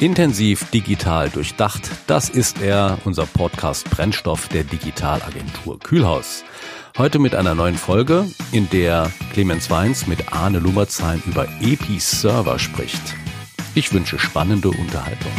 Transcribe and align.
Intensiv 0.00 0.70
digital 0.70 1.28
durchdacht, 1.28 1.90
das 2.06 2.28
ist 2.28 2.62
er, 2.62 2.98
unser 3.04 3.26
Podcast 3.26 3.90
Brennstoff 3.90 4.46
der 4.46 4.62
Digitalagentur 4.62 5.80
Kühlhaus. 5.80 6.44
Heute 6.96 7.18
mit 7.18 7.34
einer 7.34 7.56
neuen 7.56 7.74
Folge, 7.74 8.24
in 8.52 8.70
der 8.70 9.10
Clemens 9.32 9.70
Weins 9.70 10.06
mit 10.06 10.32
Arne 10.32 10.60
Lummerzheim 10.60 11.20
über 11.26 11.48
Epi-Server 11.60 12.60
spricht. 12.60 13.02
Ich 13.74 13.92
wünsche 13.92 14.20
spannende 14.20 14.68
Unterhaltung. 14.68 15.32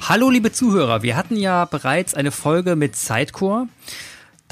Hallo 0.00 0.30
liebe 0.30 0.52
Zuhörer, 0.52 1.02
wir 1.02 1.16
hatten 1.16 1.36
ja 1.36 1.64
bereits 1.64 2.14
eine 2.14 2.30
Folge 2.30 2.76
mit 2.76 2.94
Sidecore, 2.94 3.66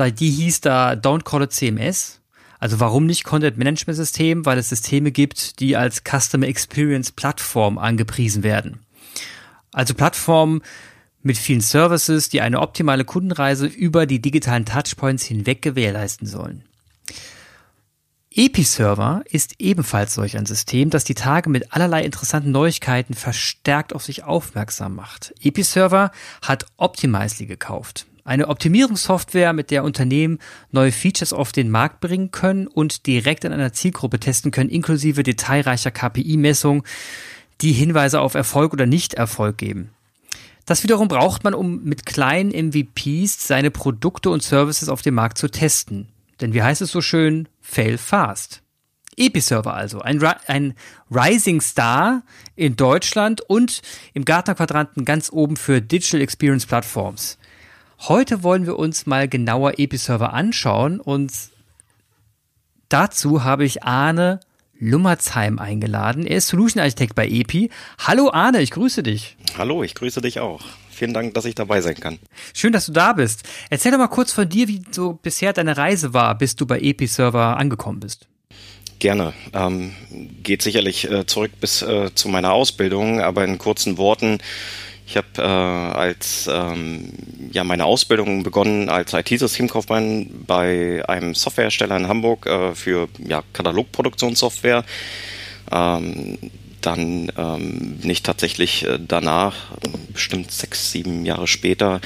die 0.01 0.31
hieß 0.31 0.63
da 0.63 0.95
Don't 0.95 1.23
Call 1.23 1.43
It 1.43 1.53
CMS. 1.53 2.22
Also 2.63 2.79
warum 2.79 3.07
nicht 3.07 3.25
Content 3.25 3.59
Management 3.59 3.97
System? 3.97 4.47
Weil 4.47 4.57
es 4.57 4.69
Systeme 4.69 5.11
gibt, 5.11 5.59
die 5.59 5.77
als 5.77 6.05
Customer 6.05 6.47
Experience 6.47 7.11
Plattform 7.11 7.77
angepriesen 7.77 8.45
werden. 8.45 8.79
Also 9.73 9.95
Plattformen 9.95 10.63
mit 11.23 11.37
vielen 11.39 11.61
Services, 11.61 12.29
die 12.29 12.41
eine 12.41 12.61
optimale 12.61 13.05
Kundenreise 13.05 13.67
über 13.67 14.07
die 14.07 14.23
digitalen 14.23 14.65
Touchpoints 14.65 15.25
hinweg 15.25 15.61
gewährleisten 15.61 16.29
sollen. 16.29 16.63
Episerver 18.31 19.25
ist 19.29 19.57
ebenfalls 19.59 20.15
solch 20.15 20.37
ein 20.37 20.47
System, 20.47 20.89
das 20.89 21.03
die 21.03 21.15
Tage 21.15 21.51
mit 21.51 21.73
allerlei 21.73 22.05
interessanten 22.05 22.53
Neuigkeiten 22.53 23.15
verstärkt 23.15 23.93
auf 23.93 24.05
sich 24.05 24.23
aufmerksam 24.23 24.95
macht. 24.95 25.35
Episerver 25.43 26.13
hat 26.43 26.67
Optimizely 26.77 27.47
gekauft. 27.47 28.07
Eine 28.25 28.49
Optimierungssoftware, 28.49 29.53
mit 29.53 29.71
der 29.73 29.83
Unternehmen 29.83 30.39
neue 30.71 30.93
Features 30.93 31.33
auf 31.33 31.51
den 31.51 31.71
Markt 31.71 32.01
bringen 32.01 32.31
können 32.31 32.69
und 32.69 33.07
direkt 33.07 33.45
in 33.45 33.53
einer 33.53 33.73
Zielgruppe 33.73 34.21
testen 34.21 34.53
können, 34.53 34.71
inklusive 34.71 35.25
detailreicher 35.25 35.91
KPI-Messung, 35.91 36.85
die 37.61 37.73
Hinweise 37.73 38.21
auf 38.21 38.35
Erfolg 38.35 38.73
oder 38.73 38.87
Nicht-Erfolg 38.87 39.59
geben. 39.59 39.91
Das 40.67 40.85
wiederum 40.85 41.09
braucht 41.09 41.43
man, 41.43 41.55
um 41.55 41.83
mit 41.83 42.07
kleinen 42.07 42.51
MVPs 42.51 43.49
seine 43.49 43.73
Produkte 43.73 44.31
und 44.31 44.45
Services 44.45 44.89
auf 44.89 45.03
dem 45.03 45.15
Markt 45.15 45.39
zu 45.39 45.49
testen. 45.49 46.09
Denn 46.41 46.55
wie 46.55 46.63
heißt 46.63 46.83
es 46.83 46.93
so 46.93 47.01
schön? 47.01 47.49
Fail 47.61 47.99
fast. 47.99 48.63
Episerver 49.17 49.75
also, 49.75 50.01
ein, 50.01 50.23
ein 50.47 50.75
Rising 51.11 51.61
Star 51.61 52.23
in 52.57 52.77
Deutschland 52.77 53.43
und 53.43 53.83
im 54.15 54.25
Gartner-Quadranten 54.25 55.05
ganz 55.05 55.31
oben 55.31 55.57
für 55.57 55.83
Digital 55.83 56.23
Experience 56.23 56.65
Platforms. 56.65 57.37
Heute 58.09 58.43
wollen 58.43 58.67
wir 58.67 58.81
uns 58.81 59.07
mal 59.07 59.29
genauer 59.29 59.79
Episerver 59.79 60.33
anschauen 60.33 60.99
und 60.99 61.33
dazu 62.89 63.45
habe 63.45 63.65
ich 63.65 63.85
Arne 63.85 64.41
Lummerzheim 64.77 65.61
eingeladen. 65.61 66.27
Er 66.27 66.39
ist 66.39 66.49
Solution 66.49 66.83
Architect 66.83 67.15
bei 67.15 67.29
Epi. 67.29 67.71
Hallo 68.01 68.31
Arne, 68.33 68.61
ich 68.61 68.73
grüße 68.73 69.05
dich. 69.05 69.37
Hallo, 69.57 69.85
ich 69.85 69.95
grüße 69.95 70.21
dich 70.21 70.41
auch. 70.41 70.65
Vielen 70.91 71.15
Dank, 71.15 71.35
dass 71.35 71.45
ich 71.45 71.55
dabei 71.55 71.81
sein 71.81 71.95
kann. 71.95 72.19
Schön, 72.53 72.73
dass 72.73 72.87
du 72.87 72.93
da 72.93 73.13
bist. 73.13 73.49
Erzähl 73.71 73.93
doch 73.93 73.99
mal 73.99 74.09
kurz 74.09 74.33
von 74.33 74.49
dir, 74.49 74.67
wie 74.67 74.83
so 74.91 75.13
bisher 75.23 75.53
deine 75.53 75.77
Reise 75.77 76.13
war, 76.13 76.37
bis 76.37 76.57
du 76.57 76.67
bei 76.67 76.81
Episerver 76.81 77.57
angekommen 77.57 78.01
bist. 78.01 78.27
Gerne. 78.99 79.33
Ähm, 79.53 79.93
geht 80.43 80.63
sicherlich 80.63 81.09
äh, 81.09 81.25
zurück 81.27 81.53
bis 81.61 81.83
äh, 81.83 82.13
zu 82.17 82.29
meiner 82.29 82.53
Ausbildung, 82.53 83.21
aber 83.21 83.45
in 83.45 83.59
kurzen 83.59 83.97
Worten 83.97 84.39
ich 85.13 85.19
habe 85.19 85.27
äh, 85.37 85.43
als 85.43 86.49
ähm, 86.51 87.13
ja 87.53 87.65
meine 87.65 87.85
Ausbildung 87.85 88.45
begonnen 88.45 88.89
als 88.89 89.13
IT-Systemkaufmann 89.13 90.45
bei 90.47 91.07
einem 91.07 91.35
Softwarehersteller 91.35 91.99
in 91.99 92.09
Hamburg 92.09 92.47
äh, 92.47 92.75
für 92.75 93.09
ja, 93.19 93.43
Katalogproduktionssoftware. 93.53 94.85
Ähm, 95.71 96.39
dann 96.81 97.31
ähm, 97.37 97.99
bin 98.01 98.09
ich 98.09 98.23
tatsächlich 98.23 98.87
äh, 98.87 98.99
danach, 99.07 99.73
bestimmt 100.15 100.51
sechs, 100.51 100.91
sieben 100.93 101.27
Jahre 101.27 101.47
später, 101.47 102.01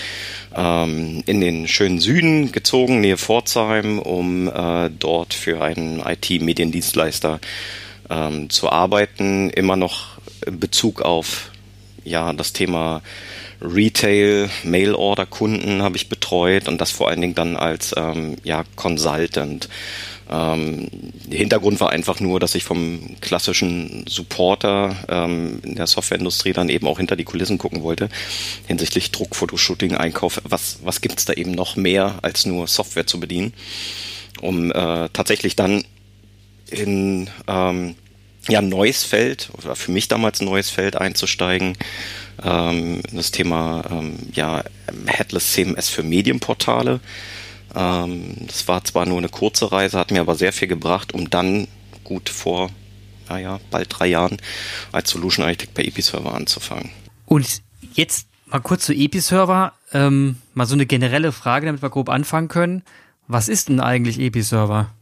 ähm, 0.53 1.23
in 1.27 1.41
den 1.41 1.69
schönen 1.69 2.01
Süden 2.01 2.50
gezogen, 2.50 3.00
nähe 3.00 3.17
Pforzheim, 3.17 4.00
um 4.00 4.49
äh, 4.49 4.91
dort 4.91 5.33
für 5.33 5.62
einen 5.62 6.00
IT-Mediendienstleister 6.00 7.38
ähm, 8.11 8.50
zu 8.50 8.69
arbeiten, 8.69 9.50
immer 9.50 9.77
noch 9.77 10.19
in 10.44 10.59
Bezug 10.59 11.03
auf 11.03 11.53
ja, 12.06 12.33
das 12.33 12.53
Thema 12.53 13.03
Retail, 13.61 14.49
Mail-Order-Kunden 14.65 15.83
habe 15.83 15.97
ich 15.97 16.09
betreut 16.09 16.69
und 16.69 16.81
das 16.81 16.91
vor 16.91 17.09
allen 17.09 17.21
Dingen 17.21 17.34
dann 17.34 17.56
als 17.56 17.94
ähm, 17.97 18.37
ja, 18.44 18.65
Consultant. 18.77 19.69
Ähm, 20.28 20.89
der 21.27 21.39
Hintergrund 21.39 21.81
war 21.81 21.91
einfach 21.91 22.21
nur, 22.21 22.41
dass 22.41 22.55
ich 22.55 22.65
vom 22.65 23.17
klassischen 23.21 24.05
Supporter 24.09 24.97
ähm, 25.09 25.61
in 25.62 25.77
der 25.77 25.87
Softwareindustrie 25.87 26.53
dann 26.53 26.69
eben 26.69 26.87
auch 26.87 26.99
hinter 26.99 27.17
die 27.17 27.25
Kulissen 27.25 27.59
gucken 27.59 27.83
wollte, 27.83 28.09
hinsichtlich 28.67 29.12
Druck, 29.12 29.37
Fotoshooting, 29.37 29.97
Einkauf. 29.97 30.41
Was, 30.44 30.78
was 30.83 31.00
gibt 31.00 31.19
es 31.19 31.25
da 31.25 31.33
eben 31.33 31.53
noch 31.53 31.77
mehr, 31.77 32.19
als 32.23 32.44
nur 32.44 32.67
Software 32.67 33.06
zu 33.06 33.21
bedienen? 33.21 33.53
Um 34.41 34.71
äh, 34.71 35.09
tatsächlich 35.12 35.56
dann 35.56 35.84
in 36.71 37.31
ähm, 37.47 37.94
ja, 38.49 38.61
ein 38.61 38.69
neues 38.69 39.05
Feld, 39.05 39.51
oder 39.53 39.77
für 39.77 39.91
mich 39.91 40.09
damals 40.09 40.41
ein 40.41 40.47
neues 40.47 40.71
Feld 40.71 40.97
einzusteigen. 40.97 41.77
Ähm, 42.43 43.03
das 43.12 43.31
Thema 43.31 43.84
ähm, 43.91 44.17
ja, 44.33 44.65
Headless 45.07 45.53
CMS 45.53 45.89
für 45.89 46.03
Medienportale. 46.03 47.01
Ähm, 47.75 48.37
das 48.47 48.69
war 48.69 48.85
zwar 48.85 49.06
nur 49.06 49.19
eine 49.19 49.29
kurze 49.29 49.73
Reise, 49.73 49.99
hat 49.99 50.11
mir 50.11 50.21
aber 50.21 50.37
sehr 50.37 50.53
viel 50.53 50.69
gebracht, 50.69 51.12
um 51.15 51.31
dann 51.31 51.69
gut 52.05 52.29
vor, 52.29 52.71
naja, 53.29 53.61
bald 53.71 53.89
drei 53.91 54.06
Jahren 54.06 54.39
als 54.93 55.11
Solution 55.11 55.45
Architect 55.45 55.75
bei 55.75 55.83
Episerver 55.83 56.35
anzufangen. 56.35 56.91
Und 57.27 57.62
jetzt 57.95 58.29
mal 58.47 58.61
kurz 58.61 58.87
zu 58.87 58.95
Episerver. 58.95 59.73
Ähm, 59.93 60.37
mal 60.55 60.67
so 60.67 60.75
eine 60.75 60.87
generelle 60.87 61.33
Frage, 61.33 61.67
damit 61.67 61.83
wir 61.83 61.91
grob 61.91 62.09
anfangen 62.09 62.49
können. 62.49 62.83
Was 63.29 63.49
ist 63.49 63.69
denn 63.69 63.81
eigentlich 63.81 64.21
Episerver? 64.21 64.93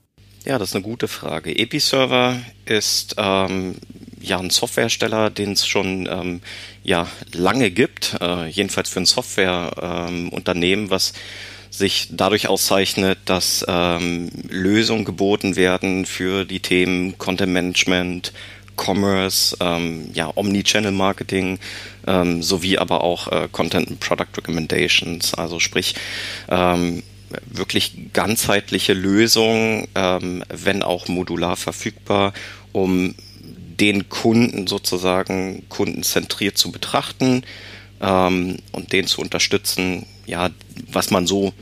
Ja, 0.45 0.59
das 0.59 0.71
ist 0.71 0.75
eine 0.77 0.85
gute 0.85 1.09
Frage. 1.09 1.57
Episerver 1.57 2.39
ist 2.67 3.15
ähm, 3.17 3.77
ja 4.21 4.39
ein 4.39 4.51
Softwarehersteller, 4.51 5.31
den 5.31 5.53
es 5.53 5.67
schon 5.67 6.07
ähm, 6.07 6.43
ja 6.83 7.09
lange 7.33 7.71
gibt, 7.71 8.19
äh, 8.21 8.47
jedenfalls 8.49 8.91
für 8.91 9.01
ein 9.01 9.07
Softwareunternehmen, 9.07 10.85
ähm, 10.85 10.91
was 10.91 11.15
sich 11.71 12.09
dadurch 12.11 12.47
auszeichnet, 12.49 13.21
dass 13.25 13.65
ähm, 13.67 14.29
Lösungen 14.51 15.07
geboten 15.07 15.57
werden 15.57 16.05
für 16.05 16.45
die 16.45 16.61
Themen 16.61 17.17
Content 17.17 17.53
Management, 17.53 18.35
Commerce, 18.77 19.57
ähm, 19.61 20.11
ja, 20.13 20.31
Omnichannel 20.35 20.93
Marketing, 20.93 21.59
ähm, 22.07 22.43
sowie 22.43 22.77
aber 22.77 23.03
auch 23.03 23.29
äh, 23.29 23.49
Content 23.51 23.89
and 23.89 24.01
Product 24.01 24.37
Recommendations. 24.37 25.33
Also 25.33 25.59
sprich, 25.59 25.95
ähm, 26.51 27.03
wirklich 27.47 28.13
ganzheitliche 28.13 28.93
Lösung, 28.93 29.89
ähm, 29.95 30.45
wenn 30.49 30.83
auch 30.83 31.09
modular 31.09 31.57
verfügbar, 31.57 32.33
um 32.73 33.15
den 33.81 34.09
Kunden 34.09 34.67
sozusagen 34.67 35.69
kundenzentriert 35.69 36.57
zu 36.57 36.71
betrachten 36.71 37.43
ähm, 38.01 38.59
und 38.73 38.93
den 38.93 39.07
zu 39.07 39.21
unterstützen, 39.21 40.07
ja, 40.27 40.51
was 40.91 41.11
man 41.11 41.27
so 41.27 41.53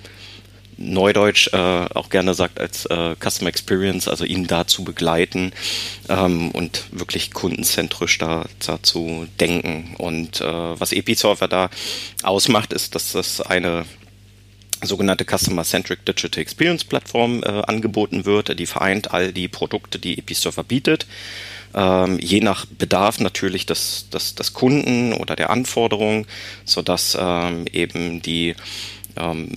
Neudeutsch 0.79 1.49
äh, 1.53 1.57
auch 1.57 2.09
gerne 2.09 2.35
sagt 2.35 2.59
als 2.59 2.87
äh, 2.87 3.15
Customer 3.21 3.49
Experience, 3.49 4.09
also 4.09 4.25
ihn 4.25 4.47
da 4.47 4.67
zu 4.67 4.85
begleiten 4.85 5.53
ähm, 6.09 6.51
und 6.51 6.85
wirklich 6.91 7.33
kundenzentrisch 7.33 8.19
da, 8.19 8.47
da 8.67 8.83
zu 8.83 9.27
denken. 9.39 9.95
Und 9.99 10.41
äh, 10.41 10.45
was 10.45 10.93
Episolver 10.93 11.47
da 11.47 11.71
ausmacht, 12.23 12.73
ist, 12.73 12.95
dass 12.95 13.13
das 13.13 13.41
eine 13.41 13.85
sogenannte 14.87 15.25
Customer-Centric 15.25 16.05
Digital 16.05 16.43
Experience 16.43 16.85
Plattform 16.85 17.43
äh, 17.43 17.47
angeboten 17.47 18.25
wird. 18.25 18.59
Die 18.59 18.67
vereint 18.67 19.13
all 19.13 19.33
die 19.33 19.49
Produkte, 19.49 19.99
die 19.99 20.19
Episerver 20.19 20.65
bietet. 20.65 21.07
Ähm, 21.75 22.19
je 22.21 22.41
nach 22.41 22.67
Bedarf 22.67 23.21
natürlich 23.21 23.67
des, 23.67 24.09
des, 24.11 24.35
des 24.35 24.53
Kunden 24.53 25.13
oder 25.13 25.37
der 25.37 25.51
Anforderung, 25.51 26.27
sodass 26.65 27.17
ähm, 27.19 27.65
eben 27.73 28.21
die 28.21 28.55
ähm, 29.17 29.51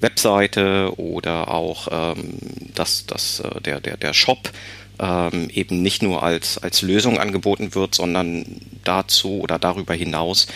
Webseite 0.00 0.92
oder 0.96 1.48
auch 1.48 1.88
ähm, 1.90 2.38
das, 2.74 3.06
das, 3.06 3.40
äh, 3.40 3.60
der, 3.60 3.80
der, 3.80 3.96
der 3.96 4.12
Shop 4.12 4.50
ähm, 4.98 5.50
eben 5.52 5.82
nicht 5.82 6.02
nur 6.02 6.22
als, 6.22 6.58
als 6.58 6.82
Lösung 6.82 7.18
angeboten 7.18 7.74
wird, 7.74 7.94
sondern 7.94 8.44
dazu 8.84 9.40
oder 9.40 9.58
darüber 9.58 9.94
hinaus 9.94 10.46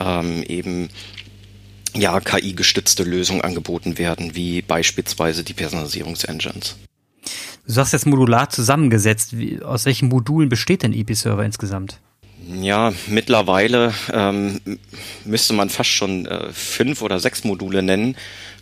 ähm, 0.00 0.42
eben 0.42 0.88
ja, 1.94 2.20
KI-gestützte 2.20 3.04
Lösungen 3.04 3.42
angeboten 3.42 3.98
werden, 3.98 4.34
wie 4.34 4.62
beispielsweise 4.62 5.44
die 5.44 5.54
Personalisierungsengines. 5.54 6.76
Du 7.66 7.72
sagst 7.72 7.92
jetzt 7.92 8.06
modular 8.06 8.50
zusammengesetzt. 8.50 9.38
Wie, 9.38 9.62
aus 9.62 9.86
welchen 9.86 10.08
Modulen 10.08 10.48
besteht 10.48 10.82
denn 10.82 10.92
EP-Server 10.92 11.44
insgesamt? 11.44 11.98
Ja, 12.60 12.92
mittlerweile 13.06 13.94
ähm, 14.12 14.60
müsste 15.24 15.54
man 15.54 15.70
fast 15.70 15.90
schon 15.90 16.26
äh, 16.26 16.52
fünf 16.52 17.00
oder 17.00 17.18
sechs 17.18 17.44
Module 17.44 17.82
nennen. 17.82 18.16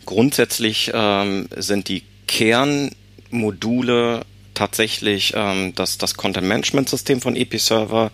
Grundsätzlich 0.05 0.91
ähm, 0.93 1.49
sind 1.57 1.89
die 1.89 2.03
Kernmodule 2.27 4.21
tatsächlich 4.53 5.33
ähm, 5.35 5.73
das, 5.75 5.97
das 5.97 6.13
Content 6.15 6.47
Management 6.47 6.87
System 6.87 7.19
von 7.19 7.35
EP-Server, 7.35 8.11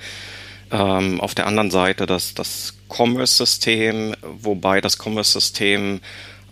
Ähm, 0.72 1.20
auf 1.20 1.34
der 1.34 1.48
anderen 1.48 1.72
Seite 1.72 2.06
das, 2.06 2.36
das 2.36 2.76
Commerce-System, 2.90 4.14
wobei 4.22 4.82
das 4.82 5.00
Commerce-System 5.00 6.02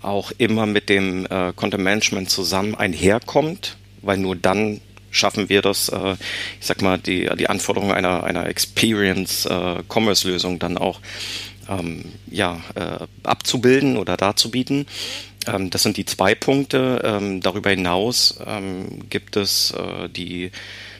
auch 0.01 0.31
immer 0.37 0.65
mit 0.65 0.89
dem 0.89 1.25
äh, 1.25 1.53
Content 1.55 1.83
Management 1.83 2.29
zusammen 2.29 2.75
einherkommt, 2.75 3.77
weil 4.01 4.17
nur 4.17 4.35
dann 4.35 4.81
schaffen 5.11 5.47
wir 5.49 5.61
das, 5.61 5.89
äh, 5.89 6.15
ich 6.59 6.65
sag 6.65 6.81
mal, 6.81 6.97
die, 6.97 7.29
die 7.37 7.47
Anforderungen 7.49 7.93
einer, 7.93 8.23
einer 8.23 8.47
Experience-Commerce-Lösung 8.47 10.55
äh, 10.55 10.59
dann 10.59 10.77
auch 10.77 11.01
ähm, 11.69 12.05
ja, 12.29 12.61
äh, 12.75 12.99
abzubilden 13.23 13.97
oder 13.97 14.15
darzubieten. 14.17 14.85
Ähm, 15.45 15.69
das 15.69 15.83
sind 15.83 15.97
die 15.97 16.05
zwei 16.05 16.33
Punkte. 16.35 17.01
Ähm, 17.03 17.41
darüber 17.41 17.69
hinaus 17.69 18.39
ähm, 18.45 19.09
gibt 19.09 19.35
es 19.35 19.71
äh, 19.71 20.07
die 20.09 20.51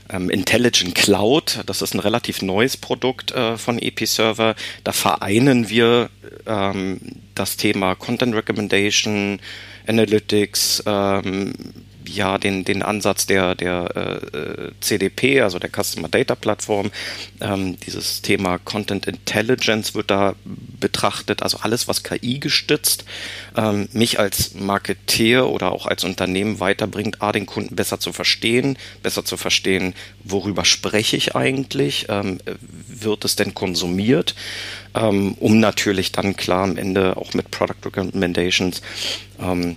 ähm, 0.09 0.29
Intelligent 0.29 0.95
Cloud. 0.95 1.63
Das 1.65 1.81
ist 1.81 1.93
ein 1.93 1.99
relativ 1.99 2.41
neues 2.41 2.77
Produkt 2.77 3.31
äh, 3.31 3.57
von 3.57 3.79
Episerver. 3.79 4.55
Da 4.83 4.91
vereinen 4.91 5.69
wir 5.69 6.09
ähm, 6.45 6.99
das 7.35 7.57
Thema 7.57 7.95
Content 7.95 8.35
Recommendation, 8.35 9.39
Analytics, 9.87 10.83
ähm, 10.85 11.53
ja 12.07 12.37
den, 12.37 12.63
den 12.63 12.83
Ansatz 12.83 13.25
der, 13.25 13.55
der 13.55 13.95
äh, 14.33 14.71
CDP, 14.79 15.41
also 15.41 15.59
der 15.59 15.69
Customer 15.69 16.09
Data 16.09 16.35
Plattform. 16.35 16.91
Ähm, 17.41 17.77
dieses 17.85 18.21
Thema 18.21 18.57
Content 18.59 19.07
Intelligence 19.07 19.95
wird 19.95 20.11
da 20.11 20.35
betrachtet, 20.79 21.43
also 21.43 21.59
alles, 21.61 21.87
was 21.87 22.03
KI 22.03 22.39
gestützt 22.39 23.05
ähm, 23.55 23.89
mich 23.91 24.19
als 24.19 24.53
Marketeer 24.53 25.49
oder 25.49 25.71
auch 25.71 25.85
als 25.85 26.03
Unternehmen 26.03 26.59
weiterbringt, 26.59 27.21
A, 27.21 27.31
den 27.31 27.45
Kunden 27.45 27.75
besser 27.75 27.99
zu 27.99 28.13
verstehen, 28.13 28.77
besser 29.03 29.25
zu 29.25 29.37
verstehen, 29.37 29.93
worüber 30.23 30.65
spreche 30.65 31.17
ich 31.17 31.35
eigentlich, 31.35 32.07
ähm, 32.09 32.39
wird 32.87 33.25
es 33.25 33.35
denn 33.35 33.53
konsumiert, 33.53 34.35
ähm, 34.95 35.33
um 35.39 35.59
natürlich 35.59 36.11
dann 36.11 36.35
klar 36.35 36.63
am 36.63 36.77
Ende 36.77 37.17
auch 37.17 37.33
mit 37.33 37.51
Product 37.51 37.85
Recommendations 37.85 38.81
ähm, 39.39 39.75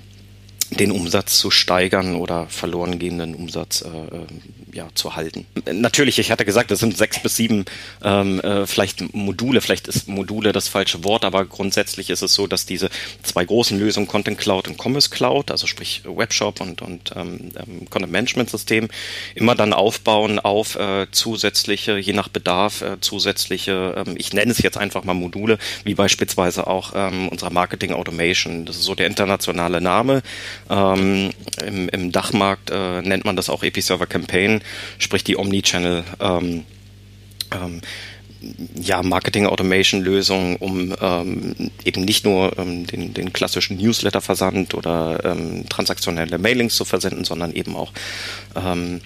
den 0.71 0.93
Umsatz 0.93 1.39
zu 1.39 1.51
steigern 1.51 2.15
oder 2.15 2.47
verloren 2.47 2.99
gehenden 2.99 3.35
Umsatz 3.35 3.83
äh, 3.83 3.89
äh, 3.89 4.27
ja, 4.73 4.89
zu 4.95 5.17
halten. 5.17 5.47
Natürlich, 5.73 6.19
ich 6.21 6.31
hatte 6.31 6.45
gesagt, 6.45 6.71
es 6.71 6.79
sind 6.79 6.97
sechs 6.97 7.21
bis 7.21 7.37
sieben 7.37 7.65
ähm, 8.05 8.41
äh, 8.41 8.67
vielleicht 8.67 9.15
Module, 9.15 9.61
vielleicht 9.61 9.89
ist 9.89 10.07
Module 10.07 10.53
das 10.53 10.69
falsche 10.69 11.03
Wort, 11.03 11.25
aber 11.25 11.45
grundsätzlich 11.45 12.09
ist 12.09 12.23
es 12.23 12.35
so, 12.35 12.47
dass 12.47 12.67
diese 12.67 12.89
zwei 13.23 13.45
großen 13.45 13.79
Lösungen, 13.79 14.07
Content 14.07 14.39
Cloud 14.39 14.69
und 14.69 14.81
Commerce 14.81 15.11
Cloud, 15.11 15.51
also 15.51 15.67
sprich 15.67 16.03
Webshop 16.05 16.61
und, 16.61 16.83
und 16.83 17.13
ähm, 17.17 17.51
ähm 17.57 17.91
Content 17.91 18.13
Management 18.13 18.51
System, 18.51 18.89
immer 19.35 19.57
dann 19.57 19.73
aufbauen 19.73 20.39
auf 20.39 20.77
äh, 20.77 21.09
zusätzliche, 21.11 21.99
je 21.99 22.13
nach 22.13 22.29
Bedarf, 22.29 22.83
äh, 22.83 23.01
zusätzliche, 23.01 24.05
ähm, 24.07 24.15
ich 24.17 24.33
nenne 24.33 24.53
es 24.53 24.59
jetzt 24.59 24.79
einfach 24.79 25.03
mal 25.03 25.15
Module, 25.15 25.59
wie 25.85 25.95
beispielsweise 25.95 26.69
auch 26.69 26.93
ähm, 26.95 27.29
unserer 27.29 27.51
Marketing 27.51 27.93
Automation. 27.93 28.67
Das 28.67 28.77
ist 28.77 28.85
so 28.85 28.95
der 28.95 29.09
internationale 29.09 29.81
Name. 29.81 30.23
Ähm, 30.71 31.31
im, 31.67 31.89
Im 31.89 32.13
Dachmarkt 32.13 32.71
äh, 32.71 33.03
nennt 33.03 33.25
man 33.25 33.37
das 33.37 33.51
auch 33.51 33.65
Episerver 33.65 34.07
Campaign, 34.07 34.63
sprich 34.99 35.25
die 35.25 35.37
Omnichannel 35.37 36.05
ähm, 36.21 36.65
ähm, 37.51 37.81
ja, 38.81 39.03
Marketing-Automation-Lösung, 39.03 40.57
um 40.57 40.95
ähm, 41.01 41.71
eben 41.85 42.05
nicht 42.05 42.25
nur 42.25 42.57
ähm, 42.59 42.87
den, 42.87 43.13
den 43.13 43.33
klassischen 43.33 43.77
Newsletter-Versand 43.77 44.75
oder 44.75 45.25
ähm, 45.25 45.69
transaktionelle 45.69 46.39
Mailings 46.39 46.77
zu 46.77 46.85
versenden, 46.85 47.25
sondern 47.25 47.53
eben 47.53 47.77
auch 47.77 47.93
ähm, 48.57 49.01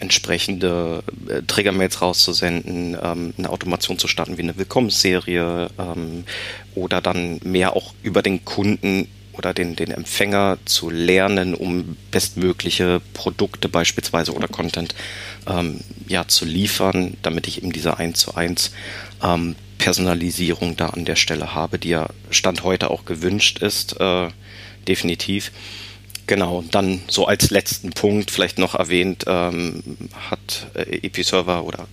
entsprechende 0.00 1.02
äh, 1.28 1.42
Trägermails 1.46 2.00
rauszusenden, 2.00 2.96
ähm, 3.02 3.34
eine 3.36 3.50
Automation 3.50 3.98
zu 3.98 4.08
starten 4.08 4.38
wie 4.38 4.42
eine 4.42 4.56
Willkommensserie 4.56 5.68
ähm, 5.78 6.24
oder 6.74 7.00
dann 7.00 7.40
mehr 7.42 7.74
auch 7.74 7.92
über 8.02 8.22
den 8.22 8.44
Kunden 8.44 9.08
oder 9.38 9.54
den, 9.54 9.76
den 9.76 9.90
Empfänger 9.90 10.58
zu 10.64 10.90
lernen, 10.90 11.54
um 11.54 11.96
bestmögliche 12.10 13.00
Produkte 13.14 13.68
beispielsweise 13.68 14.32
oder 14.32 14.48
Content 14.48 14.94
ähm, 15.46 15.80
ja, 16.08 16.26
zu 16.26 16.44
liefern, 16.44 17.16
damit 17.22 17.46
ich 17.46 17.62
eben 17.62 17.72
diese 17.72 17.96
1 17.96 18.18
zu 18.18 18.34
1 18.34 18.72
ähm, 19.22 19.56
Personalisierung 19.78 20.76
da 20.76 20.88
an 20.88 21.04
der 21.04 21.16
Stelle 21.16 21.54
habe, 21.54 21.78
die 21.78 21.90
ja 21.90 22.08
Stand 22.30 22.64
heute 22.64 22.90
auch 22.90 23.04
gewünscht 23.04 23.60
ist, 23.60 23.98
äh, 24.00 24.28
definitiv. 24.86 25.52
Genau, 26.26 26.62
dann 26.70 27.00
so 27.08 27.26
als 27.26 27.50
letzten 27.50 27.90
Punkt 27.90 28.30
vielleicht 28.30 28.58
noch 28.58 28.74
erwähnt, 28.74 29.24
ähm, 29.26 29.82
hat 30.28 30.66
äh, 30.74 31.06
Episerver 31.06 31.64
oder 31.64 31.88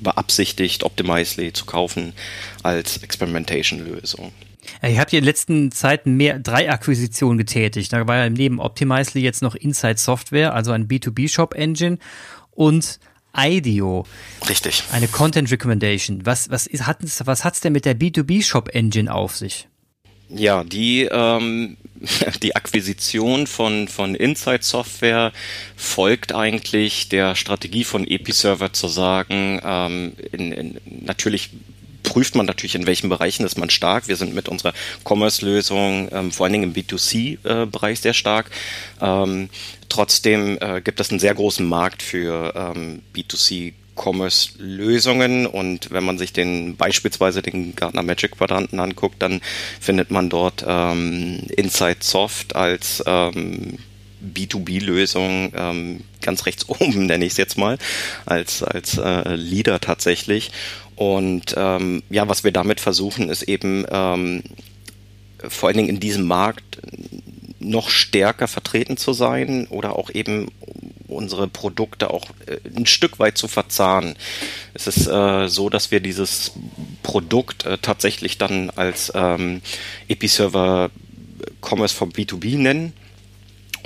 beabsichtigt, 0.00 0.84
Optimizely 0.84 1.52
zu 1.52 1.64
kaufen 1.64 2.12
als 2.62 2.98
Experimentation-Lösung. 2.98 4.32
Ihr 4.82 4.98
habt 4.98 5.12
ja 5.12 5.18
in 5.18 5.22
den 5.22 5.28
letzten 5.28 5.72
Zeiten 5.72 6.16
mehr, 6.16 6.38
drei 6.38 6.70
Akquisitionen 6.70 7.38
getätigt. 7.38 7.92
Da 7.92 8.06
war 8.06 8.16
ja 8.16 8.30
neben 8.30 8.60
Optimizely 8.60 9.22
jetzt 9.22 9.42
noch 9.42 9.54
Inside 9.54 9.98
Software, 9.98 10.54
also 10.54 10.72
ein 10.72 10.88
B2B-Shop-Engine 10.88 11.98
und 12.50 12.98
IDEO. 13.36 14.06
Richtig. 14.48 14.84
Eine 14.92 15.08
Content 15.08 15.50
Recommendation. 15.50 16.24
Was, 16.24 16.50
was, 16.50 16.66
ist, 16.66 16.86
hat, 16.86 16.98
was 17.24 17.44
hat's 17.44 17.60
denn 17.60 17.72
mit 17.72 17.84
der 17.84 17.98
B2B-Shop-Engine 17.98 19.12
auf 19.12 19.36
sich? 19.36 19.68
Ja, 20.28 20.64
die, 20.64 21.02
ähm, 21.04 21.76
die 22.42 22.56
Akquisition 22.56 23.46
von, 23.46 23.88
von 23.88 24.14
Inside 24.14 24.62
Software 24.62 25.32
folgt 25.76 26.34
eigentlich 26.34 27.08
der 27.08 27.34
Strategie 27.34 27.84
von 27.84 28.06
Episerver 28.06 28.72
zu 28.72 28.88
sagen, 28.88 29.60
ähm, 29.62 30.12
in, 30.32 30.52
in, 30.52 30.80
natürlich 31.04 31.50
prüft 32.06 32.36
man 32.36 32.46
natürlich, 32.46 32.76
in 32.76 32.86
welchen 32.86 33.10
Bereichen 33.10 33.44
ist 33.44 33.58
man 33.58 33.68
stark. 33.68 34.08
Wir 34.08 34.16
sind 34.16 34.34
mit 34.34 34.48
unserer 34.48 34.72
Commerce-Lösung 35.04 36.08
ähm, 36.12 36.32
vor 36.32 36.44
allen 36.44 36.52
Dingen 36.52 36.72
im 36.72 36.72
B2C-Bereich 36.72 37.98
äh, 37.98 38.02
sehr 38.02 38.14
stark. 38.14 38.50
Ähm, 39.02 39.50
trotzdem 39.88 40.56
äh, 40.60 40.80
gibt 40.80 41.00
es 41.00 41.10
einen 41.10 41.18
sehr 41.18 41.34
großen 41.34 41.66
Markt 41.66 42.02
für 42.02 42.54
ähm, 42.54 43.02
B2C 43.14 43.74
Commerce-Lösungen 43.96 45.46
und 45.46 45.90
wenn 45.90 46.04
man 46.04 46.18
sich 46.18 46.32
den 46.32 46.76
beispielsweise 46.76 47.42
den 47.42 47.74
Gartner 47.74 48.02
Magic 48.02 48.32
Quadranten 48.32 48.78
anguckt, 48.78 49.20
dann 49.20 49.40
findet 49.80 50.10
man 50.10 50.28
dort 50.28 50.64
ähm, 50.66 51.40
Inside 51.56 51.98
Soft 52.00 52.54
als 52.54 53.02
ähm, 53.06 53.78
B2B-Lösung 54.22 55.52
ähm, 55.56 56.00
ganz 56.20 56.46
rechts 56.46 56.68
oben, 56.68 57.06
nenne 57.06 57.24
ich 57.24 57.32
es 57.32 57.38
jetzt 57.38 57.58
mal, 57.58 57.78
als, 58.26 58.62
als 58.62 58.98
äh, 58.98 59.34
Leader 59.34 59.80
tatsächlich. 59.80 60.52
Und 60.96 61.54
ähm, 61.56 62.02
ja, 62.08 62.28
was 62.28 62.42
wir 62.42 62.52
damit 62.52 62.80
versuchen, 62.80 63.28
ist 63.28 63.42
eben 63.42 63.84
ähm, 63.90 64.42
vor 65.46 65.68
allen 65.68 65.76
Dingen 65.76 65.90
in 65.90 66.00
diesem 66.00 66.26
Markt 66.26 66.80
noch 67.58 67.90
stärker 67.90 68.48
vertreten 68.48 68.96
zu 68.96 69.12
sein 69.12 69.66
oder 69.68 69.96
auch 69.96 70.10
eben 70.10 70.48
unsere 71.08 71.48
Produkte 71.48 72.10
auch 72.10 72.26
äh, 72.46 72.58
ein 72.74 72.86
Stück 72.86 73.18
weit 73.18 73.36
zu 73.36 73.48
verzahnen. 73.48 74.16
Es 74.74 74.86
ist 74.86 75.06
äh, 75.06 75.48
so, 75.48 75.68
dass 75.68 75.90
wir 75.90 76.00
dieses 76.00 76.52
Produkt 77.02 77.66
äh, 77.66 77.78
tatsächlich 77.78 78.38
dann 78.38 78.70
als 78.70 79.12
ähm, 79.14 79.60
Episerver 80.08 80.90
Commerce 81.60 81.94
for 81.94 82.08
B2B 82.08 82.56
nennen 82.56 82.92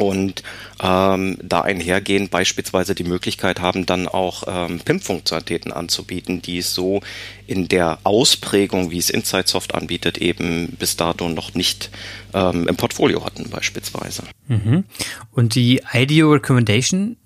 und 0.00 0.42
ähm, 0.83 1.37
da 1.42 1.61
einhergehend 1.61 2.30
beispielsweise 2.30 2.95
die 2.95 3.04
Möglichkeit 3.04 3.61
haben, 3.61 3.85
dann 3.85 4.09
auch 4.09 4.45
ähm, 4.47 4.80
PIM-Funktionalitäten 4.80 5.73
anzubieten, 5.73 6.40
die 6.40 6.59
es 6.59 6.73
so 6.73 7.02
in 7.47 7.69
der 7.69 7.99
Ausprägung, 8.04 8.90
wie 8.90 8.99
es 8.99 9.11
InsightSoft 9.11 9.75
anbietet, 9.75 10.16
eben 10.16 10.75
bis 10.78 10.97
dato 10.97 11.28
noch 11.28 11.54
nicht 11.54 11.90
ähm, 12.33 12.66
im 12.66 12.76
Portfolio 12.76 13.26
hatten 13.26 13.50
beispielsweise. 13.50 14.23
Mhm. 14.49 14.85
Und 15.33 15.54
die 15.54 15.83
IDEO 15.92 16.33
Recommendation 16.33 17.16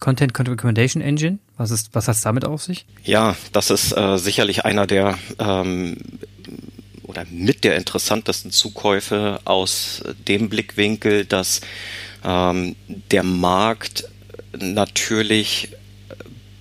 Content 0.00 0.36
Recommendation 0.36 1.00
Engine? 1.00 1.38
Was 1.56 1.70
ist, 1.70 1.94
was 1.94 2.08
hat 2.08 2.16
es 2.16 2.22
damit 2.22 2.44
auf 2.44 2.62
sich? 2.62 2.86
Ja, 3.04 3.36
das 3.52 3.70
ist 3.70 3.96
äh, 3.96 4.16
sicherlich 4.18 4.64
einer 4.64 4.86
der 4.86 5.16
ähm, 5.38 5.96
oder 7.12 7.26
mit 7.30 7.62
der 7.62 7.76
interessantesten 7.76 8.50
Zukäufe 8.50 9.40
aus 9.44 10.02
dem 10.26 10.48
Blickwinkel, 10.48 11.24
dass 11.24 11.60
ähm, 12.24 12.76
der 13.10 13.22
Markt 13.22 14.08
natürlich 14.58 15.70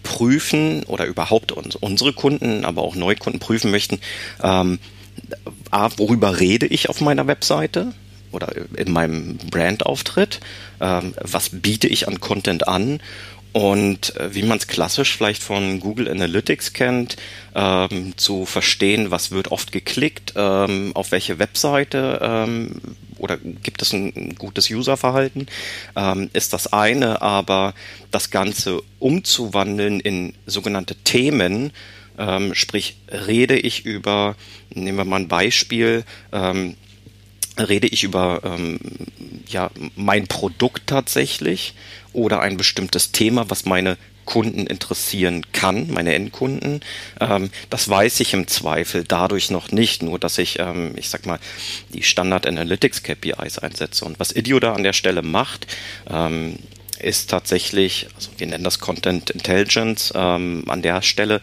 prüfen 0.04 0.84
oder 0.84 1.06
überhaupt 1.06 1.52
uns, 1.52 1.76
unsere 1.76 2.14
Kunden, 2.14 2.66
aber 2.66 2.82
auch 2.82 2.96
Neukunden 2.96 3.40
prüfen 3.40 3.72
möchten, 3.72 4.00
ähm, 4.44 4.80
worüber 5.98 6.40
rede 6.40 6.68
ich 6.68 6.90
auf 6.90 7.02
meiner 7.02 7.28
Webseite 7.28 7.94
oder 8.32 8.54
in 8.76 8.92
meinem 8.92 9.38
Brandauftritt, 9.38 10.40
ähm, 10.80 11.14
was 11.22 11.50
biete 11.50 11.88
ich 11.88 12.08
an 12.08 12.20
Content 12.20 12.68
an? 12.68 13.00
Und 13.54 14.16
äh, 14.16 14.34
wie 14.34 14.44
man 14.44 14.58
es 14.60 14.68
klassisch 14.68 15.18
vielleicht 15.18 15.44
von 15.44 15.82
Google 15.82 16.10
Analytics 16.10 16.72
kennt, 16.72 17.18
ähm, 17.54 18.14
zu 18.16 18.46
verstehen, 18.46 19.12
was 19.12 19.32
wird 19.32 19.52
oft 19.52 19.74
geklickt, 19.74 20.34
ähm, 20.38 20.92
auf 20.96 21.12
welche 21.12 21.38
Webseite 21.38 22.20
ähm, 22.22 22.82
oder 23.22 23.38
gibt 23.38 23.82
es 23.82 23.94
ein, 23.94 24.36
gutes 24.38 24.70
Userverhalten, 24.70 25.48
ähm, 25.96 26.30
ist 26.34 26.54
das 26.54 26.74
eine, 26.74 27.22
aber 27.22 27.74
das 28.10 28.32
Ganze 28.32 28.82
umzuwandeln 29.00 30.00
in 30.00 30.34
sogenannte 30.46 30.96
Themen, 30.96 31.72
ähm, 32.18 32.54
sprich 32.56 32.98
rede 33.10 33.58
ich 33.58 33.86
über, 33.86 34.36
nehmen 34.74 34.98
wir 34.98 35.06
mal 35.06 35.22
ein 35.22 35.28
Beispiel, 35.28 36.04
ähm, 36.32 36.76
rede 37.58 37.88
ich 37.88 38.04
über 38.04 38.42
ähm, 38.44 38.80
ja, 39.48 39.72
mein 39.96 40.28
Produkt 40.28 40.88
tatsächlich 40.88 41.74
oder 42.14 42.42
ein 42.42 42.58
bestimmtes 42.58 43.12
Thema, 43.12 43.50
was 43.50 43.66
meine 43.66 43.98
Kunden 44.26 44.68
interessieren 44.68 45.46
kann, 45.52 45.92
meine 45.92 46.14
Endkunden. 46.14 46.82
Ähm, 47.20 47.50
das 47.70 47.90
weiß 47.90 48.20
ich 48.20 48.34
im 48.34 48.48
Zweifel 48.48 49.04
dadurch 49.04 49.50
noch 49.50 49.72
nicht, 49.72 50.04
nur 50.04 50.20
dass 50.20 50.38
ich, 50.38 50.60
ähm, 50.60 50.94
ich 50.96 51.10
sag 51.10 51.26
mal, 51.26 51.40
die 51.94 52.04
Standard 52.04 52.48
Analytics 52.48 53.04
KPIs 53.04 53.60
einsetze. 53.60 54.06
Und 54.06 54.20
was 54.20 54.32
Idio 54.32 54.60
da 54.60 54.74
an 54.74 54.84
der 54.84 54.94
Stelle 54.94 55.22
macht, 55.22 55.68
ähm, 56.10 56.60
ist 57.00 57.30
tatsächlich, 57.30 58.08
also 58.16 58.30
wir 58.38 58.48
nennen 58.48 58.64
das 58.64 58.80
Content 58.80 59.32
Intelligence 59.32 60.14
ähm, 60.16 60.64
an 60.68 60.82
der 60.82 61.02
Stelle, 61.02 61.42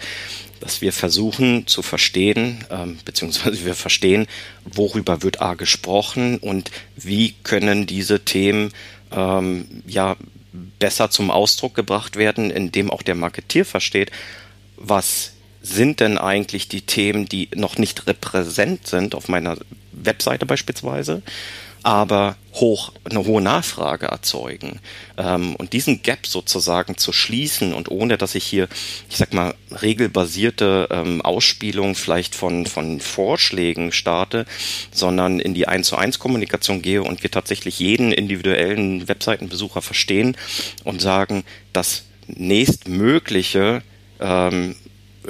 dass 0.61 0.81
wir 0.81 0.93
versuchen 0.93 1.67
zu 1.67 1.83
verstehen, 1.83 2.65
ähm, 2.71 2.99
beziehungsweise 3.05 3.65
wir 3.65 3.75
verstehen, 3.75 4.27
worüber 4.65 5.23
wird 5.23 5.41
A 5.41 5.55
gesprochen 5.55 6.39
und 6.39 6.71
wie 6.97 7.35
können 7.43 7.87
diese 7.87 8.21
Themen 8.21 8.73
ähm, 9.13 9.83
ja 9.87 10.17
besser 10.79 11.11
zum 11.11 11.31
Ausdruck 11.31 11.75
gebracht 11.75 12.17
werden, 12.17 12.51
indem 12.51 12.91
auch 12.91 13.03
der 13.03 13.15
Marketier 13.15 13.65
versteht, 13.65 14.11
was 14.77 15.33
sind 15.63 16.01
denn 16.01 16.19
eigentlich 16.19 16.69
die 16.69 16.83
Themen, 16.83 17.29
die 17.29 17.49
noch 17.55 17.79
nicht 17.79 18.07
repräsent 18.07 18.87
sind 18.87 19.15
auf 19.15 19.29
meiner 19.29 19.57
Webseite 19.93 20.47
beispielsweise, 20.47 21.23
aber 21.83 22.37
hoch, 22.55 22.93
eine 23.05 23.25
hohe 23.25 23.41
Nachfrage 23.41 24.07
erzeugen. 24.07 24.81
Ähm, 25.17 25.55
und 25.57 25.73
diesen 25.73 26.03
Gap 26.03 26.27
sozusagen 26.27 26.97
zu 26.97 27.13
schließen 27.13 27.73
und 27.73 27.91
ohne, 27.91 28.19
dass 28.19 28.35
ich 28.35 28.45
hier, 28.45 28.69
ich 29.09 29.17
sag 29.17 29.33
mal, 29.33 29.55
regelbasierte 29.71 30.89
ähm, 30.91 31.21
Ausspielung 31.23 31.95
vielleicht 31.95 32.35
von, 32.35 32.67
von 32.67 33.01
Vorschlägen 33.01 33.93
starte, 33.93 34.45
sondern 34.91 35.41
in 35.41 35.55
die 35.55 35.69
1 35.69 35.87
zu 35.87 35.97
1 35.97 36.19
Kommunikation 36.19 36.83
gehe 36.83 37.03
und 37.03 37.23
wir 37.23 37.31
tatsächlich 37.31 37.79
jeden 37.79 38.13
individuellen 38.13 39.09
Webseitenbesucher 39.09 39.83
verstehen 39.83 40.37
und 40.85 41.01
sagen, 41.01 41.45
das 41.73 42.05
nächstmögliche 42.27 43.83
ähm, 44.21 44.75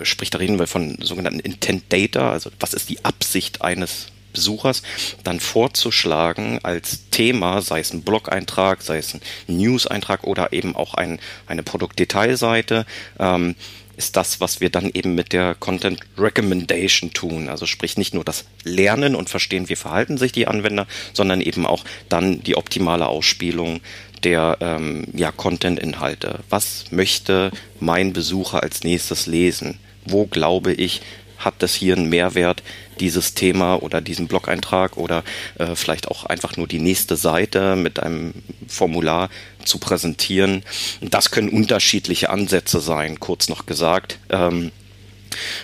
sprich, 0.03 0.31
da 0.31 0.39
reden 0.39 0.59
wir 0.59 0.67
von 0.67 0.99
sogenannten 1.01 1.41
Intent 1.41 1.93
Data, 1.93 2.31
also 2.31 2.51
was 2.61 2.75
ist 2.75 2.89
die 2.89 3.05
Absicht 3.05 3.63
eines 3.63 4.09
Besuchers 4.33 4.83
dann 5.25 5.41
vorzuschlagen 5.41 6.61
als 6.63 7.09
Thema, 7.11 7.63
sei 7.63 7.81
es 7.81 7.93
ein 7.93 8.03
Blog-Eintrag, 8.03 8.83
sei 8.83 8.99
es 8.99 9.15
ein 9.15 9.21
News-Eintrag 9.47 10.25
oder 10.25 10.53
eben 10.53 10.77
auch 10.77 10.95
ein, 10.95 11.19
eine 11.47 11.63
Produktdetailseite, 11.63 12.87
ähm, 13.19 13.55
ist 13.99 14.17
das, 14.17 14.41
was 14.41 14.61
wir 14.61 14.71
dann 14.71 14.91
eben 14.95 15.17
mit 15.17 15.33
der 15.33 15.57
Content 15.57 16.01
Recommendation 16.17 17.13
tun. 17.13 17.49
Also 17.49 17.67
sprich 17.67 17.99
nicht 17.99 18.15
nur 18.15 18.25
das 18.25 18.45
Lernen 18.63 19.17
und 19.17 19.29
Verstehen, 19.29 19.69
wie 19.69 19.75
verhalten 19.75 20.19
sich 20.19 20.31
die 20.31 20.47
Anwender, 20.47 20.87
sondern 21.13 21.41
eben 21.41 21.67
auch 21.67 21.85
dann 22.09 22.41
die 22.45 22.57
optimale 22.57 23.09
Ausspielung 23.09 23.81
der 24.23 24.57
ähm, 24.61 25.05
ja, 25.15 25.33
Content-Inhalte. 25.33 26.41
Was 26.49 26.87
möchte 26.91 27.51
mein 27.81 28.13
Besucher 28.13 28.63
als 28.63 28.85
nächstes 28.85 29.27
lesen? 29.27 29.79
Wo 30.05 30.27
glaube 30.27 30.73
ich, 30.73 31.03
hat 31.39 31.55
das 31.59 31.75
hier 31.75 31.97
einen 31.97 32.09
Mehrwert, 32.09 32.63
dieses 33.01 33.35
Thema 33.35 33.77
oder 33.77 34.01
diesen 34.01 34.27
Blog-Eintrag 34.27 34.97
oder 34.97 35.23
äh, 35.59 35.75
vielleicht 35.75 36.09
auch 36.09 36.25
einfach 36.25 36.57
nur 36.57 36.67
die 36.67 36.81
nächste 36.81 37.17
Seite 37.17 37.77
mit 37.77 38.01
einem 38.01 38.35
Formular 38.67 39.31
zu 39.65 39.79
präsentieren. 39.79 40.65
Das 41.01 41.31
können 41.31 41.49
unterschiedliche 41.49 42.31
Ansätze 42.31 42.81
sein, 42.81 43.21
kurz 43.21 43.49
noch 43.49 43.67
gesagt. 43.67 44.19
Ähm, 44.31 44.73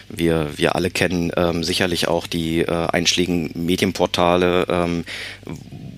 wir, 0.09 0.51
wir 0.57 0.75
alle 0.75 0.91
kennen 0.91 1.33
ähm, 1.37 1.65
sicherlich 1.65 2.09
auch 2.09 2.27
die 2.27 2.61
äh, 2.61 2.87
einschlägigen 2.87 3.51
Medienportale, 3.55 4.67
ähm, 4.69 5.05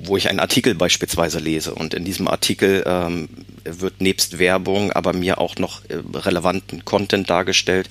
wo 0.06 0.16
ich 0.16 0.28
einen 0.28 0.40
Artikel 0.40 0.74
beispielsweise 0.74 1.38
lese 1.38 1.74
und 1.74 1.94
in 1.94 2.04
diesem 2.04 2.28
Artikel 2.28 2.84
ähm, 2.86 3.28
wird 3.64 4.00
nebst 4.00 4.38
Werbung 4.38 4.92
aber 4.92 5.12
mir 5.12 5.38
auch 5.38 5.56
noch 5.56 5.84
äh, 5.86 5.96
relevanten 6.14 6.84
Content 6.84 7.28
dargestellt 7.28 7.88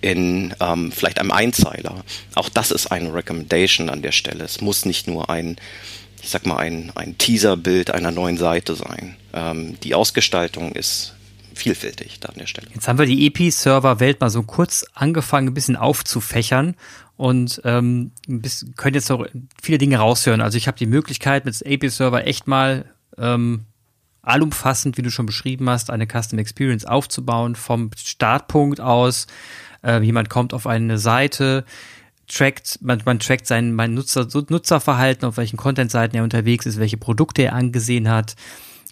in 0.00 0.54
ähm, 0.60 0.92
vielleicht 0.92 1.20
einem 1.20 1.32
Einzeiler. 1.32 2.04
Auch 2.34 2.48
das 2.48 2.70
ist 2.70 2.86
eine 2.88 3.12
Recommendation 3.12 3.90
an 3.90 4.02
der 4.02 4.12
Stelle. 4.12 4.44
Es 4.44 4.60
muss 4.60 4.84
nicht 4.84 5.08
nur 5.08 5.28
ein, 5.28 5.56
ich 6.22 6.30
sag 6.30 6.46
mal, 6.46 6.58
ein, 6.58 6.92
ein 6.94 7.18
Teaserbild 7.18 7.90
einer 7.90 8.10
neuen 8.10 8.38
Seite 8.38 8.74
sein. 8.74 9.16
Ähm, 9.32 9.78
die 9.82 9.94
Ausgestaltung 9.94 10.72
ist 10.72 11.14
vielfältig 11.54 12.20
da 12.20 12.28
an 12.28 12.38
der 12.38 12.46
Stelle. 12.46 12.68
Jetzt 12.72 12.86
haben 12.86 12.98
wir 12.98 13.06
die 13.06 13.26
EP-Server-Welt 13.26 14.20
mal 14.20 14.30
so 14.30 14.42
kurz 14.44 14.86
angefangen, 14.94 15.48
ein 15.48 15.54
bisschen 15.54 15.76
aufzufächern 15.76 16.76
und 17.18 17.60
ähm, 17.64 18.12
bis, 18.28 18.64
können 18.76 18.94
jetzt 18.94 19.10
noch 19.10 19.26
viele 19.60 19.76
Dinge 19.78 19.98
raushören. 19.98 20.40
Also 20.40 20.56
ich 20.56 20.68
habe 20.68 20.78
die 20.78 20.86
Möglichkeit, 20.86 21.44
mit 21.44 21.66
AP-Server 21.66 22.26
echt 22.26 22.46
mal 22.46 22.84
ähm, 23.18 23.64
allumfassend, 24.22 24.96
wie 24.96 25.02
du 25.02 25.10
schon 25.10 25.26
beschrieben 25.26 25.68
hast, 25.68 25.90
eine 25.90 26.06
Custom 26.06 26.38
Experience 26.38 26.84
aufzubauen, 26.84 27.56
vom 27.56 27.90
Startpunkt 27.96 28.80
aus. 28.80 29.26
Äh, 29.82 30.00
jemand 30.02 30.30
kommt 30.30 30.54
auf 30.54 30.68
eine 30.68 30.96
Seite, 30.96 31.64
trackt, 32.28 32.78
man, 32.82 33.02
man 33.04 33.18
trackt 33.18 33.48
sein 33.48 33.74
mein 33.74 33.94
Nutzer, 33.94 34.28
Nutzerverhalten, 34.48 35.26
auf 35.26 35.38
welchen 35.38 35.56
Content-Seiten 35.56 36.16
er 36.16 36.22
unterwegs 36.22 36.66
ist, 36.66 36.78
welche 36.78 36.98
Produkte 36.98 37.42
er 37.42 37.54
angesehen 37.54 38.08
hat. 38.08 38.36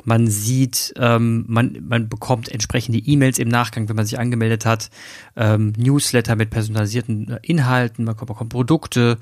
Man 0.04 0.28
sieht, 0.28 0.94
ähm, 0.98 1.44
man, 1.48 1.78
man 1.88 2.08
bekommt 2.08 2.48
entsprechende 2.48 2.98
E-Mails 2.98 3.38
im 3.38 3.48
Nachgang, 3.48 3.88
wenn 3.88 3.96
man 3.96 4.06
sich 4.06 4.18
angemeldet 4.18 4.66
hat, 4.66 4.90
ähm, 5.36 5.72
Newsletter 5.76 6.36
mit 6.36 6.50
personalisierten 6.50 7.30
äh, 7.30 7.38
Inhalten, 7.42 8.04
man 8.04 8.14
bekommt, 8.14 8.28
bekommt 8.28 8.52
Produkte. 8.52 9.18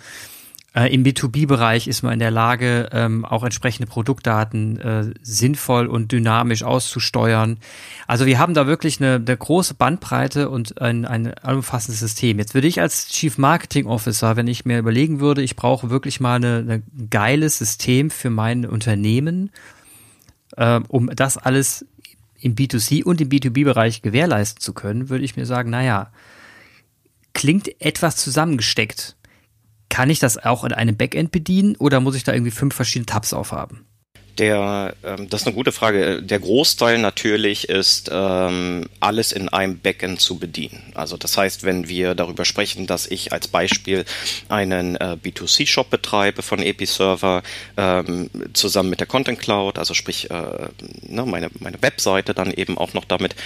Äh, 0.75 0.93
Im 0.93 1.04
B2B-Bereich 1.04 1.87
ist 1.87 2.02
man 2.02 2.14
in 2.14 2.19
der 2.19 2.33
Lage, 2.33 2.88
ähm, 2.90 3.25
auch 3.25 3.45
entsprechende 3.45 3.87
Produktdaten 3.88 4.81
äh, 4.81 5.14
sinnvoll 5.23 5.87
und 5.87 6.11
dynamisch 6.11 6.64
auszusteuern. 6.64 7.59
Also 8.09 8.26
wir 8.26 8.40
haben 8.40 8.54
da 8.54 8.66
wirklich 8.66 9.00
eine, 9.00 9.14
eine 9.14 9.37
große 9.37 9.75
Bandbreite 9.75 10.50
und 10.50 10.81
ein, 10.81 11.04
ein 11.04 11.33
umfassendes 11.45 12.00
System. 12.00 12.38
Jetzt 12.38 12.54
würde 12.54 12.66
ich 12.66 12.81
als 12.81 13.09
Chief 13.09 13.38
Marketing 13.38 13.87
Officer, 13.87 14.35
wenn 14.35 14.49
ich 14.49 14.64
mir 14.64 14.81
überlegen 14.81 15.21
würde, 15.21 15.43
ich 15.43 15.54
brauche 15.54 15.90
wirklich 15.90 16.19
mal 16.19 16.45
ein 16.45 16.83
geiles 17.09 17.59
System 17.59 18.11
für 18.11 18.31
mein 18.31 18.66
Unternehmen, 18.66 19.50
äh, 20.56 20.80
um 20.88 21.08
das 21.14 21.37
alles 21.37 21.87
im 22.40 22.54
B2C 22.54 23.04
und 23.04 23.20
im 23.20 23.28
B2B-Bereich 23.28 24.02
gewährleisten 24.02 24.61
zu 24.61 24.75
können, 24.75 25.08
würde 25.08 25.25
ich 25.25 25.37
mir 25.37 25.46
sagen, 25.46 25.70
naja, 25.70 26.11
klingt 27.32 27.80
etwas 27.80 28.16
zusammengesteckt. 28.16 29.16
Kann 29.88 30.11
ich 30.11 30.18
das 30.18 30.38
auch 30.38 30.64
in 30.64 30.73
einem 30.73 30.96
Backend 30.96 31.30
bedienen 31.30 31.76
oder 31.76 32.00
muss 32.00 32.16
ich 32.16 32.25
da 32.25 32.32
irgendwie 32.32 32.50
fünf 32.50 32.75
verschiedene 32.75 33.06
Tabs 33.06 33.32
aufhaben? 33.32 33.87
Der, 34.38 34.95
ähm, 35.05 35.29
das 35.29 35.43
ist 35.43 35.47
eine 35.47 35.55
gute 35.55 35.71
Frage. 35.71 36.21
Der 36.23 36.41
Großteil 36.41 36.99
natürlich 36.99 37.69
ist, 37.69 38.11
ähm, 38.12 38.88
alles 38.99 39.31
in 39.31 39.49
einem 39.49 39.79
Backend 39.79 40.21
zu 40.21 40.38
bedienen. 40.38 40.93
Also 40.95 41.17
das 41.17 41.37
heißt, 41.37 41.62
wenn 41.62 41.88
wir 41.88 42.14
darüber 42.14 42.45
sprechen, 42.45 42.87
dass 42.87 43.07
ich 43.07 43.33
als 43.33 43.47
Beispiel 43.47 44.05
einen 44.49 44.97
äh, 44.97 45.17
B2C-Shop 45.23 45.88
betreibe 45.88 46.43
von 46.43 46.61
Episerver 46.61 47.43
ähm, 47.76 48.29
zusammen 48.55 48.91
mit 48.91 49.00
der 49.00 49.07
Content 49.07 49.38
Cloud, 49.38 49.79
also 49.79 49.95
sprich 49.95 50.31
äh, 50.31 50.69
ne, 51.03 51.25
meine, 51.26 51.50
meine 51.61 51.81
Webseite 51.81 52.35
dann 52.35 52.53
eben 52.53 52.76
auch 52.76 52.93
noch 52.93 53.05
damit 53.05 53.37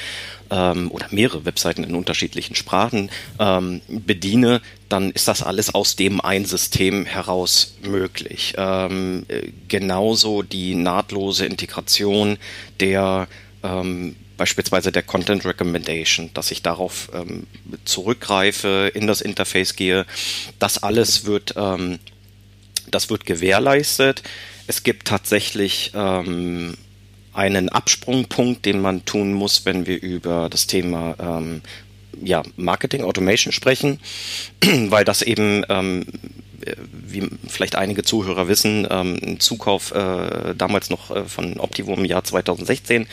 ähm, 0.51 0.91
oder 0.91 1.07
mehrere 1.11 1.45
Webseiten 1.45 1.85
in 1.85 1.95
unterschiedlichen 1.95 2.55
Sprachen 2.55 3.11
ähm, 3.39 3.81
bediene, 3.89 4.61
dann 4.89 5.11
ist 5.11 5.29
das 5.29 5.43
alles 5.43 5.75
aus 5.75 5.97
dem 5.97 6.21
ein 6.21 6.45
System 6.45 7.05
heraus 7.05 7.77
möglich. 7.83 8.55
Ähm, 8.57 9.27
äh, 9.29 9.49
genauso 9.69 10.43
die 10.43 10.75
nahtlose 10.75 11.47
Integration 11.47 12.39
der 12.81 13.29
ähm, 13.63 14.17
beispielsweise 14.39 14.93
der 14.93 15.03
Content 15.03 15.45
Recommendation, 15.45 16.31
dass 16.33 16.51
ich 16.51 16.63
darauf 16.63 17.11
ähm, 17.13 17.47
zurückgreife, 17.85 18.91
in 18.95 19.07
das 19.07 19.21
Interface 19.21 19.77
gehe. 19.77 20.07
Das 20.59 20.83
alles 20.83 21.27
wird, 21.27 21.55
ähm, 21.57 21.99
das 22.91 23.11
wird 23.11 23.27
gewährleistet. 23.27 24.23
Es 24.67 24.83
gibt 24.83 25.09
tatsächlich 25.09 25.93
ähm, 25.95 26.77
einen 27.33 27.69
Absprungpunkt, 27.69 28.65
den 28.65 28.81
man 28.81 29.05
tun 29.05 29.33
muss, 29.33 29.65
wenn 29.65 29.87
wir 29.87 30.01
über 30.01 30.49
das 30.51 30.67
Thema 30.67 31.15
ähm, 31.21 31.63
ja, 32.23 32.43
Marketing 32.57 33.03
Automation 33.03 33.53
sprechen, 33.53 34.01
weil 34.65 35.05
das 35.05 35.23
eben 35.23 35.65
ähm, 35.69 36.05
wie 36.91 37.29
vielleicht 37.47 37.77
einige 37.77 38.03
Zuhörer 38.03 38.49
wissen, 38.49 38.87
ähm, 38.91 39.19
ein 39.23 39.41
Zukauf 39.41 39.93
äh, 39.93 40.55
damals 40.57 40.91
noch 40.91 41.15
äh, 41.15 41.25
von 41.25 41.59
Optivum 41.61 42.01
im 42.01 42.05
Jahr 42.05 42.25
2016 42.25 43.03
äh, 43.03 43.07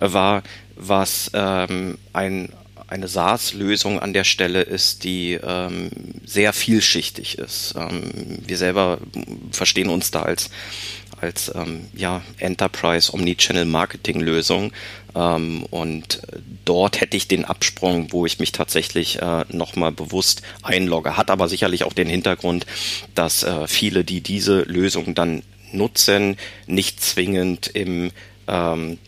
war, 0.00 0.42
was 0.76 1.30
ähm, 1.34 1.98
ein 2.12 2.50
eine 2.90 3.06
SaaS-Lösung 3.06 4.00
an 4.00 4.14
der 4.14 4.24
Stelle 4.24 4.62
ist, 4.62 5.04
die 5.04 5.34
ähm, 5.34 5.90
sehr 6.24 6.54
vielschichtig 6.54 7.36
ist. 7.36 7.74
Ähm, 7.76 8.38
wir 8.46 8.56
selber 8.56 8.98
verstehen 9.50 9.90
uns 9.90 10.10
da 10.10 10.22
als 10.22 10.48
als 11.20 11.52
ähm, 11.54 11.86
ja, 11.94 12.22
Enterprise 12.38 13.12
Omnichannel 13.12 13.64
Marketing 13.64 14.20
Lösung. 14.20 14.72
Ähm, 15.14 15.64
und 15.70 16.22
dort 16.64 17.00
hätte 17.00 17.16
ich 17.16 17.28
den 17.28 17.44
Absprung, 17.44 18.12
wo 18.12 18.26
ich 18.26 18.38
mich 18.38 18.52
tatsächlich 18.52 19.20
äh, 19.20 19.44
nochmal 19.50 19.92
bewusst 19.92 20.42
einlogge. 20.62 21.16
Hat 21.16 21.30
aber 21.30 21.48
sicherlich 21.48 21.84
auch 21.84 21.92
den 21.92 22.08
Hintergrund, 22.08 22.66
dass 23.14 23.42
äh, 23.42 23.66
viele, 23.66 24.04
die 24.04 24.20
diese 24.20 24.62
Lösung 24.62 25.14
dann 25.14 25.42
nutzen, 25.72 26.36
nicht 26.66 27.02
zwingend 27.02 27.68
im 27.68 28.10
ähm, 28.46 28.98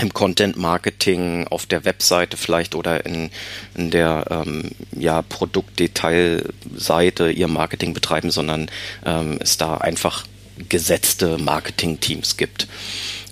im 0.00 0.12
Content 0.12 0.56
Marketing 0.56 1.46
auf 1.48 1.66
der 1.66 1.84
Webseite 1.84 2.36
vielleicht 2.36 2.74
oder 2.74 3.06
in, 3.06 3.30
in 3.76 3.92
der 3.92 4.24
ähm, 4.30 4.72
ja, 4.92 5.22
Produktdetailseite 5.22 7.30
ihr 7.30 7.48
Marketing 7.48 7.94
betreiben, 7.94 8.32
sondern 8.32 8.68
ähm, 9.06 9.38
es 9.40 9.56
da 9.56 9.76
einfach 9.76 10.24
gesetzte 10.68 11.38
Marketing-Teams 11.38 12.36
gibt. 12.36 12.68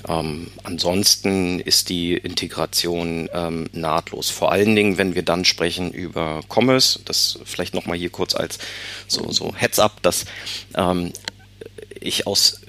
Ähm, 0.09 0.49
ansonsten 0.65 1.61
ist 1.61 1.89
die 1.89 2.15
Integration 2.15 3.29
ähm, 3.33 3.69
nahtlos. 3.73 4.31
Vor 4.31 4.51
allen 4.51 4.75
Dingen, 4.75 4.99
wenn 4.99 5.15
wir 5.15 5.23
dann 5.23 5.45
sprechen 5.45 5.93
über 5.93 6.41
Commerce, 6.49 7.01
das 7.05 7.39
vielleicht 7.45 7.75
nochmal 7.75 7.97
hier 7.97 8.11
kurz 8.11 8.35
als 8.35 8.59
so, 9.07 9.31
so 9.31 9.55
Heads-up, 9.55 10.03
dass 10.03 10.25
ähm, 10.75 11.13
ich 12.01 12.27
aus 12.27 12.62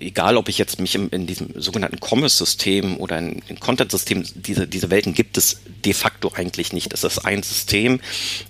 egal 0.00 0.36
ob 0.36 0.48
ich 0.48 0.58
jetzt 0.58 0.80
mich 0.80 0.94
im, 0.94 1.08
in 1.10 1.26
diesem 1.26 1.60
sogenannten 1.60 1.98
Commerce-System 2.00 2.98
oder 2.98 3.18
in, 3.18 3.42
in 3.48 3.60
Content-System, 3.60 4.24
diese, 4.34 4.66
diese 4.66 4.90
Welten 4.90 5.14
gibt 5.14 5.36
es 5.38 5.60
de 5.84 5.92
facto 5.92 6.32
eigentlich 6.34 6.72
nicht. 6.72 6.92
Es 6.92 7.04
ist 7.04 7.20
ein 7.20 7.42
System 7.42 8.00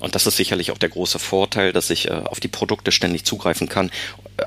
und 0.01 0.15
das 0.15 0.27
ist 0.27 0.37
sicherlich 0.37 0.71
auch 0.71 0.79
der 0.79 0.89
große 0.89 1.19
Vorteil, 1.19 1.73
dass 1.73 1.91
ich 1.91 2.09
äh, 2.09 2.13
auf 2.13 2.41
die 2.41 2.49
Produkte 2.49 2.93
ständig 2.93 3.25
zugreifen 3.25 3.69
kann, 3.69 3.91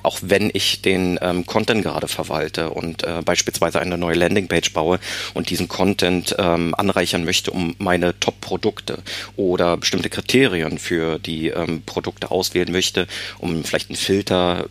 auch 0.04 0.20
wenn 0.22 0.50
ich 0.54 0.82
den 0.82 1.18
ähm, 1.22 1.46
Content 1.46 1.84
gerade 1.84 2.08
verwalte 2.08 2.70
und 2.72 3.04
äh, 3.04 3.22
beispielsweise 3.24 3.80
eine 3.80 3.98
neue 3.98 4.16
Landingpage 4.16 4.74
baue 4.74 5.00
und 5.34 5.50
diesen 5.50 5.68
Content 5.68 6.36
ähm, 6.38 6.76
anreichern 6.76 7.26
möchte, 7.26 7.52
um 7.52 7.76
meine 7.80 8.20
Top-Produkte 8.20 9.00
oder 9.36 9.78
bestimmte 9.78 10.10
Kriterien 10.10 10.78
für 10.78 11.20
die 11.20 11.50
ähm, 11.50 11.82
Produkte 11.86 12.32
auswählen 12.32 12.72
möchte, 12.72 13.08
um 13.40 13.64
vielleicht 13.64 13.90
einen 13.90 13.98
Filter 13.98 14.68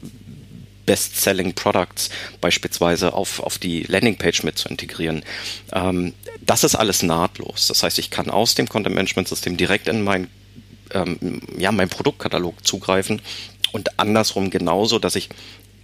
Best-Selling 0.89 1.53
Products 1.53 2.09
beispielsweise 2.41 3.13
auf, 3.13 3.41
auf 3.41 3.59
die 3.59 3.83
Landingpage 3.83 4.43
mit 4.43 4.57
zu 4.57 4.71
integrieren. 4.71 5.23
Ähm, 5.75 6.15
das 6.41 6.65
ist 6.65 6.75
alles 6.75 7.03
nahtlos. 7.03 7.69
Das 7.69 7.83
heißt, 7.83 7.99
ich 7.99 8.11
kann 8.11 8.31
aus 8.31 8.55
dem 8.55 8.71
Content 8.71 8.95
Management 8.95 9.29
System 9.29 9.59
direkt 9.59 9.87
in 9.87 10.03
mein, 10.03 10.29
ähm, 10.95 11.43
ja, 11.59 11.73
mein 11.73 11.91
Produktkatalog 11.91 12.67
zugreifen 12.67 13.21
und 13.73 14.01
andersrum 14.01 14.49
genauso, 14.49 14.99
dass 14.99 15.15
ich 15.15 15.29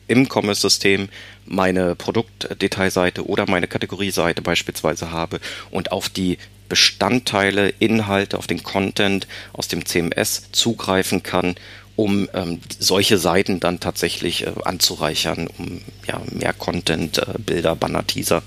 im 0.08 0.26
Commerce-System 0.26 1.10
meine 1.44 1.94
Produktdetailseite 1.94 3.26
oder 3.26 3.44
meine 3.46 3.66
Kategorieseite 3.66 4.40
beispielsweise 4.40 5.10
habe 5.10 5.38
und 5.70 5.92
auf 5.92 6.08
die 6.08 6.38
Bestandteile, 6.70 7.68
Inhalte, 7.78 8.38
auf 8.38 8.46
den 8.46 8.62
Content 8.62 9.26
aus 9.52 9.68
dem 9.68 9.84
CMS 9.84 10.50
zugreifen 10.52 11.22
kann 11.22 11.56
um 11.96 12.28
ähm, 12.34 12.60
solche 12.78 13.18
Seiten 13.18 13.60
dann 13.60 13.80
tatsächlich 13.80 14.46
äh, 14.46 14.52
anzureichern, 14.64 15.48
um 15.58 15.80
ja, 16.06 16.20
mehr 16.30 16.52
Content, 16.52 17.18
äh, 17.18 17.38
Bilder, 17.38 17.76
Banner, 17.76 18.06
Teaser 18.06 18.42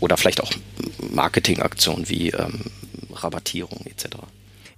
oder 0.00 0.16
vielleicht 0.16 0.40
auch 0.40 0.52
Marketingaktionen 1.10 2.08
wie 2.08 2.30
ähm, 2.30 2.60
Rabattierung 3.12 3.84
etc. 3.86 4.16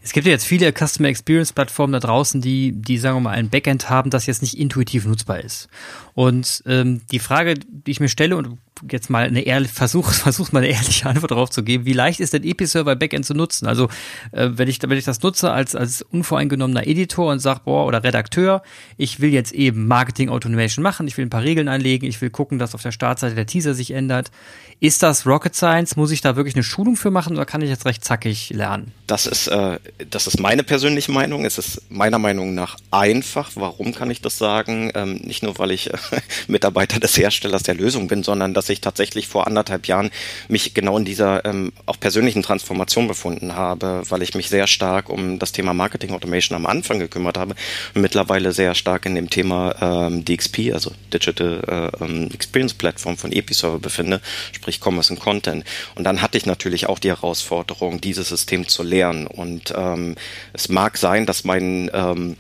Es 0.03 0.13
gibt 0.13 0.27
ja 0.27 0.33
jetzt 0.33 0.47
viele 0.47 0.73
Customer 0.73 1.09
Experience 1.09 1.53
Plattformen 1.53 1.93
da 1.93 1.99
draußen, 1.99 2.41
die, 2.41 2.73
die 2.73 2.97
sagen 2.97 3.17
wir 3.17 3.21
mal 3.23 3.31
ein 3.33 3.51
Backend 3.51 3.91
haben, 3.91 4.11
das 4.11 4.27
jetzt 4.27 4.41
nicht 4.41 4.57
intuitiv 4.57 5.05
nutzbar 5.05 5.41
ist. 5.41 5.69
Und 6.15 6.63
ähm, 6.67 7.03
die 7.11 7.19
Frage, 7.19 7.55
die 7.55 7.91
ich 7.91 7.99
mir 7.99 8.09
stelle 8.09 8.37
und 8.37 8.59
jetzt 8.91 9.11
mal 9.11 9.27
eine 9.27 9.43
ehrliche, 9.43 9.73
versuch, 9.73 10.13
versuch 10.13 10.53
mal 10.53 10.61
eine 10.61 10.69
ehrliche 10.69 11.07
Antwort 11.07 11.31
darauf 11.31 11.51
zu 11.51 11.63
geben. 11.63 11.85
Wie 11.85 11.93
leicht 11.93 12.21
ist 12.21 12.33
denn 12.33 12.45
EP-Server 12.45 12.97
Backend 12.97 13.25
zu 13.27 13.35
nutzen? 13.35 13.67
Also, 13.67 13.89
äh, 14.33 14.49
wenn 14.53 14.69
ich, 14.69 14.81
wenn 14.83 14.99
ich 14.99 15.05
das 15.05 15.23
nutze 15.23 15.51
als, 15.51 15.75
als 15.75 16.03
unvoreingenommener 16.03 16.87
Editor 16.87 17.33
und 17.33 17.39
sag, 17.39 17.65
boah, 17.65 17.87
oder 17.87 18.05
Redakteur, 18.05 18.63
ich 18.97 19.21
will 19.21 19.31
jetzt 19.31 19.53
eben 19.53 19.87
Marketing 19.87 20.29
Automation 20.29 20.83
machen, 20.83 21.07
ich 21.07 21.17
will 21.17 21.27
ein 21.27 21.31
paar 21.31 21.43
Regeln 21.43 21.69
einlegen, 21.69 22.09
ich 22.09 22.21
will 22.21 22.31
gucken, 22.31 22.59
dass 22.59 22.75
auf 22.75 22.83
der 22.83 22.93
Startseite 22.93 23.35
der 23.35 23.47
Teaser 23.47 23.75
sich 23.75 23.91
ändert. 23.93 24.31
Ist 24.79 25.03
das 25.03 25.27
Rocket 25.27 25.55
Science? 25.55 25.97
Muss 25.97 26.11
ich 26.11 26.21
da 26.21 26.37
wirklich 26.37 26.55
eine 26.55 26.63
Schulung 26.63 26.97
für 26.97 27.11
machen 27.11 27.35
oder 27.35 27.47
kann 27.47 27.63
ich 27.63 27.71
jetzt 27.71 27.87
recht 27.87 28.05
zackig 28.05 28.51
lernen? 28.51 28.93
Das 29.07 29.27
ist, 29.27 29.47
äh, 29.47 29.79
das 30.11 30.27
ist 30.27 30.39
meine 30.39 30.65
persönliche 30.65 31.13
Meinung. 31.13 31.47
Es 31.47 31.57
ist 31.57 31.81
meiner 31.89 32.19
Meinung 32.19 32.55
nach 32.55 32.77
einfach. 32.91 33.53
Warum 33.55 33.95
kann 33.95 34.11
ich 34.11 34.21
das 34.21 34.37
sagen? 34.37 34.91
Ähm, 34.95 35.15
nicht 35.25 35.43
nur, 35.43 35.59
weil 35.59 35.71
ich 35.71 35.93
äh, 35.93 35.97
Mitarbeiter 36.47 37.01
des 37.01 37.17
Herstellers 37.17 37.63
der 37.63 37.75
Lösung 37.75 38.07
bin, 38.07 38.23
sondern 38.23 38.53
dass 38.53 38.69
ich 38.69 38.76
tatsächlich 38.81 39.29
vor 39.29 39.47
anderthalb 39.47 39.87
Jahren 39.87 40.11
mich 40.49 40.75
genau 40.75 40.99
in 40.99 41.05
dieser 41.05 41.45
ähm, 41.45 41.73
auch 41.87 41.99
persönlichen 41.99 42.43
Transformation 42.43 43.09
befunden 43.09 43.55
habe, 43.55 44.03
weil 44.09 44.23
ich 44.23 44.35
mich 44.35 44.49
sehr 44.49 44.67
stark 44.67 45.09
um 45.09 45.39
das 45.39 45.53
Thema 45.53 45.75
Marketing 45.75 46.13
Automation 46.13 46.57
am 46.57 46.67
Anfang 46.67 46.99
gekümmert 46.99 47.39
habe 47.39 47.55
und 47.95 48.03
mittlerweile 48.03 48.53
sehr 48.53 48.75
stark 48.75 49.07
in 49.07 49.15
dem 49.15 49.31
Thema 49.31 49.75
ähm, 49.81 50.25
DXP, 50.25 50.73
also 50.73 50.93
Digital 51.13 51.93
äh, 52.01 52.05
ähm, 52.05 52.29
Experience 52.33 52.75
Platform 52.75 53.17
von 53.17 53.33
Episerver 53.33 53.79
befinde, 53.79 54.21
sprich 54.53 54.81
Commerce 54.85 55.13
und 55.13 55.21
Content. 55.21 55.65
Und 55.95 56.05
dann 56.05 56.23
hatte 56.23 56.39
ich 56.39 56.47
natürlich 56.47 56.89
auch 56.89 56.99
die 56.99 57.09
Herausforderung, 57.09 58.01
dieses 58.01 58.29
System 58.29 58.69
zu 58.69 58.83
lernen. 58.83 59.27
Und 59.27 59.73
ähm, 59.77 60.17
es 60.53 60.69
mag 60.69 60.99
sein, 60.99 61.27
dass 61.27 61.45
mein 61.45 61.91
ähm, 61.93 62.37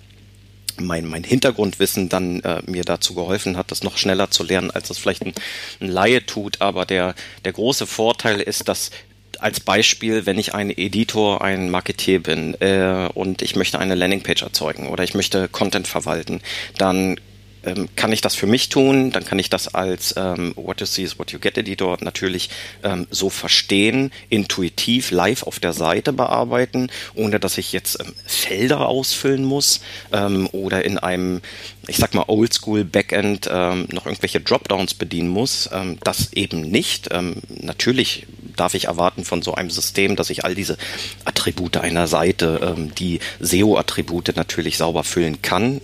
mein, 0.80 1.06
mein 1.06 1.24
Hintergrundwissen 1.24 2.08
dann 2.08 2.40
äh, 2.40 2.62
mir 2.66 2.84
dazu 2.84 3.14
geholfen 3.14 3.56
hat, 3.56 3.70
das 3.70 3.82
noch 3.82 3.98
schneller 3.98 4.30
zu 4.30 4.44
lernen, 4.44 4.70
als 4.70 4.88
das 4.88 4.98
vielleicht 4.98 5.24
ein, 5.24 5.34
ein 5.80 5.88
Laie 5.88 6.24
tut. 6.24 6.60
Aber 6.60 6.84
der, 6.84 7.14
der 7.44 7.52
große 7.52 7.86
Vorteil 7.86 8.40
ist, 8.40 8.68
dass 8.68 8.90
als 9.38 9.60
Beispiel, 9.60 10.26
wenn 10.26 10.38
ich 10.38 10.54
ein 10.54 10.70
Editor, 10.70 11.42
ein 11.42 11.70
Marketier 11.70 12.22
bin 12.22 12.54
äh, 12.60 13.08
und 13.12 13.42
ich 13.42 13.56
möchte 13.56 13.78
eine 13.78 13.94
Landingpage 13.94 14.42
erzeugen 14.42 14.88
oder 14.88 15.04
ich 15.04 15.14
möchte 15.14 15.48
Content 15.48 15.86
verwalten, 15.86 16.40
dann 16.78 17.20
ähm, 17.66 17.88
kann 17.96 18.12
ich 18.12 18.20
das 18.20 18.35
für 18.35 18.46
mich 18.46 18.68
tun, 18.68 19.11
dann 19.11 19.24
kann 19.24 19.38
ich 19.38 19.50
das 19.50 19.74
als 19.74 20.14
ähm, 20.16 20.52
What 20.57 20.81
You 20.81 20.87
See 20.87 21.02
is 21.02 21.18
What 21.18 21.33
You 21.33 21.38
Get 21.38 21.59
Editor 21.59 21.98
natürlich 22.00 22.48
ähm, 22.83 23.07
so 23.11 23.29
verstehen, 23.29 24.12
intuitiv 24.29 25.11
live 25.11 25.42
auf 25.42 25.59
der 25.59 25.72
Seite 25.72 26.12
bearbeiten, 26.12 26.88
ohne 27.14 27.40
dass 27.40 27.59
ich 27.59 27.72
jetzt 27.72 28.00
ähm, 28.00 28.14
Felder 28.24 28.87
ausfüllen 28.87 29.44
muss 29.44 29.81
ähm, 30.12 30.48
oder 30.52 30.85
in 30.85 30.98
einem, 30.98 31.42
ich 31.88 31.96
sag 31.96 32.14
mal, 32.14 32.24
Oldschool 32.29 32.85
Backend 32.85 33.48
ähm, 33.52 33.88
noch 33.90 34.07
irgendwelche 34.07 34.40
Dropdowns 34.40 34.94
bedienen 34.94 35.29
muss. 35.29 35.68
Das 36.05 36.33
eben 36.33 36.62
nicht. 36.62 37.09
Natürlich 37.48 38.26
darf 38.57 38.74
ich 38.74 38.85
erwarten 38.85 39.24
von 39.24 39.42
so 39.42 39.55
einem 39.55 39.70
System, 39.70 40.16
dass 40.16 40.31
ich 40.31 40.44
all 40.44 40.55
diese 40.55 40.76
Attribute 41.24 41.79
einer 41.79 42.07
Seite, 42.07 42.76
die 42.98 43.20
SEO-Attribute 43.40 44.37
natürlich 44.37 44.76
sauber 44.76 45.05
füllen 45.05 45.42
kann. 45.42 45.81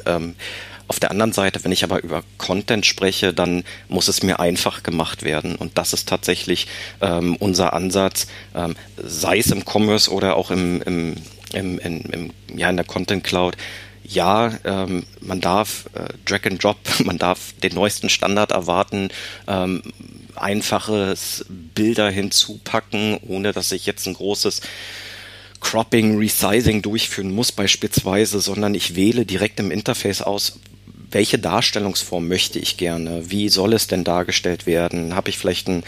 Auf 0.93 1.01
der 1.01 1.11
anderen 1.11 1.33
Seite, 1.33 1.65
wenn 1.65 1.73
ich 1.73 1.85
aber 1.85 2.03
über 2.03 2.23
Content 2.37 2.85
spreche, 2.85 3.33
dann 3.33 3.65
muss 3.89 4.09
es 4.09 4.23
mir 4.23 4.41
einfach 4.41 4.83
gemacht 4.83 5.23
werden. 5.23 5.57
Und 5.57 5.79
das 5.79 5.95
ist 5.95 6.07
tatsächlich 6.07 6.67
ähm, 7.01 7.35
unser 7.37 7.73
Ansatz, 7.73 8.27
ähm, 8.55 8.77
sei 9.03 9.39
es 9.39 9.51
im 9.51 9.65
Commerce 9.65 10.13
oder 10.13 10.37
auch 10.37 10.51
im, 10.51 10.83
im, 10.83 11.17
im, 11.55 11.79
im 11.79 12.31
ja, 12.55 12.69
in 12.69 12.77
der 12.77 12.85
Content 12.85 13.25
Cloud. 13.25 13.57
Ja, 14.05 14.53
ähm, 14.65 15.07
man 15.23 15.41
darf 15.41 15.89
äh, 15.95 16.13
Drag 16.27 16.45
and 16.45 16.63
Drop, 16.63 16.77
man 17.07 17.17
darf 17.17 17.55
den 17.63 17.73
neuesten 17.73 18.11
Standard 18.11 18.51
erwarten, 18.51 19.09
ähm, 19.49 19.83
einfaches 20.35 21.47
Bilder 21.49 22.11
hinzupacken, 22.11 23.17
ohne 23.27 23.53
dass 23.53 23.73
ich 23.73 23.87
jetzt 23.87 24.07
ein 24.07 24.13
großes 24.13 24.61
Cropping, 25.61 26.19
Resizing 26.19 26.83
durchführen 26.83 27.35
muss 27.35 27.51
beispielsweise, 27.51 28.41
sondern 28.41 28.75
ich 28.75 28.95
wähle 28.95 29.25
direkt 29.25 29.59
im 29.59 29.71
Interface 29.71 30.21
aus, 30.21 30.59
welche 31.13 31.39
Darstellungsform 31.39 32.27
möchte 32.27 32.59
ich 32.59 32.77
gerne? 32.77 33.31
Wie 33.31 33.49
soll 33.49 33.73
es 33.75 33.87
denn 33.87 34.05
dargestellt 34.05 34.67
werden? 34.67 35.15
Habe 35.15 35.31
ich 35.31 35.39
vielleicht 35.39 35.69
ein 35.69 35.85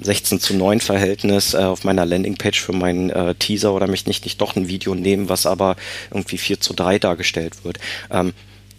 16 0.00 0.40
zu 0.40 0.54
9 0.54 0.80
Verhältnis 0.80 1.54
äh, 1.54 1.58
auf 1.58 1.84
meiner 1.84 2.06
Landingpage 2.06 2.60
für 2.60 2.72
meinen 2.72 3.10
äh, 3.10 3.34
Teaser 3.34 3.72
oder 3.72 3.86
möchte 3.86 4.10
ich 4.10 4.24
nicht 4.24 4.40
doch 4.40 4.56
ein 4.56 4.68
Video 4.68 4.94
nehmen, 4.94 5.28
was 5.28 5.46
aber 5.46 5.76
irgendwie 6.10 6.38
4 6.38 6.60
zu 6.60 6.74
3 6.74 6.98
dargestellt 6.98 7.64
wird? 7.64 7.78
Ähm, 8.10 8.32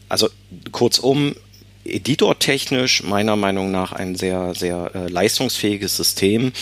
also 0.09 0.29
kurzum, 0.71 1.35
editortechnisch 1.85 3.03
meiner 3.03 3.35
Meinung 3.35 3.71
nach 3.71 3.91
ein 3.91 4.15
sehr, 4.15 4.55
sehr 4.55 4.91
äh, 4.93 5.07
leistungsfähiges 5.07 5.95
System. 5.97 6.53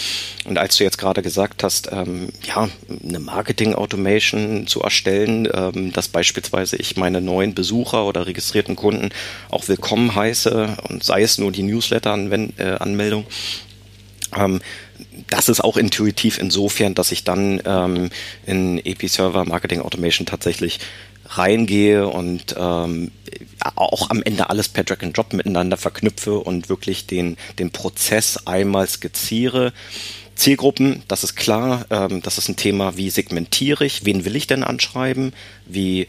Und 0.46 0.58
als 0.58 0.78
du 0.78 0.84
jetzt 0.84 0.98
gerade 0.98 1.22
gesagt 1.22 1.64
hast, 1.64 1.90
ähm, 1.92 2.30
ja, 2.44 2.70
eine 3.08 3.20
Marketing-Automation 3.20 4.68
zu 4.68 4.82
erstellen, 4.82 5.48
ähm, 5.54 5.94
dass 5.94 6.08
beispielsweise 6.08 6.76
ich 6.78 6.98
meine 6.98 7.22
neuen 7.22 7.54
Besucher 7.54 8.06
oder 8.06 8.26
registrierten 8.26 8.76
Kunden 8.76 9.10
auch 9.50 9.68
willkommen 9.68 10.16
heiße 10.16 10.78
und 10.90 11.04
sei 11.04 11.22
es 11.22 11.38
nur 11.38 11.52
die 11.52 11.64
Newsletter-Anmeldung, 11.64 13.26
ähm, 14.36 14.62
das 15.28 15.50
ist 15.50 15.62
auch 15.62 15.78
intuitiv 15.78 16.38
insofern, 16.40 16.96
dass 16.96 17.12
ich 17.12 17.24
dann 17.24 17.62
ähm, 17.66 18.10
in 18.46 18.78
Episerver 18.84 19.46
Marketing 19.46 19.82
Automation 19.82 20.26
tatsächlich 20.26 20.80
reingehe 21.26 22.08
und 22.08 22.56
ähm, 22.58 23.12
auch 23.76 24.10
am 24.10 24.22
Ende 24.24 24.50
alles 24.50 24.70
per 24.70 24.84
Drag 24.84 25.02
and 25.04 25.16
Drop 25.18 25.34
miteinander 25.34 25.78
verknüpfe 25.78 26.40
und 26.40 26.70
wirklich 26.70 27.08
den, 27.08 27.38
den 27.60 27.72
Prozess 27.72 28.46
einmal 28.46 28.88
skizziere. 28.88 29.74
Zielgruppen, 30.36 31.04
das 31.08 31.24
ist 31.24 31.36
klar, 31.36 31.86
ähm, 31.90 32.22
das 32.22 32.38
ist 32.38 32.50
ein 32.50 32.56
Thema, 32.56 32.98
wie 32.98 33.10
segmentiere 33.10 33.86
ich, 33.86 34.06
wen 34.06 34.26
will 34.26 34.36
ich 34.36 34.48
denn 34.48 34.64
anschreiben, 34.64 35.34
wie 35.66 36.08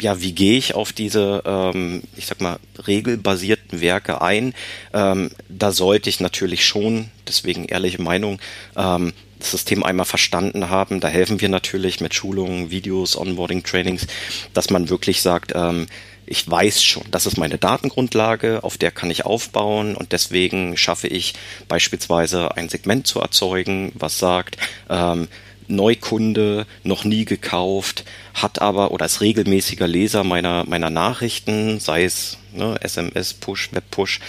ja, 0.00 0.20
wie 0.20 0.32
gehe 0.32 0.58
ich 0.58 0.74
auf 0.74 0.92
diese, 0.92 1.42
ähm, 1.46 2.02
ich 2.16 2.26
sag 2.26 2.40
mal, 2.40 2.58
regelbasierten 2.86 3.80
Werke 3.80 4.20
ein? 4.22 4.54
Ähm, 4.92 5.30
da 5.48 5.70
sollte 5.70 6.10
ich 6.10 6.20
natürlich 6.20 6.66
schon, 6.66 7.10
deswegen 7.28 7.66
ehrliche 7.66 8.02
Meinung, 8.02 8.40
ähm, 8.76 9.12
das 9.38 9.52
System 9.52 9.84
einmal 9.84 10.06
verstanden 10.06 10.68
haben. 10.70 11.00
Da 11.00 11.08
helfen 11.08 11.40
wir 11.40 11.48
natürlich 11.48 12.00
mit 12.00 12.14
Schulungen, 12.14 12.70
Videos, 12.70 13.16
Onboarding, 13.16 13.62
Trainings, 13.62 14.06
dass 14.52 14.70
man 14.70 14.88
wirklich 14.88 15.22
sagt, 15.22 15.52
ähm, 15.54 15.86
ich 16.26 16.48
weiß 16.48 16.82
schon, 16.82 17.04
das 17.10 17.26
ist 17.26 17.36
meine 17.36 17.58
Datengrundlage, 17.58 18.62
auf 18.62 18.78
der 18.78 18.90
kann 18.90 19.10
ich 19.10 19.24
aufbauen 19.24 19.94
und 19.96 20.12
deswegen 20.12 20.76
schaffe 20.76 21.08
ich 21.08 21.34
beispielsweise 21.68 22.56
ein 22.56 22.68
Segment 22.68 23.06
zu 23.06 23.20
erzeugen, 23.20 23.92
was 23.94 24.18
sagt, 24.18 24.56
ähm, 24.88 25.28
Neukunde, 25.66 26.66
noch 26.82 27.04
nie 27.04 27.24
gekauft, 27.24 28.04
hat 28.34 28.60
aber 28.60 28.90
oder 28.90 29.06
ist 29.06 29.20
regelmäßiger 29.20 29.86
Leser 29.86 30.24
meiner, 30.24 30.64
meiner 30.66 30.90
Nachrichten, 30.90 31.80
sei 31.80 32.04
es 32.04 32.38
ne, 32.52 32.76
SMS, 32.80 33.34
Push, 33.34 33.72
Web 33.72 33.84
Push, 33.90 34.20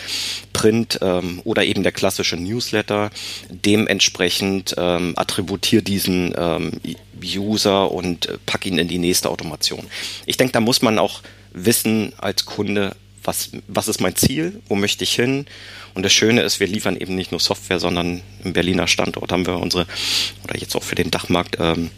Print 0.53 0.99
ähm, 1.01 1.41
oder 1.43 1.65
eben 1.65 1.83
der 1.83 1.91
klassische 1.91 2.37
Newsletter. 2.37 3.09
Dementsprechend 3.49 4.75
ähm, 4.77 5.13
attributiere 5.17 5.83
diesen 5.83 6.33
ähm, 6.37 6.71
User 7.23 7.91
und 7.91 8.27
äh, 8.27 8.37
pack 8.45 8.65
ihn 8.65 8.77
in 8.77 8.87
die 8.87 8.99
nächste 8.99 9.29
Automation. 9.29 9.85
Ich 10.25 10.37
denke, 10.37 10.53
da 10.53 10.59
muss 10.59 10.81
man 10.81 10.99
auch 10.99 11.21
wissen 11.55 12.13
als 12.17 12.45
Kunde, 12.45 12.95
was, 13.23 13.51
was 13.67 13.87
ist 13.87 14.01
mein 14.01 14.15
Ziel, 14.15 14.61
wo 14.67 14.75
möchte 14.75 15.03
ich 15.03 15.13
hin 15.13 15.45
und 15.95 16.03
das 16.03 16.13
Schöne 16.13 16.41
ist, 16.41 16.59
wir 16.59 16.67
liefern 16.67 16.97
eben 16.97 17.15
nicht 17.15 17.31
nur 17.31 17.39
Software, 17.39 17.79
sondern 17.79 18.21
im 18.43 18.53
Berliner 18.53 18.85
Standort 18.85 19.31
haben 19.31 19.47
wir 19.47 19.59
unsere, 19.59 19.87
oder 20.43 20.57
jetzt 20.57 20.75
auch 20.75 20.83
für 20.83 20.95
den 20.95 21.09
Dachmarkt, 21.09 21.57
ähm, 21.59 21.89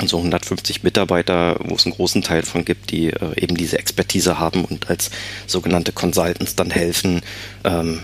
unsere 0.00 0.20
150 0.20 0.82
Mitarbeiter, 0.82 1.56
wo 1.60 1.76
es 1.76 1.86
einen 1.86 1.94
großen 1.94 2.22
Teil 2.22 2.42
von 2.42 2.64
gibt, 2.64 2.90
die 2.90 3.10
äh, 3.10 3.40
eben 3.40 3.56
diese 3.56 3.78
Expertise 3.78 4.38
haben 4.38 4.64
und 4.64 4.90
als 4.90 5.10
sogenannte 5.46 5.92
Consultants 5.92 6.56
dann 6.56 6.70
helfen 6.70 7.22
ähm, 7.64 8.02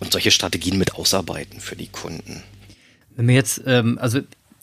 und 0.00 0.12
solche 0.12 0.30
Strategien 0.30 0.78
mit 0.78 0.94
ausarbeiten 0.94 1.60
für 1.60 1.76
die 1.76 1.88
Kunden. 1.88 2.42
Wenn 3.16 3.28
wir 3.28 3.34
jetzt, 3.34 3.62
ähm, 3.66 3.98
also 4.00 4.20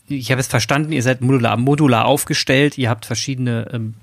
ich 0.10 0.32
habe 0.32 0.42
es 0.42 0.48
verstanden, 0.48 0.92
ihr 0.94 1.04
seid 1.04 1.22
modular, 1.22 1.58
modular 1.58 2.06
aufgestellt, 2.06 2.78
ihr 2.78 2.90
habt 2.90 3.06
verschiedene, 3.06 3.70
ähm, 3.72 3.94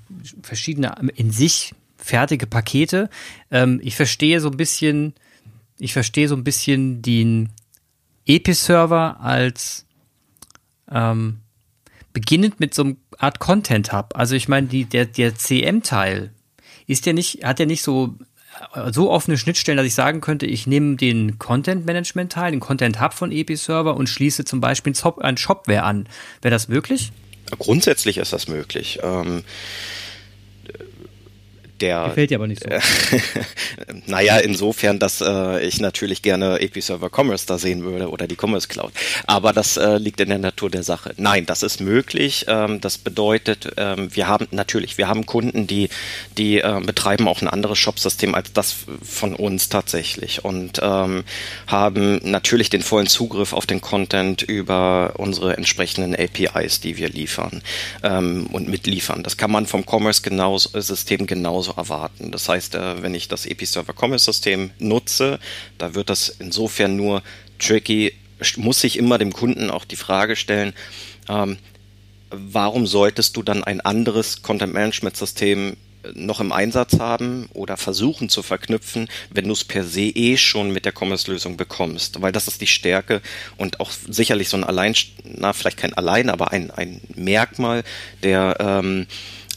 verschiedene 0.41 0.95
in 1.15 1.31
sich 1.31 1.73
fertige 1.97 2.47
Pakete. 2.47 3.09
Ähm, 3.51 3.79
ich 3.83 3.95
verstehe 3.95 4.39
so 4.39 4.49
ein 4.49 4.57
bisschen, 4.57 5.13
ich 5.79 5.93
verstehe 5.93 6.27
so 6.27 6.35
ein 6.35 6.43
bisschen 6.43 7.01
den 7.01 7.49
Epi-Server 8.25 9.19
als 9.19 9.85
ähm, 10.91 11.39
beginnend 12.13 12.59
mit 12.59 12.73
so 12.73 12.83
einer 12.83 12.95
Art 13.17 13.39
Content 13.39 13.91
Hub. 13.91 14.13
Also 14.15 14.35
ich 14.35 14.47
meine, 14.47 14.67
die, 14.67 14.85
der, 14.85 15.05
der 15.05 15.35
CM-Teil 15.35 16.31
ist 16.87 17.05
ja 17.05 17.13
nicht, 17.13 17.43
hat 17.43 17.59
ja 17.59 17.65
nicht 17.65 17.81
so, 17.81 18.15
so 18.91 19.11
offene 19.11 19.37
Schnittstellen, 19.37 19.77
dass 19.77 19.85
ich 19.85 19.95
sagen 19.95 20.21
könnte, 20.21 20.45
ich 20.45 20.67
nehme 20.67 20.95
den 20.95 21.39
Content 21.39 21.85
Management 21.85 22.31
Teil, 22.31 22.51
den 22.51 22.59
Content 22.59 23.01
Hub 23.01 23.13
von 23.13 23.31
Epi-Server 23.31 23.95
und 23.95 24.07
schließe 24.07 24.45
zum 24.45 24.61
Beispiel 24.61 24.93
ein 25.19 25.37
Shopware 25.37 25.83
an. 25.83 26.07
Wäre 26.41 26.51
das 26.51 26.67
möglich? 26.67 27.11
Grundsätzlich 27.59 28.17
ist 28.17 28.33
das 28.33 28.47
möglich. 28.47 28.99
Ähm, 29.03 29.43
der 31.81 32.05
gefällt 32.09 32.31
dir 32.31 32.35
aber 32.35 32.47
nicht 32.47 32.63
so. 32.63 32.69
naja, 34.05 34.37
insofern, 34.37 34.99
dass 34.99 35.21
äh, 35.21 35.65
ich 35.65 35.79
natürlich 35.79 36.21
gerne 36.21 36.59
Episerver 36.59 37.09
Commerce 37.13 37.45
da 37.45 37.57
sehen 37.57 37.83
würde 37.83 38.09
oder 38.09 38.27
die 38.27 38.37
Commerce 38.39 38.67
Cloud. 38.67 38.91
Aber 39.27 39.53
das 39.53 39.77
äh, 39.77 39.97
liegt 39.97 40.19
in 40.19 40.29
der 40.29 40.37
Natur 40.37 40.69
der 40.69 40.83
Sache. 40.83 41.13
Nein, 41.17 41.45
das 41.45 41.63
ist 41.63 41.81
möglich. 41.81 42.45
Ähm, 42.47 42.81
das 42.81 42.97
bedeutet, 42.97 43.73
ähm, 43.77 44.09
wir 44.15 44.27
haben 44.27 44.47
natürlich, 44.51 44.97
wir 44.97 45.07
haben 45.07 45.25
Kunden, 45.25 45.67
die 45.67 45.89
die 46.37 46.59
äh, 46.59 46.81
betreiben 46.81 47.27
auch 47.27 47.41
ein 47.41 47.47
anderes 47.47 47.77
Shopsystem 47.77 48.35
als 48.35 48.53
das 48.53 48.75
von 49.03 49.35
uns 49.35 49.69
tatsächlich 49.69 50.43
und 50.43 50.79
ähm, 50.81 51.23
haben 51.67 52.19
natürlich 52.23 52.69
den 52.69 52.81
vollen 52.81 53.07
Zugriff 53.07 53.53
auf 53.53 53.65
den 53.65 53.81
Content 53.81 54.41
über 54.41 55.13
unsere 55.17 55.57
entsprechenden 55.57 56.15
APIs, 56.15 56.79
die 56.79 56.97
wir 56.97 57.09
liefern 57.09 57.61
ähm, 58.03 58.47
und 58.51 58.67
mitliefern. 58.67 59.23
Das 59.23 59.37
kann 59.37 59.51
man 59.51 59.65
vom 59.65 59.85
Commerce 59.85 60.21
genauso, 60.21 61.64
genauso 61.65 61.79
erwarten. 61.79 62.31
Das 62.31 62.49
heißt, 62.49 62.75
äh, 62.75 63.01
wenn 63.01 63.13
ich 63.13 63.27
das 63.27 63.45
Episerver 63.45 63.93
Commerce 63.93 64.25
System 64.25 64.71
nutze, 64.79 65.39
da 65.77 65.95
wird 65.95 66.09
das 66.09 66.29
insofern 66.39 66.95
nur 66.95 67.23
tricky, 67.59 68.13
muss 68.57 68.83
ich 68.83 68.97
immer 68.97 69.17
dem 69.17 69.33
Kunden 69.33 69.69
auch 69.69 69.85
die 69.85 69.95
Frage 69.95 70.35
stellen, 70.35 70.73
ähm, 71.29 71.57
warum 72.29 72.85
solltest 72.85 73.37
du 73.37 73.43
dann 73.43 73.63
ein 73.63 73.81
anderes 73.81 74.41
Content 74.41 74.73
Management 74.73 75.15
System 75.15 75.77
äh, 76.03 76.09
noch 76.13 76.39
im 76.39 76.51
Einsatz 76.51 76.99
haben 76.99 77.47
oder 77.53 77.77
versuchen 77.77 78.29
zu 78.29 78.43
verknüpfen, 78.43 79.07
wenn 79.31 79.45
du 79.45 79.53
es 79.53 79.63
per 79.63 79.83
se 79.83 80.01
eh 80.01 80.37
schon 80.37 80.71
mit 80.71 80.85
der 80.85 80.93
Commerce-Lösung 80.93 81.57
bekommst. 81.57 82.21
Weil 82.21 82.31
das 82.31 82.47
ist 82.47 82.61
die 82.61 82.67
Stärke 82.67 83.21
und 83.57 83.79
auch 83.79 83.91
sicherlich 84.09 84.49
so 84.49 84.57
ein 84.57 84.63
Allein, 84.63 84.93
na, 85.23 85.53
vielleicht 85.53 85.77
kein 85.77 85.93
Allein, 85.93 86.29
aber 86.29 86.51
ein, 86.51 86.71
ein 86.71 87.01
Merkmal 87.15 87.83
der 88.21 88.57
ähm, 88.59 89.07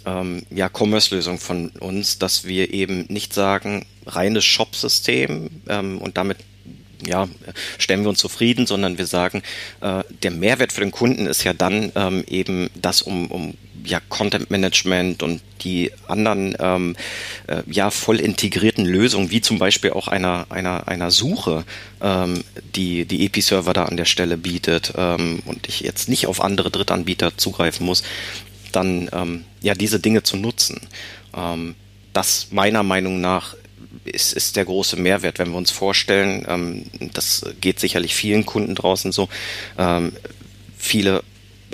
ähm, 0.09 0.43
ja, 0.51 0.69
Commerce-Lösung 0.69 1.39
von 1.39 1.69
uns, 1.81 2.19
dass 2.19 2.45
wir 2.45 2.73
eben 2.73 3.07
nicht 3.09 3.35
sagen, 3.35 3.87
reines 4.07 4.45
Shop-System 4.45 5.51
ähm, 5.69 5.99
und 5.99 6.17
damit 6.17 6.39
ja, 7.07 7.29
stellen 7.79 8.03
wir 8.03 8.09
uns 8.09 8.19
zufrieden, 8.19 8.67
sondern 8.67 8.99
wir 8.99 9.07
sagen, 9.07 9.43
äh, 9.81 10.03
der 10.23 10.31
Mehrwert 10.31 10.73
für 10.73 10.81
den 10.81 10.91
Kunden 10.91 11.27
ist 11.27 11.45
ja 11.45 11.53
dann 11.53 11.93
ähm, 11.95 12.25
eben 12.27 12.71
das, 12.75 13.03
um, 13.03 13.31
um 13.31 13.55
ja, 13.85 14.01
Content 14.09 14.51
Management 14.51 15.23
und 15.23 15.41
die 15.63 15.93
anderen 16.09 16.57
ähm, 16.59 16.97
äh, 17.47 17.63
ja 17.67 17.91
voll 17.91 18.21
integrierten 18.21 18.85
Lösungen, 18.85 19.31
wie 19.31 19.41
zum 19.41 19.59
Beispiel 19.59 19.93
auch 19.93 20.09
einer, 20.09 20.47
einer, 20.51 20.89
einer 20.89 21.11
Suche, 21.11 21.65
ähm, 22.01 22.43
die 22.75 23.05
die 23.05 23.25
Epi-Server 23.27 23.73
da 23.73 23.85
an 23.85 23.97
der 23.97 24.05
Stelle 24.05 24.37
bietet 24.37 24.93
ähm, 24.97 25.41
und 25.47 25.69
ich 25.69 25.81
jetzt 25.81 26.09
nicht 26.09 26.27
auf 26.27 26.43
andere 26.43 26.71
Drittanbieter 26.71 27.37
zugreifen 27.37 27.87
muss, 27.87 28.03
dann 28.73 29.09
ähm, 29.13 29.45
ja 29.61 29.75
diese 29.75 30.01
Dinge 30.01 30.23
zu 30.23 30.37
nutzen. 30.37 30.81
Ähm, 31.37 31.75
das 32.13 32.49
meiner 32.51 32.83
Meinung 32.83 33.21
nach 33.21 33.55
ist, 34.05 34.33
ist 34.33 34.57
der 34.57 34.65
große 34.65 34.97
Mehrwert, 34.97 35.39
wenn 35.39 35.51
wir 35.51 35.59
uns 35.59 35.71
vorstellen, 35.71 36.45
ähm, 36.49 37.11
das 37.13 37.47
geht 37.61 37.81
sicherlich 37.81 38.15
vielen 38.15 38.47
Kunden 38.47 38.75
draußen 38.75 39.13
so, 39.13 39.29
ähm, 39.77 40.13
viele 40.77 41.23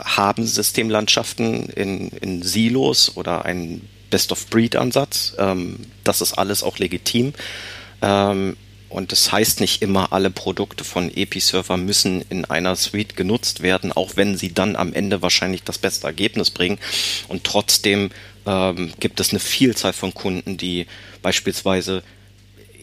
haben 0.02 0.46
Systemlandschaften 0.46 1.68
in, 1.70 2.08
in 2.08 2.42
Silos 2.42 3.16
oder 3.16 3.44
einen 3.44 3.88
Best-of-Breed-Ansatz. 4.10 5.34
Ähm, 5.38 5.80
das 6.02 6.20
ist 6.20 6.32
alles 6.34 6.62
auch 6.62 6.78
legitim. 6.78 7.32
Ähm, 8.02 8.56
und 8.94 9.10
das 9.10 9.32
heißt 9.32 9.60
nicht 9.60 9.82
immer, 9.82 10.12
alle 10.12 10.30
Produkte 10.30 10.84
von 10.84 11.10
Episerver 11.14 11.76
müssen 11.76 12.24
in 12.28 12.44
einer 12.44 12.76
Suite 12.76 13.16
genutzt 13.16 13.60
werden, 13.60 13.90
auch 13.90 14.12
wenn 14.14 14.36
sie 14.36 14.54
dann 14.54 14.76
am 14.76 14.92
Ende 14.92 15.20
wahrscheinlich 15.20 15.64
das 15.64 15.78
beste 15.78 16.06
Ergebnis 16.06 16.52
bringen. 16.52 16.78
Und 17.26 17.42
trotzdem 17.42 18.10
ähm, 18.46 18.92
gibt 19.00 19.18
es 19.18 19.30
eine 19.30 19.40
Vielzahl 19.40 19.92
von 19.92 20.14
Kunden, 20.14 20.56
die 20.58 20.86
beispielsweise 21.22 22.04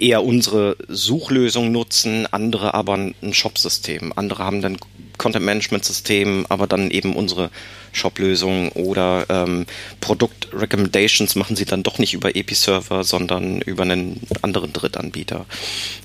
eher 0.01 0.23
unsere 0.23 0.75
Suchlösung 0.87 1.71
nutzen, 1.71 2.27
andere 2.31 2.73
aber 2.73 2.95
ein 2.95 3.33
Shop-System. 3.33 4.11
Andere 4.15 4.43
haben 4.43 4.61
dann 4.61 4.77
Content-Management-System, 5.17 6.47
aber 6.49 6.65
dann 6.65 6.89
eben 6.89 7.15
unsere 7.15 7.51
Shop-Lösung 7.91 8.69
oder 8.69 9.25
ähm, 9.29 9.65
Produkt-Recommendations 9.99 11.35
machen 11.35 11.55
sie 11.55 11.65
dann 11.65 11.83
doch 11.83 11.99
nicht 11.99 12.13
über 12.13 12.35
Episerver, 12.35 13.03
sondern 13.03 13.61
über 13.61 13.83
einen 13.83 14.19
anderen 14.41 14.73
Drittanbieter. 14.73 15.45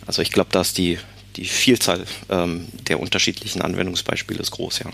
Also 0.06 0.22
ich 0.22 0.32
glaube, 0.32 0.50
da 0.52 0.61
ist 0.61 0.76
die, 0.76 0.98
die 1.37 1.46
Vielzahl 1.46 2.04
ähm, 2.28 2.66
der 2.88 3.00
unterschiedlichen 3.00 3.62
Anwendungsbeispiele 3.62 4.40
ist 4.40 4.50
groß, 4.50 4.80
ja. 4.80 4.90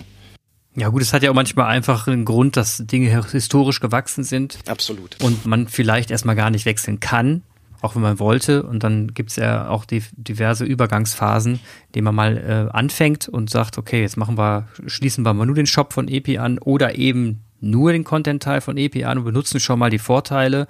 Ja 0.74 0.88
gut, 0.88 1.02
es 1.02 1.12
hat 1.12 1.22
ja 1.22 1.30
auch 1.30 1.34
manchmal 1.34 1.66
einfach 1.66 2.06
einen 2.06 2.24
Grund, 2.24 2.56
dass 2.56 2.78
Dinge 2.78 3.30
historisch 3.30 3.80
gewachsen 3.80 4.24
sind. 4.24 4.58
Absolut. 4.66 5.22
Und 5.22 5.44
man 5.44 5.68
vielleicht 5.68 6.10
erstmal 6.10 6.34
gar 6.34 6.48
nicht 6.48 6.64
wechseln 6.64 6.98
kann, 6.98 7.42
auch 7.82 7.94
wenn 7.94 8.02
man 8.02 8.18
wollte. 8.18 8.62
Und 8.62 8.82
dann 8.82 9.12
gibt 9.12 9.30
es 9.30 9.36
ja 9.36 9.68
auch 9.68 9.84
die, 9.84 10.02
diverse 10.12 10.64
Übergangsphasen, 10.64 11.54
in 11.54 11.60
denen 11.94 12.04
man 12.04 12.14
mal 12.14 12.36
äh, 12.38 12.74
anfängt 12.74 13.28
und 13.28 13.50
sagt, 13.50 13.76
okay, 13.76 14.00
jetzt 14.00 14.16
machen 14.16 14.38
wir, 14.38 14.68
schließen 14.86 15.24
wir 15.24 15.34
mal 15.34 15.44
nur 15.44 15.56
den 15.56 15.66
Shop 15.66 15.92
von 15.92 16.08
EPI 16.08 16.38
an 16.38 16.58
oder 16.58 16.96
eben 16.96 17.42
nur 17.60 17.92
den 17.92 18.04
Content-Teil 18.04 18.60
von 18.60 18.76
EPI 18.76 19.04
an 19.04 19.18
und 19.18 19.24
benutzen 19.24 19.60
schon 19.60 19.78
mal 19.78 19.90
die 19.90 19.98
Vorteile. 19.98 20.66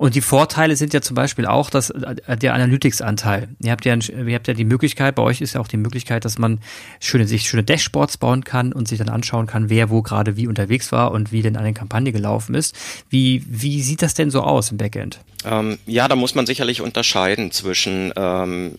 Und 0.00 0.14
die 0.14 0.22
Vorteile 0.22 0.76
sind 0.76 0.94
ja 0.94 1.02
zum 1.02 1.14
Beispiel 1.14 1.44
auch, 1.44 1.68
dass 1.68 1.90
äh, 1.90 2.38
der 2.38 2.54
Analytics-Anteil. 2.54 3.48
Ihr 3.62 3.70
habt 3.70 3.84
ja, 3.84 3.94
ihr 3.94 4.34
habt 4.34 4.48
ja 4.48 4.54
die 4.54 4.64
Möglichkeit, 4.64 5.14
bei 5.14 5.22
euch 5.22 5.42
ist 5.42 5.52
ja 5.52 5.60
auch 5.60 5.68
die 5.68 5.76
Möglichkeit, 5.76 6.24
dass 6.24 6.38
man 6.38 6.60
schöne, 7.00 7.26
sich 7.26 7.42
schöne 7.42 7.64
Dashboards 7.64 8.16
bauen 8.16 8.42
kann 8.42 8.72
und 8.72 8.88
sich 8.88 8.98
dann 8.98 9.10
anschauen 9.10 9.46
kann, 9.46 9.68
wer 9.68 9.90
wo 9.90 10.00
gerade 10.00 10.38
wie 10.38 10.46
unterwegs 10.46 10.90
war 10.90 11.10
und 11.10 11.32
wie 11.32 11.42
denn 11.42 11.54
eine 11.54 11.74
Kampagne 11.74 12.12
gelaufen 12.12 12.54
ist. 12.54 12.74
Wie, 13.10 13.44
wie 13.46 13.82
sieht 13.82 14.00
das 14.00 14.14
denn 14.14 14.30
so 14.30 14.40
aus 14.40 14.70
im 14.70 14.78
Backend? 14.78 15.20
Ähm, 15.44 15.78
ja, 15.84 16.08
da 16.08 16.16
muss 16.16 16.34
man 16.34 16.46
sicherlich 16.46 16.80
unterscheiden 16.80 17.52
zwischen 17.52 18.10
ähm, 18.16 18.78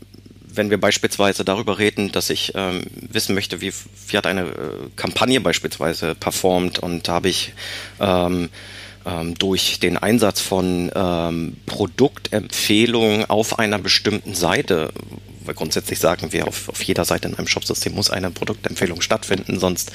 wenn 0.54 0.72
wir 0.72 0.82
beispielsweise 0.82 1.46
darüber 1.46 1.78
reden, 1.78 2.12
dass 2.12 2.32
ich 2.32 2.54
ähm, 2.56 2.82
wissen 3.12 3.36
möchte, 3.36 3.62
wie, 3.62 3.72
wie 4.08 4.18
hat 4.18 4.26
eine 4.26 4.42
äh, 4.42 4.54
Kampagne 4.96 5.40
beispielsweise 5.40 6.16
performt 6.16 6.80
und 6.80 7.08
da 7.08 7.14
habe 7.14 7.30
ich 7.30 7.54
ähm, 8.00 8.50
ähm, 9.06 9.36
durch 9.36 9.80
den 9.80 9.98
Einsatz 9.98 10.42
von 10.42 10.92
ähm, 10.94 11.58
Produktempfehlungen 11.66 13.30
auf 13.30 13.60
einer 13.60 13.80
bestimmten 13.80 14.34
Seite, 14.36 14.92
weil 15.46 15.56
grundsätzlich 15.56 16.00
sagen 16.00 16.32
wir, 16.34 16.48
auf, 16.48 16.70
auf 16.70 16.82
jeder 16.84 17.06
Seite 17.06 17.28
in 17.28 17.36
einem 17.36 17.48
Shopsystem 17.48 17.94
muss 17.94 18.10
eine 18.10 18.32
Produktempfehlung 18.32 19.02
stattfinden, 19.02 19.60
sonst 19.60 19.92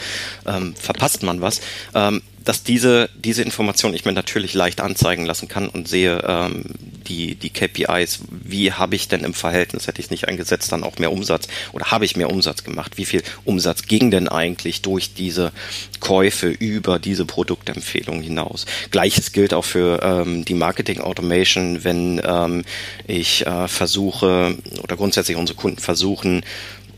ähm, 0.47 0.75
verpasst 0.75 1.23
man 1.23 1.41
was. 1.41 1.61
Ähm, 1.95 2.23
dass 2.47 2.63
diese, 2.63 3.11
diese 3.17 3.43
Information 3.43 3.93
ich 3.93 4.05
mir 4.05 4.13
natürlich 4.13 4.55
leicht 4.55 4.81
anzeigen 4.81 5.27
lassen 5.27 5.49
kann 5.49 5.69
und 5.69 5.89
sehe 5.89 6.23
ähm, 6.27 6.65
die, 7.09 7.35
die 7.35 7.51
KPIs, 7.51 8.21
wie 8.31 8.73
habe 8.73 8.95
ich 8.95 9.09
denn 9.09 9.25
im 9.25 9.35
Verhältnis, 9.35 9.89
hätte 9.89 10.01
ich 10.01 10.11
nicht 10.11 10.29
eingesetzt, 10.29 10.71
dann 10.71 10.85
auch 10.85 10.99
mehr 10.99 11.13
Umsatz 11.13 11.49
oder 11.73 11.91
habe 11.91 12.05
ich 12.05 12.17
mehr 12.17 12.31
Umsatz 12.31 12.63
gemacht? 12.63 12.93
Wie 12.97 13.05
viel 13.05 13.25
Umsatz 13.45 13.83
ging 13.83 14.13
denn 14.13 14.29
eigentlich 14.29 14.81
durch 14.81 15.13
diese 15.13 15.51
Käufe 15.99 16.49
über 16.49 17.01
diese 17.01 17.25
Produktempfehlung 17.25 18.23
hinaus? 18.23 18.65
Gleiches 18.93 19.33
gilt 19.33 19.53
auch 19.53 19.65
für 19.65 20.01
ähm, 20.03 20.45
die 20.45 20.55
Marketing 20.55 21.01
Automation, 21.01 21.83
wenn 21.83 22.23
ähm, 22.25 22.65
ich 23.09 23.45
äh, 23.45 23.67
versuche 23.67 24.57
oder 24.85 24.97
grundsätzlich 24.97 25.37
unsere 25.37 25.59
Kunden 25.59 25.81
versuchen, 25.81 26.45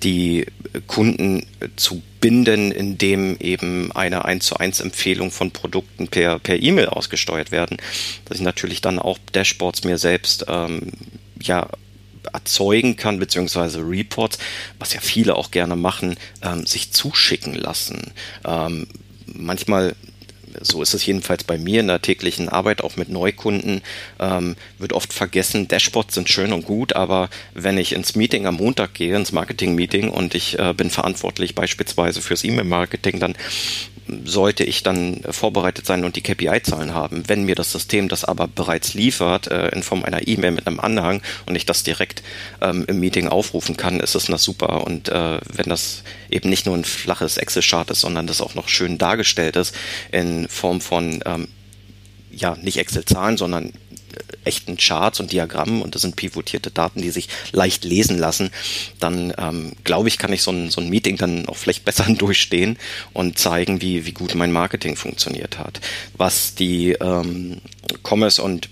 die 0.03 0.47
Kunden 0.87 1.47
zu 1.77 2.03
binden, 2.21 2.73
indem 2.73 3.37
eben 3.39 3.93
eine 3.93 4.25
1 4.25 4.47
zu 4.47 4.57
1 4.57 4.81
Empfehlung 4.81 5.31
von 5.31 5.51
Produkten 5.51 6.09
per, 6.09 6.39
per 6.39 6.61
E-Mail 6.61 6.89
ausgesteuert 6.89 7.51
werden, 7.51 7.79
dass 8.25 8.39
ich 8.39 8.45
natürlich 8.45 8.81
dann 8.81 8.99
auch 8.99 9.19
Dashboards 9.33 9.85
mir 9.85 9.99
selbst 9.99 10.47
ähm, 10.49 10.93
ja 11.41 11.69
erzeugen 12.33 12.97
kann, 12.97 13.19
beziehungsweise 13.19 13.81
Reports, 13.81 14.39
was 14.79 14.93
ja 14.93 15.01
viele 15.01 15.37
auch 15.37 15.51
gerne 15.51 15.77
machen, 15.77 16.17
ähm, 16.43 16.67
sich 16.67 16.93
zuschicken 16.93 17.55
lassen. 17.55 18.13
Ähm, 18.45 18.87
manchmal 19.27 19.95
so 20.61 20.83
ist 20.83 20.95
es 20.95 21.05
jedenfalls 21.07 21.45
bei 21.45 21.59
mir 21.59 21.81
in 21.81 21.89
der 21.89 22.03
täglichen 22.03 22.49
Arbeit, 22.49 22.83
auch 22.83 22.97
mit 22.97 23.09
Neukunden, 23.09 23.83
ähm, 24.19 24.57
wird 24.79 24.93
oft 24.93 25.13
vergessen, 25.13 25.69
Dashboards 25.69 26.15
sind 26.15 26.29
schön 26.29 26.53
und 26.53 26.65
gut, 26.65 26.95
aber 26.95 27.31
wenn 27.55 27.79
ich 27.79 27.93
ins 27.93 28.17
Meeting 28.17 28.47
am 28.47 28.57
Montag 28.57 28.95
gehe, 28.95 29.17
ins 29.17 29.33
Marketing-Meeting 29.33 30.11
und 30.11 30.35
ich 30.35 30.59
äh, 30.59 30.75
bin 30.75 30.91
verantwortlich 30.91 31.55
beispielsweise 31.55 32.21
fürs 32.21 32.45
E-Mail-Marketing, 32.45 33.21
dann 33.21 33.35
sollte 34.25 34.65
ich 34.65 34.83
dann 34.83 35.21
vorbereitet 35.31 35.87
sein 35.87 36.05
und 36.05 36.17
die 36.17 36.23
KPI-Zahlen 36.23 36.95
haben. 36.95 37.25
Wenn 37.27 37.45
mir 37.45 37.55
das 37.55 37.73
System 37.73 38.09
das 38.09 38.25
aber 38.25 38.49
bereits 38.49 38.95
liefert, 38.95 39.49
äh, 39.49 39.69
in 39.69 39.83
Form 39.83 40.05
einer 40.05 40.27
E-Mail 40.27 40.53
mit 40.53 40.67
einem 40.67 40.81
Anhang 40.81 41.23
und 41.47 41.57
ich 41.57 41.67
das 41.67 41.83
direkt 41.83 42.23
ähm, 42.61 42.85
im 42.89 43.01
Meeting 43.01 43.29
aufrufen 43.29 43.77
kann, 43.77 44.01
ist 44.01 44.15
das 44.15 44.27
das 44.27 44.43
super. 44.43 44.85
Und 44.85 45.09
äh, 45.09 45.39
wenn 45.53 45.69
das 45.69 46.03
eben 46.31 46.49
nicht 46.49 46.67
nur 46.67 46.77
ein 46.77 46.85
flaches 46.85 47.37
Excel-Chart 47.37 47.91
ist, 47.91 48.01
sondern 48.01 48.27
das 48.27 48.41
auch 48.41 48.55
noch 48.55 48.69
schön 48.69 48.99
dargestellt 48.99 49.57
ist 49.57 49.75
in 50.11 50.48
Form 50.49 50.81
von 50.81 51.23
ähm, 51.25 51.49
ja, 52.31 52.57
nicht 52.57 52.79
Excel-Zahlen, 52.79 53.37
sondern 53.37 53.73
echten 54.45 54.77
Charts 54.77 55.21
und 55.21 55.33
Diagrammen 55.33 55.83
und 55.83 55.95
das 55.95 56.03
sind 56.03 56.17
pivotierte 56.17 56.71
Daten, 56.71 57.03
die 57.03 57.11
sich 57.11 57.29
leicht 57.53 57.85
lesen 57.85 58.19
lassen, 58.19 58.51
dann 58.99 59.33
ähm, 59.39 59.73
glaube 59.85 60.09
ich, 60.09 60.19
kann 60.19 60.33
ich 60.33 60.43
so 60.43 60.51
ein, 60.51 60.71
so 60.71 60.81
ein 60.81 60.89
Meeting 60.89 61.17
dann 61.17 61.47
auch 61.47 61.57
vielleicht 61.57 61.85
besser 61.85 62.05
durchstehen 62.13 62.79
und 63.13 63.39
zeigen, 63.39 63.83
wie, 63.83 64.07
wie 64.07 64.13
gut 64.13 64.35
mein 64.35 64.53
Marketing 64.53 64.97
funktioniert 64.97 65.59
hat. 65.59 65.81
Was 66.17 66.55
die 66.55 66.93
ähm, 66.93 67.61
Commerce 68.03 68.43
und 68.43 68.69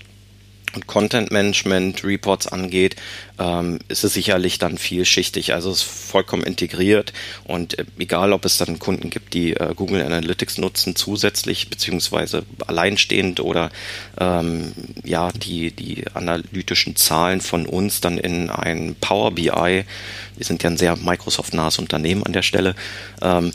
Content 0.85 1.31
Management 1.31 2.03
Reports 2.03 2.47
angeht, 2.47 2.95
ähm, 3.39 3.79
ist 3.87 4.03
es 4.03 4.13
sicherlich 4.13 4.59
dann 4.59 4.77
vielschichtig. 4.77 5.53
Also 5.53 5.71
es 5.71 5.77
ist 5.77 5.83
vollkommen 5.83 6.43
integriert 6.43 7.13
und 7.45 7.79
äh, 7.79 7.85
egal, 7.97 8.33
ob 8.33 8.45
es 8.45 8.57
dann 8.57 8.79
Kunden 8.79 9.09
gibt, 9.09 9.33
die 9.33 9.53
äh, 9.53 9.73
Google 9.75 10.03
Analytics 10.03 10.57
nutzen 10.57 10.95
zusätzlich 10.95 11.69
beziehungsweise 11.69 12.43
alleinstehend 12.65 13.39
oder 13.39 13.71
ähm, 14.19 14.73
ja 15.03 15.31
die 15.31 15.71
die 15.71 16.05
analytischen 16.13 16.95
Zahlen 16.95 17.41
von 17.41 17.65
uns 17.65 18.01
dann 18.01 18.17
in 18.17 18.49
ein 18.49 18.95
Power 18.99 19.31
BI. 19.31 19.51
Wir 19.51 20.45
sind 20.45 20.63
ja 20.63 20.69
ein 20.69 20.77
sehr 20.77 20.95
Microsoft-nahes 20.95 21.79
Unternehmen 21.79 22.23
an 22.23 22.33
der 22.33 22.43
Stelle. 22.43 22.75
Ähm, 23.21 23.51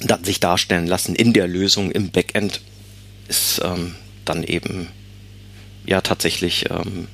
dann 0.00 0.24
sich 0.24 0.40
darstellen 0.40 0.86
lassen 0.86 1.14
in 1.14 1.32
der 1.32 1.46
Lösung 1.46 1.92
im 1.92 2.10
Backend 2.10 2.60
ist 3.28 3.60
ähm, 3.64 3.94
dann 4.24 4.42
eben 4.42 4.88
ja 5.86 6.00
tatsächlich, 6.00 6.70
ähm, 6.70 7.08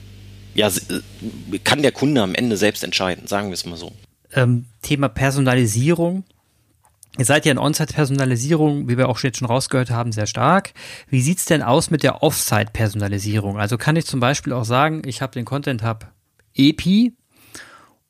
ja, 0.55 0.69
äh, 0.69 1.59
kann 1.65 1.83
der 1.83 1.93
Kunde 1.93 2.23
am 2.23 2.35
Ende 2.35 2.57
selbst 2.57 2.85
entscheiden, 2.85 3.27
sagen 3.27 3.49
wir 3.49 3.55
es 3.55 3.67
mal 3.67 3.77
so. 3.77 3.93
Ähm, 4.33 4.67
Thema 4.83 5.09
Personalisierung. 5.09 6.25
Ihr 7.17 7.25
seid 7.25 7.47
ja 7.47 7.53
in 7.53 7.59
On-Site-Personalisierung, 7.59 8.89
wie 8.89 8.97
wir 8.97 9.09
auch 9.09 9.19
jetzt 9.21 9.39
schon 9.39 9.49
rausgehört 9.49 9.91
haben, 9.91 10.13
sehr 10.13 10.27
stark. 10.27 10.73
Wie 11.09 11.21
sieht's 11.21 11.47
denn 11.47 11.63
aus 11.63 11.91
mit 11.91 12.05
der 12.05 12.23
Off-Site-Personalisierung? 12.23 13.59
Also 13.59 13.77
kann 13.77 13.97
ich 13.97 14.07
zum 14.07 14.21
Beispiel 14.21 14.53
auch 14.53 14.65
sagen, 14.65 15.03
ich 15.05 15.21
habe 15.21 15.33
den 15.33 15.45
Content 15.45 15.83
Hub 15.83 16.07
EPI 16.55 17.13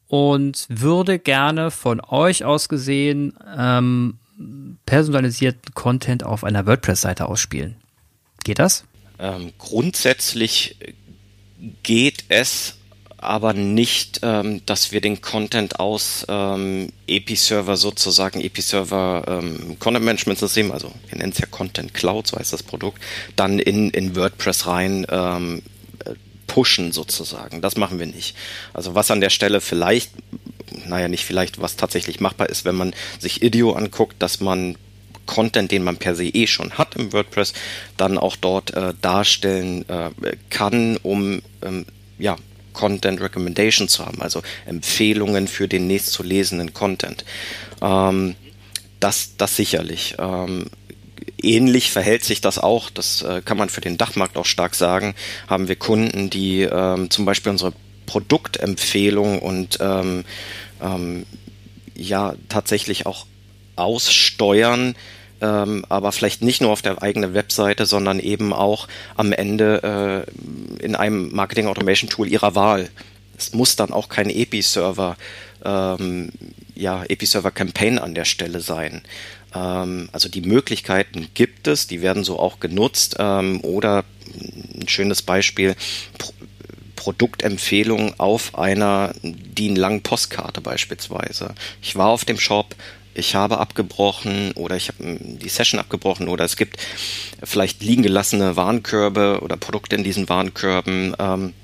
und 0.08 0.66
würde 0.68 1.18
gerne 1.18 1.70
von 1.70 2.00
euch 2.00 2.44
aus 2.44 2.68
gesehen 2.68 3.34
ähm, 3.56 4.18
personalisierten 4.84 5.74
Content 5.74 6.24
auf 6.24 6.44
einer 6.44 6.66
WordPress-Seite 6.66 7.26
ausspielen. 7.26 7.76
Geht 8.44 8.58
das? 8.58 8.84
Ähm, 9.18 9.52
grundsätzlich 9.58 10.76
geht 11.82 12.24
es 12.28 12.74
aber 13.20 13.52
nicht, 13.52 14.20
ähm, 14.22 14.64
dass 14.64 14.92
wir 14.92 15.00
den 15.00 15.20
Content 15.20 15.80
aus 15.80 16.24
ähm, 16.28 16.92
Epi-Server 17.08 17.76
sozusagen, 17.76 18.40
Epi-Server 18.40 19.24
ähm, 19.26 19.76
Content 19.80 20.04
Management 20.04 20.38
System, 20.38 20.70
also 20.70 20.92
wir 21.08 21.18
nennen 21.18 21.32
es 21.32 21.38
ja 21.38 21.46
Content 21.46 21.94
Cloud, 21.94 22.28
so 22.28 22.38
heißt 22.38 22.52
das 22.52 22.62
Produkt, 22.62 23.02
dann 23.34 23.58
in, 23.58 23.90
in 23.90 24.14
WordPress 24.14 24.66
rein 24.66 25.04
ähm, 25.10 25.62
pushen 26.46 26.92
sozusagen. 26.92 27.60
Das 27.60 27.76
machen 27.76 27.98
wir 28.00 28.06
nicht. 28.06 28.34
Also 28.72 28.94
was 28.96 29.10
an 29.12 29.20
der 29.20 29.30
Stelle 29.30 29.60
vielleicht, 29.60 30.10
naja, 30.86 31.08
nicht 31.08 31.24
vielleicht, 31.24 31.60
was 31.60 31.76
tatsächlich 31.76 32.20
machbar 32.20 32.48
ist, 32.48 32.64
wenn 32.64 32.74
man 32.74 32.94
sich 33.18 33.42
IDEO 33.42 33.72
anguckt, 33.72 34.16
dass 34.20 34.40
man 34.40 34.76
Content, 35.28 35.70
den 35.70 35.84
man 35.84 35.98
per 35.98 36.16
se 36.16 36.24
eh 36.24 36.48
schon 36.48 36.72
hat 36.72 36.96
im 36.96 37.12
WordPress, 37.12 37.52
dann 37.96 38.18
auch 38.18 38.34
dort 38.34 38.74
äh, 38.74 38.94
darstellen 39.00 39.88
äh, 39.88 40.10
kann, 40.50 40.96
um 40.96 41.42
ähm, 41.62 41.86
ja, 42.18 42.36
Content 42.72 43.20
Recommendation 43.20 43.88
zu 43.88 44.04
haben, 44.04 44.20
also 44.20 44.42
Empfehlungen 44.66 45.46
für 45.46 45.68
den 45.68 45.86
nächst 45.86 46.12
zu 46.12 46.24
lesenden 46.24 46.72
Content. 46.72 47.24
Ähm, 47.80 48.34
das, 48.98 49.36
das 49.36 49.54
sicherlich. 49.54 50.16
Ähm, 50.18 50.66
ähnlich 51.42 51.90
verhält 51.90 52.24
sich 52.24 52.40
das 52.40 52.58
auch, 52.58 52.90
das 52.90 53.22
äh, 53.22 53.42
kann 53.44 53.58
man 53.58 53.68
für 53.68 53.80
den 53.80 53.98
Dachmarkt 53.98 54.36
auch 54.36 54.46
stark 54.46 54.74
sagen, 54.74 55.14
haben 55.46 55.68
wir 55.68 55.76
Kunden, 55.76 56.30
die 56.30 56.62
ähm, 56.62 57.10
zum 57.10 57.24
Beispiel 57.24 57.52
unsere 57.52 57.72
Produktempfehlung 58.06 59.40
und 59.40 59.78
ähm, 59.80 60.24
ähm, 60.80 61.26
ja 61.94 62.34
tatsächlich 62.48 63.06
auch 63.06 63.26
aussteuern, 63.76 64.96
ähm, 65.40 65.84
aber 65.88 66.12
vielleicht 66.12 66.42
nicht 66.42 66.60
nur 66.60 66.70
auf 66.70 66.82
der 66.82 67.02
eigenen 67.02 67.34
Webseite, 67.34 67.86
sondern 67.86 68.20
eben 68.20 68.52
auch 68.52 68.88
am 69.16 69.32
Ende 69.32 70.26
äh, 70.80 70.84
in 70.84 70.96
einem 70.96 71.34
Marketing 71.34 71.66
Automation 71.66 72.10
Tool 72.10 72.28
ihrer 72.28 72.54
Wahl. 72.54 72.88
Es 73.36 73.52
muss 73.52 73.76
dann 73.76 73.92
auch 73.92 74.08
kein 74.08 74.30
EPI-Server, 74.30 75.16
ähm, 75.64 76.30
ja, 76.74 77.04
EPI-Server 77.04 77.50
Campaign 77.50 77.98
an 77.98 78.14
der 78.14 78.24
Stelle 78.24 78.60
sein. 78.60 79.02
Ähm, 79.54 80.08
also 80.12 80.28
die 80.28 80.40
Möglichkeiten 80.42 81.28
gibt 81.34 81.68
es, 81.68 81.86
die 81.86 82.02
werden 82.02 82.24
so 82.24 82.38
auch 82.38 82.60
genutzt. 82.60 83.16
Ähm, 83.18 83.60
oder 83.62 84.04
ein 84.74 84.88
schönes 84.88 85.22
Beispiel, 85.22 85.74
Pro 86.18 86.32
Produktempfehlung 86.96 88.18
auf 88.18 88.58
einer 88.58 89.14
DIN-langen 89.22 90.02
Postkarte 90.02 90.60
beispielsweise. 90.60 91.54
Ich 91.80 91.94
war 91.94 92.08
auf 92.08 92.24
dem 92.24 92.40
Shop, 92.40 92.74
ich 93.18 93.34
habe 93.34 93.58
abgebrochen 93.58 94.52
oder 94.52 94.76
ich 94.76 94.88
habe 94.88 95.02
hm, 95.02 95.38
die 95.38 95.48
Session 95.48 95.80
abgebrochen 95.80 96.28
oder 96.28 96.44
es 96.44 96.56
gibt 96.56 96.78
vielleicht 97.42 97.82
liegen 97.82 98.02
gelassene 98.02 98.56
Warenkörbe 98.56 99.40
oder 99.42 99.56
Produkte 99.56 99.96
in 99.96 100.04
diesen 100.04 100.28
Warenkörben, 100.28 101.14
ähm, 101.18 101.54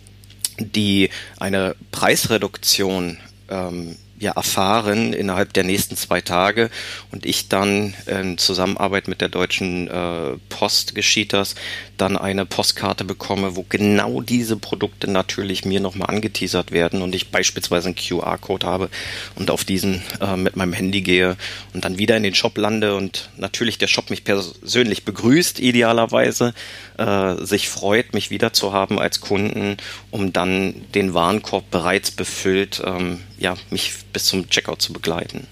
die 0.58 1.10
eine 1.38 1.74
Preisreduktion 1.90 3.18
ähm, 3.48 3.96
ja 4.24 4.32
erfahren 4.32 5.12
innerhalb 5.12 5.52
der 5.52 5.62
nächsten 5.64 5.96
zwei 5.96 6.20
Tage 6.20 6.70
und 7.12 7.24
ich 7.24 7.48
dann 7.48 7.94
in 8.06 8.38
Zusammenarbeit 8.38 9.06
mit 9.06 9.20
der 9.20 9.28
deutschen 9.28 9.88
äh, 9.88 10.36
Post 10.48 10.94
geschieht 10.94 11.32
das, 11.32 11.54
dann 11.96 12.16
eine 12.16 12.44
Postkarte 12.44 13.04
bekomme, 13.04 13.54
wo 13.54 13.64
genau 13.68 14.20
diese 14.20 14.56
Produkte 14.56 15.08
natürlich 15.08 15.64
mir 15.64 15.80
nochmal 15.80 16.10
angeteasert 16.10 16.72
werden 16.72 17.02
und 17.02 17.14
ich 17.14 17.30
beispielsweise 17.30 17.88
einen 17.88 17.96
QR-Code 17.96 18.66
habe 18.66 18.90
und 19.36 19.50
auf 19.50 19.64
diesen 19.64 20.02
äh, 20.20 20.36
mit 20.36 20.56
meinem 20.56 20.72
Handy 20.72 21.02
gehe 21.02 21.36
und 21.72 21.84
dann 21.84 21.98
wieder 21.98 22.16
in 22.16 22.22
den 22.22 22.34
Shop 22.34 22.56
lande 22.58 22.96
und 22.96 23.30
natürlich 23.36 23.78
der 23.78 23.86
Shop 23.86 24.10
mich 24.10 24.24
persönlich 24.24 25.04
begrüßt, 25.04 25.60
idealerweise, 25.60 26.54
äh, 26.98 27.34
sich 27.44 27.68
freut, 27.68 28.14
mich 28.14 28.30
wieder 28.30 28.52
zu 28.52 28.72
haben 28.72 28.98
als 28.98 29.20
Kunden, 29.20 29.76
um 30.10 30.32
dann 30.32 30.84
den 30.94 31.14
Warenkorb 31.14 31.70
bereits 31.70 32.10
befüllt, 32.10 32.82
ähm, 32.84 33.20
ja, 33.38 33.56
mich 33.70 33.92
bis 34.14 34.24
zum 34.24 34.48
Checkout 34.48 34.80
zu 34.80 34.94
begleiten. 34.94 35.46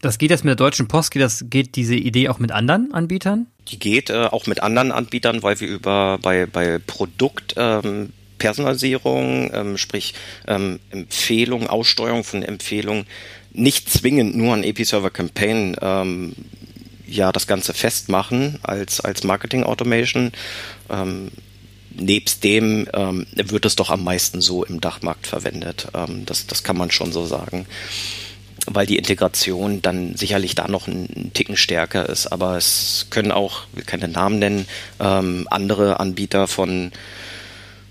Das 0.00 0.18
geht 0.18 0.30
jetzt 0.30 0.44
mit 0.44 0.50
der 0.50 0.56
Deutschen 0.56 0.88
Post, 0.88 1.12
geht, 1.12 1.22
das, 1.22 1.44
geht 1.48 1.76
diese 1.76 1.94
Idee 1.94 2.28
auch 2.28 2.38
mit 2.38 2.50
anderen 2.50 2.92
Anbietern? 2.92 3.46
Die 3.68 3.78
geht 3.78 4.10
äh, 4.10 4.26
auch 4.26 4.46
mit 4.46 4.62
anderen 4.62 4.92
Anbietern, 4.92 5.42
weil 5.42 5.60
wir 5.60 5.68
über 5.68 6.18
bei, 6.20 6.46
bei 6.46 6.78
Produkt 6.78 7.54
ähm, 7.56 8.12
Personalisierung, 8.38 9.50
ähm, 9.54 9.78
sprich 9.78 10.14
ähm, 10.46 10.80
Empfehlung, 10.90 11.68
Aussteuerung 11.68 12.24
von 12.24 12.42
Empfehlungen, 12.42 13.06
nicht 13.52 13.88
zwingend 13.90 14.36
nur 14.36 14.52
an 14.52 14.64
Episerver 14.64 15.10
Campaign 15.10 15.76
ähm, 15.80 16.34
ja 17.06 17.32
das 17.32 17.46
Ganze 17.46 17.72
festmachen 17.72 18.58
als, 18.62 19.00
als 19.00 19.24
Marketing 19.24 19.62
Automation. 19.62 20.32
Ähm, 20.90 21.30
nebst 21.98 22.44
dem 22.44 22.88
ähm, 22.92 23.26
wird 23.34 23.64
es 23.64 23.76
doch 23.76 23.90
am 23.90 24.04
meisten 24.04 24.40
so 24.40 24.64
im 24.64 24.80
Dachmarkt 24.80 25.26
verwendet. 25.26 25.88
Ähm, 25.94 26.24
das, 26.26 26.46
das 26.46 26.62
kann 26.62 26.76
man 26.76 26.90
schon 26.90 27.12
so 27.12 27.26
sagen. 27.26 27.66
Weil 28.66 28.86
die 28.86 28.96
Integration 28.96 29.80
dann 29.80 30.16
sicherlich 30.16 30.56
da 30.56 30.68
noch 30.68 30.88
einen 30.88 31.30
Ticken 31.34 31.56
stärker 31.56 32.08
ist. 32.08 32.26
Aber 32.26 32.56
es 32.56 33.06
können 33.10 33.32
auch, 33.32 33.62
will 33.72 33.84
keine 33.84 34.08
Namen 34.08 34.38
nennen, 34.38 34.66
ähm, 34.98 35.46
andere 35.50 36.00
Anbieter 36.00 36.48
von 36.48 36.90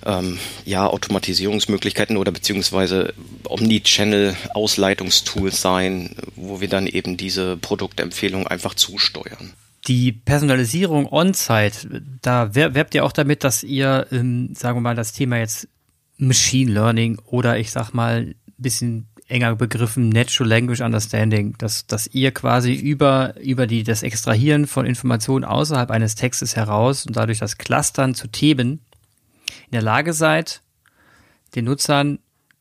ähm, 0.06 0.40
ja, 0.66 0.88
Automatisierungsmöglichkeiten 0.88 2.18
oder 2.18 2.32
beziehungsweise 2.32 3.14
Omnichannel-Ausleitungstools 3.46 5.62
sein, 5.62 6.16
wo 6.36 6.60
wir 6.62 6.68
dann 6.68 6.88
eben 6.88 7.18
diese 7.18 7.58
Produktempfehlung 7.58 8.48
einfach 8.48 8.76
zusteuern. 8.76 9.54
Die 9.88 10.12
Personalisierung 10.12 11.06
on-site, 11.12 12.02
da 12.22 12.56
werbt 12.56 12.96
ihr 12.96 13.06
auch 13.06 13.12
damit, 13.12 13.44
dass 13.44 13.64
ihr, 13.64 14.08
ähm, 14.12 14.56
sagen 14.56 14.78
wir 14.78 14.82
mal, 14.82 14.96
das 14.96 15.14
Thema 15.14 15.38
jetzt 15.38 15.68
Machine 16.18 16.72
Learning 16.72 17.20
oder 17.26 17.60
ich 17.60 17.72
sag 17.72 17.94
mal 17.94 18.22
ein 18.22 18.36
bisschen 18.58 19.08
enger 19.28 19.56
begriffen 19.56 20.10
Natural 20.10 20.50
Language 20.50 20.82
Understanding, 20.82 21.56
dass, 21.58 21.88
dass 21.88 22.08
ihr 22.08 22.32
quasi 22.32 22.74
über, 22.74 23.40
über 23.40 23.68
die, 23.68 23.84
das 23.84 24.04
Extrahieren 24.04 24.68
von 24.68 24.86
Informationen 24.86 25.46
außerhalb 25.46 25.90
eines 25.92 26.16
Textes 26.16 26.56
heraus 26.56 27.06
und 27.06 27.16
dadurch 27.16 27.40
das 27.40 27.58
Clustern 27.58 28.16
zu 28.16 28.28
Themen 28.28 28.82
in 29.66 29.72
der 29.72 29.82
Lage 29.82 30.14
seid, 30.14 30.62
den 31.56 31.66
Nutzern 31.66 32.20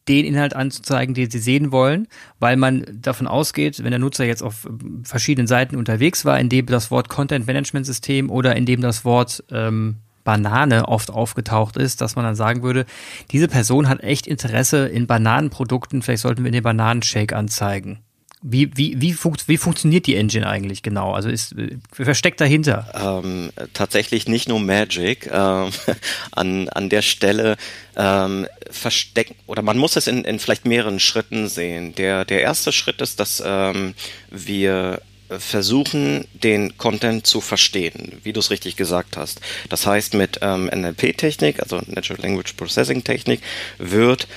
den 0.09 0.25
Inhalt 0.25 0.55
anzuzeigen, 0.55 1.15
den 1.15 1.31
sie 1.31 1.39
sehen 1.39 1.73
wollen, 1.73 2.09
weil 2.39 2.57
man 2.57 2.85
davon 2.93 3.27
ausgeht, 3.27 3.83
wenn 3.83 3.91
der 3.91 3.99
Nutzer 3.99 4.25
jetzt 4.25 4.43
auf 4.43 4.69
verschiedenen 5.03 5.47
Seiten 5.47 5.77
unterwegs 5.77 6.25
war, 6.25 6.39
in 6.39 6.49
dem 6.49 6.67
das 6.67 6.91
Wort 6.91 7.09
Content 7.09 7.47
Management 7.47 7.87
System 7.87 8.31
oder 8.31 8.55
in 8.57 8.67
dem 8.67 8.81
das 8.81 9.05
Wort 9.05 9.43
ähm, 9.51 9.97
Banane 10.25 10.89
oft 10.89 11.11
aufgetaucht 11.11 11.77
ist, 11.77 12.01
dass 12.01 12.17
man 12.17 12.25
dann 12.25 12.35
sagen 12.35 12.63
würde, 12.63 12.87
diese 13.31 13.49
Person 13.49 13.89
hat 13.89 14.03
echt 14.03 14.27
Interesse 14.27 14.87
in 14.87 15.07
Bananenprodukten, 15.07 16.03
vielleicht 16.03 16.23
sollten 16.23 16.45
wir 16.45 16.51
den 16.51 16.63
Bananenshake 16.63 17.37
anzeigen. 17.37 18.01
Wie, 18.47 18.71
wie, 18.77 19.01
wie, 19.01 19.15
funkt, 19.15 19.49
wie 19.49 19.57
funktioniert 19.57 20.07
die 20.07 20.17
Engine 20.17 20.47
eigentlich 20.47 20.83
genau? 20.83 21.13
Also 21.13 21.31
ist 21.31 21.55
versteckt 21.91 22.43
dahinter? 22.43 22.87
Ähm, 22.95 23.51
tatsächlich 23.73 24.29
nicht 24.29 24.51
nur 24.51 24.61
Magic. 24.61 25.31
Ähm, 25.33 25.71
an, 26.33 26.69
an 26.69 26.91
der 26.91 27.01
Stelle 27.01 27.57
ähm, 27.97 28.47
verstecken 28.71 29.35
oder 29.47 29.63
man 29.63 29.79
muss 29.79 29.97
es 29.97 30.09
in, 30.09 30.25
in 30.25 30.39
vielleicht 30.39 30.67
mehreren 30.67 31.01
Schritten 31.01 31.49
sehen. 31.49 31.95
Der, 31.95 32.27
der 32.27 32.43
erste 32.43 32.71
Schritt 32.71 33.01
ist, 33.01 33.19
dass 33.19 33.43
ähm, 33.45 33.95
wir 34.31 35.01
versuchen, 35.31 36.27
den 36.35 36.77
Content 36.77 37.27
zu 37.27 37.41
verstehen, 37.41 38.21
wie 38.25 38.35
du 38.35 38.41
es 38.41 38.51
richtig 38.51 38.77
gesagt 38.77 39.17
hast. 39.17 39.41
Das 39.71 39.87
heißt, 39.87 40.13
mit 40.13 40.41
ähm, 40.43 40.67
NLP-Technik, 40.67 41.61
also 41.61 41.81
Natural 41.87 42.23
Language 42.23 42.53
Processing 42.55 43.05
Technik, 43.05 43.41
wird 43.79 44.29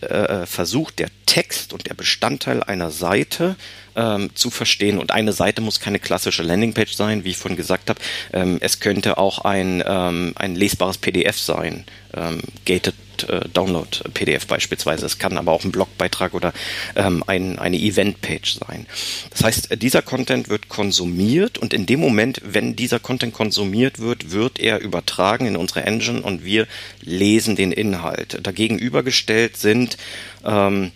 äh, 0.00 0.46
versucht, 0.46 0.98
der 0.98 1.08
Text 1.26 1.72
und 1.72 1.86
der 1.88 1.94
Bestandteil 1.94 2.62
einer 2.62 2.90
Seite 2.90 3.56
ähm, 3.96 4.30
zu 4.34 4.50
verstehen. 4.50 4.98
Und 4.98 5.10
eine 5.12 5.32
Seite 5.32 5.60
muss 5.60 5.80
keine 5.80 5.98
klassische 5.98 6.42
Landingpage 6.42 6.94
sein, 6.94 7.24
wie 7.24 7.30
ich 7.30 7.36
vorhin 7.36 7.56
gesagt 7.56 7.90
habe. 7.90 8.00
Ähm, 8.32 8.58
es 8.60 8.80
könnte 8.80 9.18
auch 9.18 9.40
ein, 9.40 9.82
ähm, 9.86 10.32
ein 10.36 10.54
lesbares 10.54 10.98
PDF 10.98 11.38
sein, 11.38 11.84
ähm, 12.14 12.40
gated 12.64 12.94
äh, 13.28 13.48
Download 13.52 13.88
PDF 14.12 14.46
beispielsweise. 14.46 15.06
Es 15.06 15.18
kann 15.18 15.38
aber 15.38 15.52
auch 15.52 15.64
ein 15.64 15.72
Blogbeitrag 15.72 16.34
oder 16.34 16.52
ähm, 16.96 17.22
ein, 17.26 17.58
eine 17.58 17.78
Eventpage 17.78 18.58
sein. 18.58 18.86
Das 19.30 19.44
heißt, 19.44 19.70
äh, 19.70 19.76
dieser 19.76 20.02
Content 20.02 20.48
wird 20.48 20.68
konsumiert 20.68 21.58
und 21.58 21.72
in 21.72 21.86
dem 21.86 22.00
Moment, 22.00 22.40
wenn 22.44 22.76
dieser 22.76 22.98
Content 22.98 23.32
konsumiert 23.32 23.98
wird, 23.98 24.32
wird 24.32 24.58
er 24.58 24.80
übertragen 24.80 25.46
in 25.46 25.56
unsere 25.56 25.82
Engine 25.82 26.22
und 26.22 26.44
wir 26.44 26.66
lesen 27.00 27.56
den 27.56 27.72
Inhalt. 27.72 28.38
Dagegenübergestellt 28.42 29.56
sind 29.56 29.96
ähm, 30.44 30.92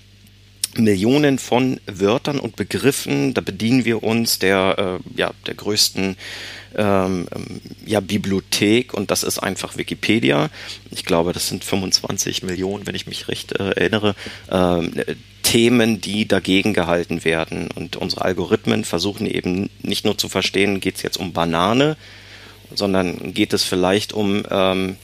Millionen 0.77 1.39
von 1.39 1.81
Wörtern 1.87 2.39
und 2.39 2.57
Begriffen. 2.57 3.35
Da 3.35 3.41
bedienen 3.41 3.85
wir 3.85 4.03
uns 4.03 4.39
der, 4.39 5.01
äh, 5.01 5.19
ja, 5.19 5.33
der 5.47 5.55
größten 5.55 6.17
ähm, 6.77 7.27
ähm, 7.35 7.61
ja, 7.87 8.01
Bibliothek 8.01 8.95
und 8.95 9.11
das 9.11 9.23
ist 9.23 9.39
einfach 9.39 9.77
Wikipedia. 9.77 10.51
Ich 10.91 11.05
glaube, 11.05 11.33
das 11.33 11.49
sind 11.49 11.65
25 11.65 12.43
Millionen, 12.43 12.87
wenn 12.87 12.95
ich 12.95 13.07
mich 13.07 13.29
recht 13.29 13.53
äh, 13.53 13.71
erinnere. 13.71 14.15
Ähm, 14.51 14.93
Themen, 15.43 16.01
die 16.03 16.29
dagegen 16.29 16.75
gehalten 16.75 17.25
werden. 17.25 17.71
Und 17.75 17.97
unsere 17.97 18.23
Algorithmen 18.23 18.85
versuchen 18.85 19.27
eben 19.27 19.71
nicht 19.81 20.05
nur 20.05 20.19
zu 20.19 20.29
verstehen, 20.29 20.81
geht 20.81 20.97
es 20.97 21.03
jetzt 21.03 21.17
um 21.17 21.33
Banane, 21.33 21.97
sondern 22.75 23.33
geht 23.33 23.55
es 23.55 23.65
vielleicht 23.65 24.13
um 24.13 24.45
ähm, 24.51 24.97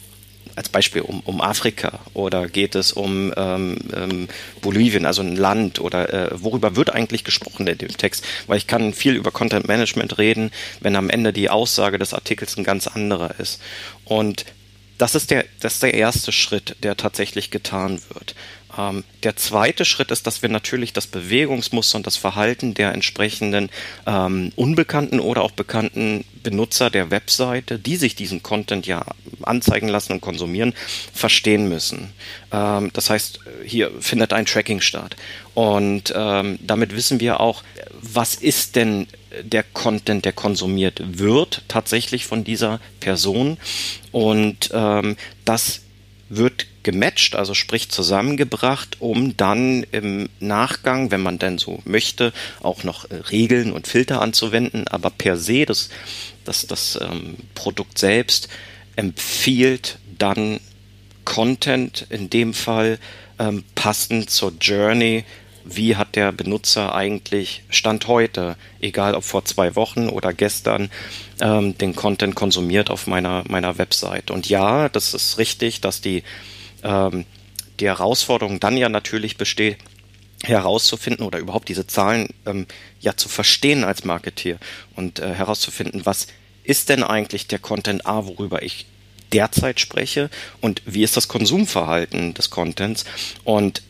als 0.56 0.68
Beispiel 0.68 1.02
um, 1.02 1.20
um 1.20 1.40
Afrika 1.40 2.00
oder 2.14 2.48
geht 2.48 2.74
es 2.74 2.92
um 2.92 3.32
ähm, 3.36 3.76
ähm, 3.94 4.28
Bolivien, 4.60 5.06
also 5.06 5.22
ein 5.22 5.36
Land 5.36 5.80
oder 5.80 6.12
äh, 6.12 6.30
worüber 6.34 6.76
wird 6.76 6.90
eigentlich 6.90 7.24
gesprochen 7.24 7.66
in 7.66 7.78
dem 7.78 7.96
Text? 7.96 8.24
Weil 8.46 8.58
ich 8.58 8.66
kann 8.66 8.92
viel 8.92 9.14
über 9.14 9.30
Content 9.30 9.66
Management 9.66 10.18
reden, 10.18 10.50
wenn 10.80 10.96
am 10.96 11.10
Ende 11.10 11.32
die 11.32 11.50
Aussage 11.50 11.98
des 11.98 12.14
Artikels 12.14 12.56
ein 12.56 12.64
ganz 12.64 12.86
anderer 12.86 13.38
ist. 13.38 13.60
Und 14.04 14.44
das 14.98 15.14
ist 15.14 15.30
der, 15.30 15.44
das 15.60 15.74
ist 15.74 15.82
der 15.82 15.94
erste 15.94 16.30
Schritt, 16.30 16.76
der 16.82 16.96
tatsächlich 16.96 17.50
getan 17.50 18.00
wird. 18.12 18.34
Ähm, 18.78 19.04
der 19.22 19.36
zweite 19.36 19.84
Schritt 19.84 20.10
ist, 20.10 20.26
dass 20.26 20.42
wir 20.42 20.48
natürlich 20.48 20.92
das 20.92 21.06
Bewegungsmuster 21.06 21.96
und 21.96 22.06
das 22.06 22.16
Verhalten 22.16 22.74
der 22.74 22.92
entsprechenden 22.92 23.70
ähm, 24.06 24.52
unbekannten 24.56 25.20
oder 25.20 25.42
auch 25.42 25.52
bekannten 25.52 26.24
Benutzer 26.42 26.90
der 26.90 27.10
Webseite, 27.10 27.78
die 27.78 27.96
sich 27.96 28.14
diesen 28.14 28.42
Content 28.42 28.86
ja 28.86 29.04
anzeigen 29.44 29.88
lassen 29.88 30.12
und 30.12 30.20
konsumieren, 30.20 30.74
verstehen 31.12 31.68
müssen. 31.68 32.12
Ähm, 32.52 32.90
das 32.92 33.10
heißt, 33.10 33.40
hier 33.64 33.90
findet 34.00 34.32
ein 34.32 34.46
Tracking 34.46 34.80
statt. 34.80 35.16
Und 35.54 36.12
ähm, 36.16 36.58
damit 36.60 36.94
wissen 36.94 37.20
wir 37.20 37.40
auch, 37.40 37.62
was 38.00 38.34
ist 38.34 38.76
denn 38.76 39.06
der 39.42 39.62
Content, 39.62 40.24
der 40.24 40.32
konsumiert 40.32 41.02
wird, 41.18 41.62
tatsächlich 41.68 42.26
von 42.26 42.44
dieser 42.44 42.80
Person. 43.00 43.58
Und 44.12 44.70
ähm, 44.72 45.16
das 45.44 45.80
wird 46.28 46.66
gematcht, 46.82 47.34
also 47.34 47.54
sprich 47.54 47.88
zusammengebracht, 47.88 48.98
um 49.00 49.36
dann 49.36 49.84
im 49.90 50.28
Nachgang, 50.38 51.10
wenn 51.10 51.22
man 51.22 51.38
denn 51.38 51.58
so 51.58 51.80
möchte, 51.84 52.32
auch 52.62 52.84
noch 52.84 53.10
äh, 53.10 53.16
Regeln 53.16 53.72
und 53.72 53.88
Filter 53.88 54.20
anzuwenden. 54.20 54.86
Aber 54.88 55.10
per 55.10 55.36
se, 55.36 55.64
das, 55.64 55.88
das, 56.44 56.66
das 56.66 56.98
ähm, 57.00 57.36
Produkt 57.54 57.98
selbst 57.98 58.48
empfiehlt 58.96 59.98
dann 60.18 60.60
Content 61.24 62.06
in 62.10 62.30
dem 62.30 62.54
Fall 62.54 62.98
ähm, 63.38 63.64
passend 63.74 64.30
zur 64.30 64.52
Journey. 64.60 65.24
Wie 65.64 65.96
hat 65.96 66.14
der 66.14 66.30
Benutzer 66.30 66.94
eigentlich 66.94 67.62
Stand 67.70 68.06
heute, 68.06 68.56
egal 68.80 69.14
ob 69.14 69.24
vor 69.24 69.46
zwei 69.46 69.74
Wochen 69.76 70.10
oder 70.10 70.34
gestern, 70.34 70.90
ähm, 71.40 71.76
den 71.78 71.96
Content 71.96 72.34
konsumiert 72.34 72.90
auf 72.90 73.06
meiner, 73.06 73.44
meiner 73.48 73.78
Website? 73.78 74.30
Und 74.30 74.48
ja, 74.48 74.90
das 74.90 75.14
ist 75.14 75.38
richtig, 75.38 75.80
dass 75.80 76.02
die 76.02 76.22
ähm, 76.82 77.24
die 77.80 77.86
Herausforderung 77.86 78.60
dann 78.60 78.76
ja 78.76 78.88
natürlich 78.88 79.36
besteht, 79.36 79.78
herauszufinden 80.42 81.24
oder 81.24 81.38
überhaupt 81.38 81.68
diese 81.68 81.86
Zahlen 81.86 82.28
ähm, 82.46 82.66
ja 83.00 83.16
zu 83.16 83.28
verstehen 83.28 83.82
als 83.82 84.04
Marketeer 84.04 84.58
und 84.94 85.18
äh, 85.18 85.34
herauszufinden, 85.34 86.04
was 86.04 86.26
ist 86.64 86.88
denn 86.88 87.02
eigentlich 87.02 87.46
der 87.46 87.58
Content 87.58 88.06
A, 88.06 88.26
worüber 88.26 88.62
ich 88.62 88.86
derzeit 89.34 89.80
spreche 89.80 90.30
und 90.60 90.80
wie 90.86 91.02
ist 91.02 91.16
das 91.16 91.28
Konsumverhalten 91.28 92.34
des 92.34 92.50
Contents 92.50 93.04
und 93.44 93.82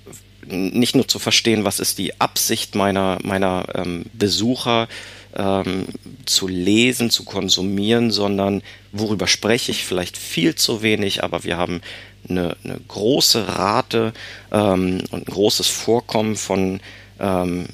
nicht 0.46 0.94
nur 0.94 1.08
zu 1.08 1.18
verstehen, 1.18 1.64
was 1.64 1.80
ist 1.80 1.98
die 1.98 2.20
Absicht 2.20 2.74
meiner, 2.74 3.18
meiner 3.22 3.66
ähm, 3.74 4.06
Besucher 4.12 4.88
ähm, 5.36 5.86
zu 6.26 6.48
lesen, 6.48 7.10
zu 7.10 7.24
konsumieren, 7.24 8.10
sondern 8.10 8.62
worüber 8.92 9.26
spreche 9.26 9.72
ich 9.72 9.84
vielleicht 9.84 10.16
viel 10.16 10.54
zu 10.54 10.82
wenig, 10.82 11.24
aber 11.24 11.44
wir 11.44 11.56
haben 11.56 11.80
eine, 12.28 12.56
eine 12.64 12.78
große 12.88 13.48
Rate 13.48 14.12
ähm, 14.52 15.02
und 15.10 15.28
ein 15.28 15.32
großes 15.32 15.68
Vorkommen 15.68 16.36
von 16.36 16.80
ähm, 17.20 17.66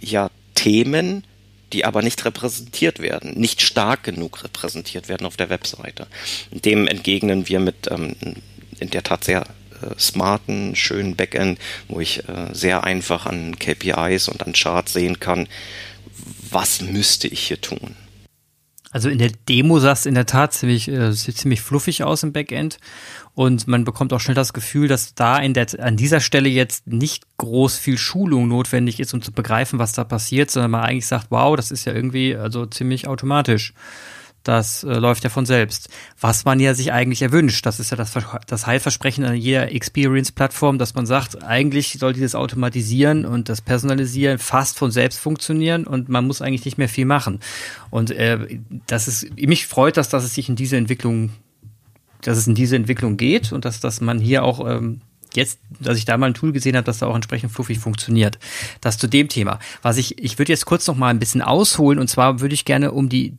ja, 0.00 0.30
Themen, 0.54 1.24
die 1.72 1.84
aber 1.84 2.02
nicht 2.02 2.24
repräsentiert 2.24 3.00
werden, 3.00 3.32
nicht 3.34 3.62
stark 3.62 4.04
genug 4.04 4.44
repräsentiert 4.44 5.08
werden 5.08 5.26
auf 5.26 5.36
der 5.36 5.50
Webseite. 5.50 6.06
Dem 6.50 6.86
entgegnen 6.86 7.48
wir 7.48 7.60
mit 7.60 7.90
ähm, 7.90 8.14
in 8.78 8.90
der 8.90 9.02
Tat 9.02 9.24
sehr 9.24 9.42
äh, 9.42 9.98
smarten, 9.98 10.76
schönen 10.76 11.16
Backend, 11.16 11.58
wo 11.88 12.00
ich 12.00 12.28
äh, 12.28 12.48
sehr 12.52 12.84
einfach 12.84 13.26
an 13.26 13.58
KPIs 13.58 14.28
und 14.28 14.42
an 14.46 14.52
Charts 14.52 14.92
sehen 14.92 15.20
kann, 15.20 15.48
was 16.50 16.82
müsste 16.82 17.28
ich 17.28 17.40
hier 17.40 17.60
tun. 17.60 17.96
Also 18.92 19.08
in 19.08 19.18
der 19.18 19.30
Demo 19.48 19.80
sah 19.80 19.92
es 19.92 20.04
in 20.04 20.14
der 20.14 20.26
Tat 20.26 20.52
ziemlich, 20.52 20.86
äh, 20.86 21.12
ziemlich 21.12 21.62
fluffig 21.62 22.04
aus 22.04 22.22
im 22.22 22.32
Backend 22.32 22.78
und 23.34 23.66
man 23.66 23.84
bekommt 23.84 24.12
auch 24.12 24.20
schnell 24.20 24.34
das 24.34 24.52
Gefühl, 24.52 24.86
dass 24.86 25.14
da 25.14 25.38
in 25.38 25.54
der, 25.54 25.66
an 25.78 25.96
dieser 25.96 26.20
Stelle 26.20 26.50
jetzt 26.50 26.86
nicht 26.86 27.24
groß 27.38 27.78
viel 27.78 27.96
Schulung 27.96 28.48
notwendig 28.48 29.00
ist, 29.00 29.14
um 29.14 29.22
zu 29.22 29.32
begreifen, 29.32 29.78
was 29.78 29.92
da 29.92 30.04
passiert, 30.04 30.50
sondern 30.50 30.72
man 30.72 30.82
eigentlich 30.82 31.06
sagt, 31.06 31.28
wow, 31.30 31.56
das 31.56 31.70
ist 31.70 31.86
ja 31.86 31.94
irgendwie 31.94 32.36
also 32.36 32.66
ziemlich 32.66 33.08
automatisch. 33.08 33.72
Das 34.42 34.82
äh, 34.82 34.94
läuft 34.94 35.24
ja 35.24 35.30
von 35.30 35.46
selbst. 35.46 35.88
Was 36.20 36.44
man 36.44 36.58
ja 36.58 36.74
sich 36.74 36.92
eigentlich 36.92 37.22
erwünscht, 37.22 37.64
das 37.64 37.78
ist 37.78 37.90
ja 37.90 37.96
das, 37.96 38.12
das 38.46 38.66
Heilversprechen 38.66 39.24
an 39.24 39.36
jeder 39.36 39.72
Experience-Plattform, 39.72 40.78
dass 40.78 40.94
man 40.94 41.06
sagt, 41.06 41.42
eigentlich 41.44 41.98
sollte 41.98 42.20
das 42.20 42.34
Automatisieren 42.34 43.24
und 43.24 43.48
das 43.48 43.60
Personalisieren 43.60 44.38
fast 44.38 44.78
von 44.78 44.90
selbst 44.90 45.18
funktionieren 45.20 45.86
und 45.86 46.08
man 46.08 46.26
muss 46.26 46.42
eigentlich 46.42 46.64
nicht 46.64 46.78
mehr 46.78 46.88
viel 46.88 47.06
machen. 47.06 47.40
Und 47.90 48.10
äh, 48.10 48.58
das 48.86 49.06
ist, 49.06 49.36
mich 49.36 49.66
freut 49.66 49.96
das, 49.96 50.08
dass 50.08 50.24
es 50.24 50.34
sich 50.34 50.48
in 50.48 50.56
diese 50.56 50.76
Entwicklung, 50.76 51.30
dass 52.22 52.38
es 52.38 52.46
in 52.46 52.54
diese 52.54 52.76
Entwicklung 52.76 53.16
geht 53.16 53.52
und 53.52 53.64
dass, 53.64 53.80
dass 53.80 54.00
man 54.00 54.18
hier 54.18 54.42
auch 54.42 54.66
ähm, 54.68 55.02
jetzt, 55.34 55.60
dass 55.80 55.98
ich 55.98 56.04
da 56.04 56.16
mal 56.16 56.26
ein 56.26 56.34
Tool 56.34 56.52
gesehen 56.52 56.76
habe, 56.76 56.84
das 56.84 56.98
da 56.98 57.06
auch 57.06 57.14
entsprechend 57.14 57.52
fluffig 57.52 57.78
funktioniert. 57.78 58.38
Das 58.80 58.98
zu 58.98 59.06
dem 59.06 59.28
Thema. 59.28 59.58
Was 59.82 59.96
ich, 59.96 60.22
ich 60.22 60.38
würde 60.38 60.52
jetzt 60.52 60.66
kurz 60.66 60.86
noch 60.86 60.96
mal 60.96 61.08
ein 61.08 61.18
bisschen 61.18 61.42
ausholen 61.42 61.98
und 61.98 62.08
zwar 62.08 62.40
würde 62.40 62.54
ich 62.54 62.64
gerne 62.64 62.92
um 62.92 63.08
die 63.08 63.36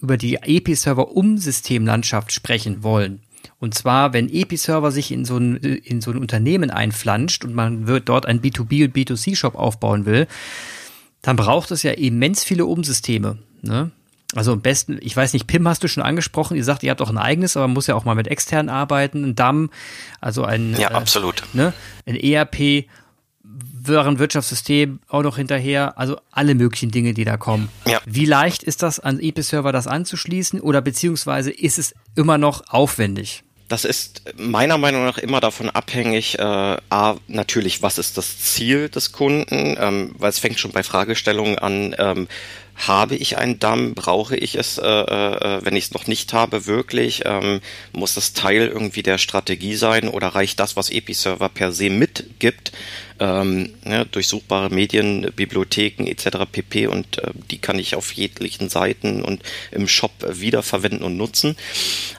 über 0.00 0.16
die 0.16 0.36
EP-Server-Umsystemlandschaft 0.36 2.32
sprechen 2.32 2.82
wollen. 2.82 3.20
Und 3.58 3.74
zwar, 3.74 4.12
wenn 4.12 4.32
EP-Server 4.32 4.90
sich 4.90 5.12
in 5.12 5.24
so, 5.24 5.36
ein, 5.36 5.56
in 5.56 6.00
so 6.00 6.10
ein 6.10 6.18
Unternehmen 6.18 6.70
einflanscht 6.70 7.44
und 7.44 7.54
man 7.54 7.86
wird 7.86 8.08
dort 8.08 8.26
ein 8.26 8.40
B2B- 8.40 8.86
und 8.86 8.96
B2C-Shop 8.96 9.54
aufbauen 9.54 10.06
will, 10.06 10.26
dann 11.22 11.36
braucht 11.36 11.70
es 11.70 11.82
ja 11.82 11.92
immens 11.92 12.42
viele 12.42 12.64
Umsysteme. 12.64 13.38
Ne? 13.60 13.90
Also 14.34 14.52
am 14.52 14.60
besten, 14.60 14.98
ich 15.00 15.16
weiß 15.16 15.32
nicht, 15.32 15.46
PIM 15.46 15.66
hast 15.66 15.82
du 15.82 15.88
schon 15.88 16.04
angesprochen, 16.04 16.56
ihr 16.56 16.64
sagt, 16.64 16.84
ihr 16.84 16.90
habt 16.90 17.02
auch 17.02 17.10
ein 17.10 17.18
eigenes, 17.18 17.56
aber 17.56 17.66
man 17.66 17.74
muss 17.74 17.88
ja 17.88 17.96
auch 17.96 18.04
mal 18.04 18.14
mit 18.14 18.28
extern 18.28 18.68
arbeiten, 18.68 19.24
ein 19.24 19.34
DAM, 19.34 19.70
also 20.20 20.44
ein, 20.44 20.76
ja, 20.78 20.90
äh, 20.90 20.94
absolut. 20.94 21.42
Ne, 21.52 21.72
ein 22.06 22.14
ERP, 22.14 22.86
Wirtschaftssystem 24.18 25.00
auch 25.08 25.22
noch 25.22 25.36
hinterher, 25.36 25.98
also 25.98 26.18
alle 26.30 26.54
möglichen 26.54 26.90
Dinge, 26.90 27.14
die 27.14 27.24
da 27.24 27.36
kommen. 27.36 27.68
Ja. 27.86 28.00
Wie 28.06 28.24
leicht 28.24 28.62
ist 28.62 28.82
das 28.82 29.00
an 29.00 29.20
EP-Server 29.20 29.72
das 29.72 29.86
anzuschließen 29.86 30.60
oder 30.60 30.80
beziehungsweise 30.80 31.50
ist 31.50 31.78
es 31.78 31.94
immer 32.14 32.38
noch 32.38 32.62
aufwendig? 32.68 33.42
Das 33.68 33.84
ist 33.84 34.22
meiner 34.36 34.78
Meinung 34.78 35.04
nach 35.04 35.18
immer 35.18 35.40
davon 35.40 35.70
abhängig, 35.70 36.40
äh, 36.40 36.42
a, 36.42 37.16
natürlich, 37.28 37.82
was 37.82 37.98
ist 37.98 38.18
das 38.18 38.40
Ziel 38.40 38.88
des 38.88 39.12
Kunden, 39.12 39.76
ähm, 39.78 40.12
weil 40.18 40.30
es 40.30 40.40
fängt 40.40 40.58
schon 40.58 40.72
bei 40.72 40.82
Fragestellungen 40.82 41.56
an, 41.56 41.94
ähm, 41.96 42.26
habe 42.88 43.16
ich 43.16 43.36
einen 43.36 43.58
Damm? 43.58 43.94
Brauche 43.94 44.36
ich 44.36 44.54
es, 44.54 44.78
äh, 44.78 44.86
äh, 44.86 45.64
wenn 45.64 45.76
ich 45.76 45.84
es 45.84 45.92
noch 45.92 46.06
nicht 46.06 46.32
habe, 46.32 46.66
wirklich? 46.66 47.22
Ähm, 47.24 47.60
muss 47.92 48.14
das 48.14 48.32
Teil 48.32 48.68
irgendwie 48.68 49.02
der 49.02 49.18
Strategie 49.18 49.76
sein 49.76 50.08
oder 50.08 50.28
reicht 50.28 50.60
das, 50.60 50.76
was 50.76 50.90
Episerver 50.90 51.48
per 51.48 51.72
se 51.72 51.90
mitgibt? 51.90 52.72
Ähm, 53.18 53.74
ja, 53.84 54.04
durchsuchbare 54.04 54.70
Medien, 54.70 55.30
Bibliotheken 55.36 56.06
etc. 56.06 56.46
pp. 56.50 56.86
Und 56.86 57.18
äh, 57.18 57.30
die 57.50 57.58
kann 57.58 57.78
ich 57.78 57.94
auf 57.94 58.12
jeglichen 58.12 58.68
Seiten 58.68 59.22
und 59.22 59.42
im 59.72 59.86
Shop 59.86 60.12
wiederverwenden 60.26 61.02
und 61.02 61.16
nutzen. 61.16 61.56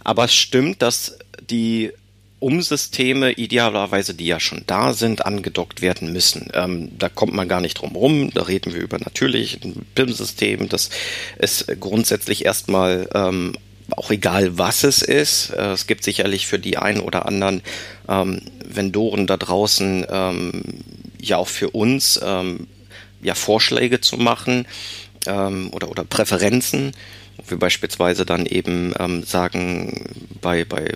Aber 0.03 0.25
es 0.25 0.35
stimmt, 0.35 0.81
dass 0.81 1.17
die 1.49 1.91
Umsysteme, 2.41 3.33
idealerweise, 3.33 4.15
die 4.15 4.25
ja 4.25 4.39
schon 4.39 4.63
da 4.65 4.93
sind, 4.93 5.25
angedockt 5.25 5.81
werden 5.81 6.11
müssen. 6.11 6.49
Ähm, 6.55 6.89
da 6.97 7.07
kommt 7.07 7.33
man 7.33 7.47
gar 7.47 7.61
nicht 7.61 7.75
drum 7.75 7.95
rum. 7.95 8.31
Da 8.33 8.41
reden 8.43 8.73
wir 8.73 8.81
über 8.81 8.97
natürlich 8.97 9.63
ein 9.63 9.85
PIM-System. 9.93 10.67
Das 10.67 10.89
ist 11.37 11.67
grundsätzlich 11.79 12.43
erstmal 12.43 13.07
ähm, 13.13 13.53
auch 13.91 14.09
egal, 14.09 14.57
was 14.57 14.83
es 14.83 15.03
ist. 15.03 15.51
Äh, 15.51 15.73
es 15.73 15.85
gibt 15.85 16.03
sicherlich 16.03 16.47
für 16.47 16.57
die 16.57 16.77
einen 16.77 17.01
oder 17.01 17.27
anderen 17.27 17.61
ähm, 18.09 18.41
Vendoren 18.65 19.27
da 19.27 19.37
draußen 19.37 20.07
ähm, 20.09 20.63
ja 21.19 21.37
auch 21.37 21.47
für 21.47 21.69
uns 21.69 22.19
ähm, 22.23 22.67
ja 23.21 23.35
Vorschläge 23.35 24.01
zu 24.01 24.17
machen 24.17 24.65
ähm, 25.27 25.69
oder, 25.73 25.91
oder 25.91 26.03
Präferenzen 26.05 26.93
wir 27.47 27.57
beispielsweise 27.57 28.23
dann 28.23 28.45
eben 28.45 28.93
sagen, 29.25 30.05
bei, 30.41 30.63
bei 30.63 30.91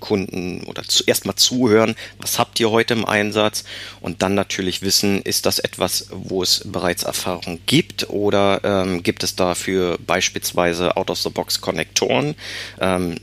Kunden 0.00 0.62
oder 0.64 0.82
zu, 0.82 1.04
erstmal 1.04 1.36
zuhören, 1.36 1.96
was 2.18 2.38
habt 2.38 2.60
ihr 2.60 2.70
heute 2.70 2.94
im 2.94 3.04
Einsatz 3.04 3.64
und 4.00 4.22
dann 4.22 4.34
natürlich 4.34 4.82
wissen, 4.82 5.22
ist 5.22 5.46
das 5.46 5.58
etwas, 5.58 6.08
wo 6.10 6.42
es 6.42 6.62
bereits 6.64 7.02
Erfahrung 7.02 7.60
gibt 7.66 8.08
oder 8.10 8.60
ähm, 8.64 9.02
gibt 9.02 9.22
es 9.22 9.36
dafür 9.36 9.98
beispielsweise 10.06 10.96
Out-of-the-Box-Konnektoren? 10.96 12.34
Ähm, 12.80 13.16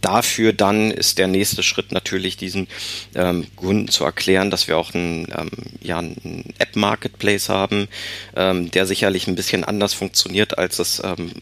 dafür 0.00 0.52
dann 0.52 0.90
ist 0.90 1.18
der 1.18 1.26
nächste 1.26 1.62
Schritt 1.62 1.92
natürlich 1.92 2.36
diesen 2.36 2.68
ähm, 3.14 3.46
Kunden 3.56 3.88
zu 3.88 4.04
erklären, 4.04 4.50
dass 4.50 4.68
wir 4.68 4.78
auch 4.78 4.94
einen, 4.94 5.26
ähm, 5.36 5.50
ja, 5.80 5.98
einen 5.98 6.54
App-Marketplace 6.58 7.48
haben, 7.48 7.88
ähm, 8.36 8.70
der 8.70 8.86
sicherlich 8.86 9.26
ein 9.26 9.36
bisschen 9.36 9.64
anders 9.64 9.94
funktioniert, 9.94 10.58
als 10.58 10.78
es 10.78 11.02
ähm, 11.04 11.32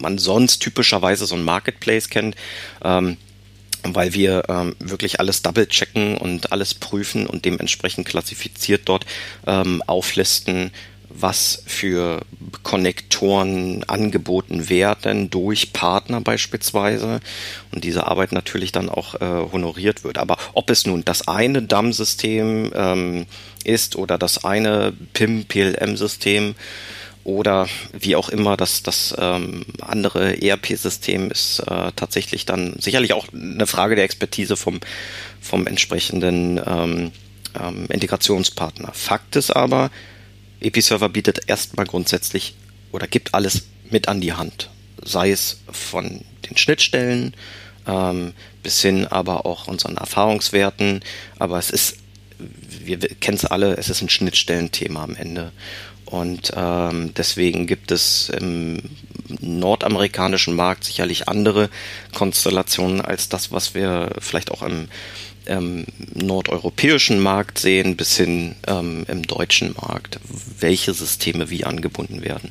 man 0.00 0.18
sonst 0.18 0.58
typischerweise 0.58 1.26
so 1.26 1.34
ein 1.34 1.44
Marketplace 1.44 2.08
kennt. 2.08 2.36
Weil 3.84 4.14
wir 4.14 4.44
ähm, 4.48 4.76
wirklich 4.78 5.18
alles 5.18 5.42
double 5.42 5.66
checken 5.66 6.16
und 6.16 6.52
alles 6.52 6.74
prüfen 6.74 7.26
und 7.26 7.44
dementsprechend 7.44 8.06
klassifiziert 8.06 8.82
dort 8.84 9.06
ähm, 9.46 9.82
auflisten, 9.86 10.70
was 11.14 11.62
für 11.66 12.22
Konnektoren 12.62 13.84
angeboten 13.84 14.68
werden 14.68 15.30
durch 15.30 15.72
Partner 15.72 16.20
beispielsweise 16.20 17.20
und 17.72 17.84
diese 17.84 18.06
Arbeit 18.06 18.32
natürlich 18.32 18.72
dann 18.72 18.88
auch 18.88 19.14
äh, 19.16 19.18
honoriert 19.20 20.04
wird. 20.04 20.18
Aber 20.18 20.38
ob 20.54 20.70
es 20.70 20.86
nun 20.86 21.04
das 21.04 21.28
eine 21.28 21.62
DAM-System 21.62 22.72
ähm, 22.74 23.26
ist 23.64 23.96
oder 23.96 24.18
das 24.18 24.44
eine 24.44 24.92
PIM-PLM-System, 25.12 26.54
oder 27.24 27.68
wie 27.92 28.16
auch 28.16 28.28
immer 28.28 28.56
das, 28.56 28.82
das 28.82 29.14
ähm, 29.18 29.64
andere 29.80 30.42
ERP-System 30.42 31.30
ist 31.30 31.60
äh, 31.60 31.92
tatsächlich 31.94 32.46
dann 32.46 32.74
sicherlich 32.78 33.12
auch 33.12 33.26
eine 33.32 33.66
Frage 33.66 33.94
der 33.94 34.04
Expertise 34.04 34.56
vom, 34.56 34.80
vom 35.40 35.66
entsprechenden 35.66 36.60
ähm, 36.64 37.12
ähm, 37.60 37.86
Integrationspartner. 37.88 38.92
Fakt 38.92 39.36
ist 39.36 39.50
aber, 39.50 39.90
Episerver 40.60 41.08
bietet 41.08 41.48
erstmal 41.48 41.86
grundsätzlich 41.86 42.54
oder 42.92 43.06
gibt 43.06 43.34
alles 43.34 43.66
mit 43.90 44.08
an 44.08 44.20
die 44.20 44.32
Hand. 44.32 44.70
Sei 45.04 45.30
es 45.30 45.60
von 45.70 46.24
den 46.48 46.56
Schnittstellen 46.56 47.34
ähm, 47.86 48.32
bis 48.62 48.80
hin 48.82 49.06
aber 49.06 49.46
auch 49.46 49.68
unseren 49.68 49.96
Erfahrungswerten. 49.96 51.00
Aber 51.38 51.58
es 51.58 51.70
ist, 51.70 51.96
wir 52.38 52.98
kennen 52.98 53.36
es 53.36 53.44
alle, 53.44 53.76
es 53.76 53.88
ist 53.88 54.02
ein 54.02 54.08
Schnittstellenthema 54.08 55.02
am 55.02 55.14
Ende. 55.14 55.52
Und 56.12 56.52
ähm, 56.54 57.14
deswegen 57.16 57.66
gibt 57.66 57.90
es 57.90 58.28
im 58.28 58.82
nordamerikanischen 59.40 60.54
Markt 60.54 60.84
sicherlich 60.84 61.26
andere 61.26 61.70
Konstellationen 62.12 63.00
als 63.00 63.30
das, 63.30 63.50
was 63.50 63.74
wir 63.74 64.10
vielleicht 64.18 64.50
auch 64.50 64.60
im 64.60 64.88
ähm, 65.46 65.86
nordeuropäischen 66.12 67.18
Markt 67.18 67.58
sehen, 67.58 67.96
bis 67.96 68.14
hin 68.14 68.56
ähm, 68.66 69.06
im 69.08 69.22
deutschen 69.22 69.74
Markt, 69.80 70.20
welche 70.60 70.92
Systeme 70.92 71.48
wie 71.48 71.64
angebunden 71.64 72.22
werden. 72.22 72.50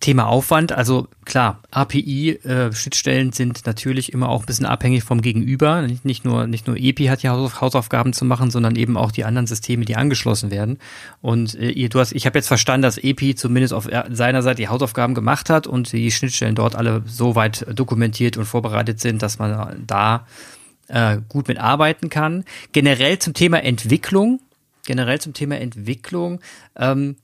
Thema 0.00 0.28
Aufwand, 0.28 0.72
also 0.72 1.08
klar, 1.26 1.60
API-Schnittstellen 1.70 3.28
äh, 3.28 3.34
sind 3.34 3.66
natürlich 3.66 4.14
immer 4.14 4.30
auch 4.30 4.40
ein 4.40 4.46
bisschen 4.46 4.64
abhängig 4.64 5.04
vom 5.04 5.20
Gegenüber. 5.20 5.86
Nicht 6.04 6.24
nur, 6.24 6.46
nicht 6.46 6.66
nur 6.66 6.78
EPI 6.78 7.06
hat 7.06 7.22
ja 7.22 7.32
Hausaufgaben 7.32 8.14
zu 8.14 8.24
machen, 8.24 8.50
sondern 8.50 8.76
eben 8.76 8.96
auch 8.96 9.12
die 9.12 9.24
anderen 9.24 9.46
Systeme, 9.46 9.84
die 9.84 9.96
angeschlossen 9.96 10.50
werden. 10.50 10.78
Und 11.20 11.54
äh, 11.54 11.88
du 11.90 12.00
hast, 12.00 12.12
ich 12.12 12.24
habe 12.24 12.38
jetzt 12.38 12.48
verstanden, 12.48 12.82
dass 12.82 12.96
EPI 12.96 13.34
zumindest 13.34 13.74
auf 13.74 13.88
seiner 14.10 14.40
Seite 14.40 14.56
die 14.56 14.68
Hausaufgaben 14.68 15.14
gemacht 15.14 15.50
hat 15.50 15.66
und 15.66 15.92
die 15.92 16.10
Schnittstellen 16.10 16.54
dort 16.54 16.76
alle 16.76 17.02
so 17.04 17.34
weit 17.34 17.66
dokumentiert 17.74 18.38
und 18.38 18.46
vorbereitet 18.46 19.00
sind, 19.00 19.20
dass 19.20 19.38
man 19.38 19.84
da 19.86 20.26
äh, 20.88 21.18
gut 21.28 21.46
mitarbeiten 21.48 22.08
kann. 22.08 22.44
Generell 22.72 23.18
zum 23.18 23.34
Thema 23.34 23.62
Entwicklung, 23.62 24.40
generell 24.86 25.20
zum 25.20 25.34
Thema 25.34 25.58
Entwicklung, 25.58 26.40
ähm, 26.76 27.16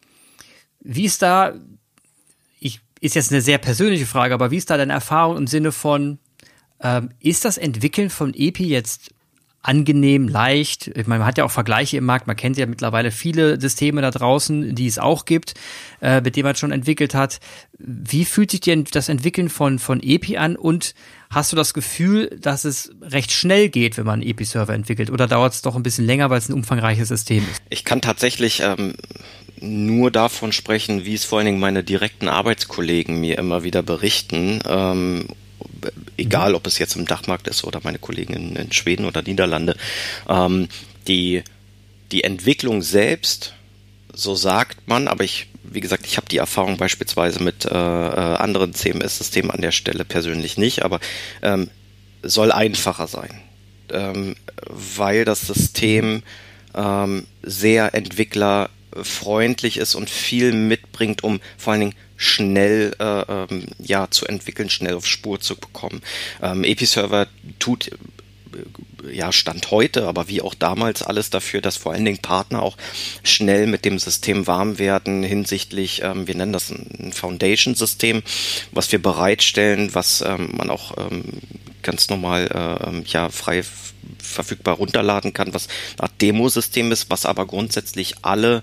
wie 0.80 1.06
ist 1.06 1.22
da, 1.22 1.54
ist 3.01 3.14
jetzt 3.14 3.32
eine 3.32 3.40
sehr 3.40 3.59
persönliche 3.59 4.07
Frage, 4.07 4.34
aber 4.34 4.51
wie 4.51 4.57
ist 4.57 4.70
da 4.70 4.76
deine 4.76 4.92
Erfahrung 4.92 5.36
im 5.36 5.47
Sinne 5.47 5.72
von, 5.72 6.18
ähm, 6.80 7.11
ist 7.20 7.44
das 7.44 7.59
Entwickeln 7.59 8.11
von 8.11 8.34
EPI 8.34 8.68
jetzt 8.68 9.11
angenehm, 9.66 10.28
leicht. 10.28 10.88
Ich 10.88 11.07
meine, 11.07 11.20
man 11.20 11.26
hat 11.26 11.38
ja 11.38 11.44
auch 11.44 11.51
Vergleiche 11.51 11.97
im 11.97 12.05
Markt. 12.05 12.26
Man 12.26 12.36
kennt 12.36 12.57
ja 12.57 12.66
mittlerweile 12.66 13.11
viele 13.11 13.61
Systeme 13.61 14.01
da 14.01 14.11
draußen, 14.12 14.74
die 14.74 14.86
es 14.86 14.99
auch 14.99 15.24
gibt, 15.24 15.55
äh, 16.01 16.20
mit 16.20 16.36
denen 16.36 16.44
man 16.44 16.55
schon 16.55 16.70
entwickelt 16.70 17.14
hat. 17.14 17.40
Wie 17.78 18.24
fühlt 18.24 18.53
sich 18.53 18.61
dir 18.61 18.82
das 18.84 19.09
Entwickeln 19.09 19.49
von, 19.49 19.78
von 19.80 20.01
EPI 20.01 20.36
an 20.36 20.57
und 20.57 20.94
hast 21.30 21.51
du 21.51 21.57
das 21.57 21.74
Gefühl, 21.74 22.38
dass 22.40 22.64
es 22.64 22.92
recht 23.03 23.32
schnell 23.32 23.68
geht, 23.68 23.97
wenn 23.97 24.07
man 24.07 24.22
EPI-Server 24.22 24.72
entwickelt 24.72 25.11
oder 25.11 25.26
dauert 25.26 25.55
es 25.55 25.62
doch 25.62 25.74
ein 25.74 25.82
bisschen 25.82 26.07
länger, 26.07 26.30
weil 26.30 26.38
es 26.38 26.49
ein 26.49 26.55
umfangreiches 26.55 27.09
System 27.09 27.44
ist? 27.51 27.61
Ich 27.68 27.84
kann 27.84 28.01
tatsächlich 28.01 28.61
ähm, 28.61 28.94
nur 29.61 30.11
davon 30.11 30.52
sprechen, 30.52 31.04
wie 31.04 31.14
es 31.14 31.24
vor 31.24 31.38
allen 31.38 31.46
Dingen 31.46 31.61
meine 31.61 31.84
direkten 31.84 32.28
Arbeitskollegen 32.28 33.20
mir 33.20 33.38
immer 33.38 33.62
wieder 33.62 33.82
berichten. 33.82 34.61
Ähm, 34.66 35.28
egal 36.16 36.54
ob 36.54 36.66
es 36.66 36.78
jetzt 36.78 36.96
im 36.96 37.07
Dachmarkt 37.07 37.48
ist 37.48 37.64
oder 37.64 37.80
meine 37.82 37.98
Kollegen 37.98 38.34
in, 38.34 38.57
in 38.57 38.72
Schweden 38.72 39.04
oder 39.04 39.22
Niederlande, 39.22 39.76
ähm, 40.28 40.68
die, 41.09 41.42
die 42.12 42.24
Entwicklung 42.24 42.82
selbst, 42.82 43.54
so 44.12 44.34
sagt 44.34 44.88
man, 44.88 45.09
aber 45.09 45.24
ich, 45.24 45.48
wie 45.62 45.80
gesagt, 45.80 46.07
ich 46.07 46.16
habe 46.16 46.28
die 46.28 46.38
Erfahrung 46.38 46.76
beispielsweise 46.76 47.42
mit 47.42 47.64
äh, 47.64 47.68
äh 47.68 48.36
anderen 48.36 48.74
CMS-Systemen 48.74 49.50
an 49.50 49.61
der 49.61 49.72
Stelle 49.72 50.04
persönlich 50.04 50.57
nicht, 50.57 50.84
aber 50.84 51.00
ähm, 51.42 51.70
soll 52.22 52.52
einfacher 52.52 53.07
sein, 53.07 53.40
ähm, 53.90 54.36
weil 54.68 55.24
das 55.24 55.46
System 55.46 56.22
ähm, 56.74 57.26
sehr 57.42 57.94
entwicklerfreundlich 58.97 59.76
ist 59.76 59.94
und 59.94 60.11
viel 60.11 60.53
mitbringt, 60.53 61.22
um 61.22 61.40
vor 61.59 61.72
allen 61.72 61.80
Dingen 61.80 61.94
schnell 62.16 62.94
äh, 62.99 63.05
ähm, 63.28 63.66
ja 63.78 64.11
zu 64.11 64.26
entwickeln, 64.26 64.70
schnell 64.70 64.94
auf 64.94 65.07
Spur 65.07 65.40
zu 65.40 65.57
bekommen. 65.57 66.03
Ähm, 66.42 66.64
Episerver 66.64 67.28
tut 67.59 67.90
ja, 69.11 69.32
Stand 69.32 69.70
heute, 69.70 70.07
aber 70.07 70.28
wie 70.28 70.42
auch 70.42 70.54
damals 70.54 71.02
alles 71.02 71.30
dafür, 71.30 71.61
dass 71.61 71.76
vor 71.76 71.92
allen 71.92 72.04
Dingen 72.04 72.18
Partner 72.18 72.62
auch 72.62 72.76
schnell 73.22 73.66
mit 73.66 73.84
dem 73.84 73.98
System 73.98 74.46
warm 74.46 74.78
werden 74.78 75.22
hinsichtlich, 75.22 76.02
ähm, 76.02 76.26
wir 76.26 76.34
nennen 76.34 76.52
das 76.52 76.70
ein 76.70 77.12
Foundation-System, 77.12 78.22
was 78.72 78.90
wir 78.92 79.00
bereitstellen, 79.00 79.94
was 79.94 80.22
ähm, 80.22 80.50
man 80.57 80.70
auch 80.70 80.96
ähm, 80.98 81.24
ganz 81.82 82.09
normal 82.09 82.48
äh, 82.52 83.09
ja 83.09 83.28
frei 83.28 83.62
verfügbar 84.18 84.76
runterladen 84.76 85.32
kann, 85.32 85.54
was 85.54 85.68
eine 85.98 86.04
Art 86.04 86.20
Demosystem 86.20 86.92
ist, 86.92 87.11
was 87.11 87.26
aber 87.26 87.46
grundsätzlich 87.46 88.16
alle 88.22 88.62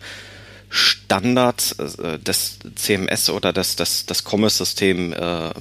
Standard 0.74 1.76
äh, 2.02 2.18
des 2.18 2.58
CMS 2.76 3.30
oder 3.30 3.54
das, 3.54 3.76
das, 3.76 4.08
das 4.08 4.24
Commerce-System 4.24 5.14
äh, 5.14 5.52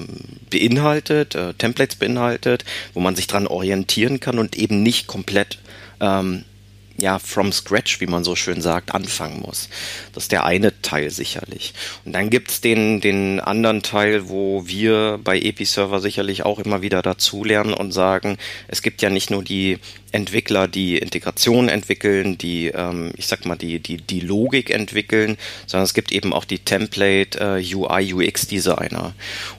beinhaltet, 0.50 1.34
äh, 1.34 1.52
Templates 1.52 1.96
beinhaltet, 1.96 2.64
wo 2.94 3.00
man 3.00 3.14
sich 3.14 3.26
dran 3.26 3.46
orientieren 3.46 4.20
kann 4.20 4.38
und 4.38 4.56
eben 4.56 4.82
nicht 4.82 5.06
komplett 5.06 5.58
ähm, 6.00 6.44
ja, 7.02 7.18
from 7.18 7.52
scratch, 7.52 8.00
wie 8.00 8.06
man 8.06 8.22
so 8.22 8.36
schön 8.36 8.62
sagt, 8.62 8.94
anfangen 8.94 9.40
muss. 9.40 9.68
Das 10.14 10.24
ist 10.24 10.32
der 10.32 10.44
eine 10.44 10.80
Teil 10.82 11.10
sicherlich. 11.10 11.74
Und 12.04 12.12
dann 12.12 12.30
gibt's 12.30 12.60
den, 12.60 13.00
den 13.00 13.40
anderen 13.40 13.82
Teil, 13.82 14.28
wo 14.28 14.68
wir 14.68 15.18
bei 15.22 15.38
Episerver 15.38 16.00
sicherlich 16.00 16.44
auch 16.44 16.60
immer 16.60 16.80
wieder 16.80 17.02
dazulernen 17.02 17.74
und 17.74 17.90
sagen, 17.90 18.38
es 18.68 18.82
gibt 18.82 19.02
ja 19.02 19.10
nicht 19.10 19.30
nur 19.32 19.42
die 19.42 19.78
Entwickler, 20.12 20.68
die 20.68 20.98
Integration 20.98 21.68
entwickeln, 21.68 22.36
die, 22.38 22.68
ähm, 22.68 23.12
ich 23.16 23.26
sag 23.26 23.46
mal, 23.46 23.56
die, 23.56 23.80
die, 23.80 23.96
die 23.96 24.20
Logik 24.20 24.70
entwickeln, 24.70 25.38
sondern 25.66 25.84
es 25.84 25.94
gibt 25.94 26.12
eben 26.12 26.32
auch 26.32 26.44
die 26.44 26.58
Template 26.58 27.40
äh, 27.40 27.74
UI, 27.74 28.12
UX 28.12 28.46
Designer. 28.46 29.14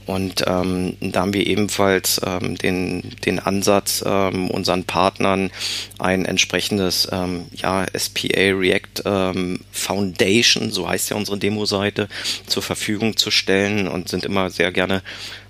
Und 0.06 0.46
ähm, 0.48 0.96
da 1.02 1.22
haben 1.22 1.34
wir 1.34 1.48
ebenfalls 1.48 2.22
ähm, 2.26 2.56
den, 2.56 3.16
den 3.26 3.40
Ansatz, 3.40 4.04
ähm, 4.06 4.50
unseren 4.52 4.84
Partnern 4.86 5.50
ein 5.98 6.26
entsprechendes 6.26 7.10
ähm, 7.12 7.33
ja, 7.54 7.86
SPA 7.98 8.52
React 8.52 9.04
ähm, 9.06 9.60
Foundation, 9.72 10.72
so 10.72 10.88
heißt 10.88 11.10
ja 11.10 11.16
unsere 11.16 11.38
Demo-Seite, 11.38 12.08
zur 12.48 12.64
Verfügung 12.64 13.18
zu 13.18 13.32
stellen 13.32 13.88
und 13.88 14.10
sind 14.10 14.26
immer 14.26 14.50
sehr 14.50 14.72
gerne 14.72 15.04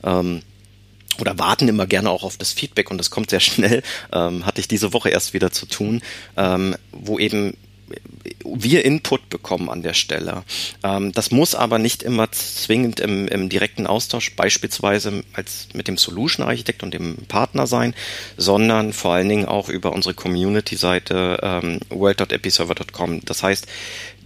ähm, 0.03 0.41
oder 1.19 1.37
warten 1.37 1.67
immer 1.67 1.85
gerne 1.85 2.09
auch 2.09 2.23
auf 2.23 2.37
das 2.37 2.53
Feedback 2.53 2.89
und 2.89 2.97
das 2.97 3.11
kommt 3.11 3.29
sehr 3.29 3.39
schnell, 3.39 3.83
ähm, 4.13 4.45
hatte 4.45 4.61
ich 4.61 4.67
diese 4.67 4.93
Woche 4.93 5.09
erst 5.09 5.33
wieder 5.33 5.51
zu 5.51 5.65
tun, 5.65 6.01
ähm, 6.37 6.75
wo 6.91 7.19
eben 7.19 7.55
wir 8.45 8.85
Input 8.85 9.29
bekommen 9.29 9.69
an 9.69 9.81
der 9.81 9.93
Stelle. 9.93 10.43
Ähm, 10.83 11.11
das 11.11 11.31
muss 11.31 11.55
aber 11.55 11.79
nicht 11.79 12.03
immer 12.03 12.31
zwingend 12.31 12.99
im, 12.99 13.27
im, 13.27 13.49
direkten 13.49 13.87
Austausch 13.87 14.35
beispielsweise 14.35 15.23
als 15.33 15.67
mit 15.73 15.87
dem 15.87 15.97
Solution 15.97 16.45
Architekt 16.45 16.83
und 16.83 16.93
dem 16.93 17.17
Partner 17.27 17.67
sein, 17.67 17.93
sondern 18.37 18.93
vor 18.93 19.13
allen 19.13 19.29
Dingen 19.29 19.45
auch 19.45 19.69
über 19.69 19.91
unsere 19.93 20.13
Community-Seite 20.13 21.39
ähm, 21.41 21.79
world.episerver.com. 21.89 23.21
Das 23.25 23.43
heißt, 23.43 23.67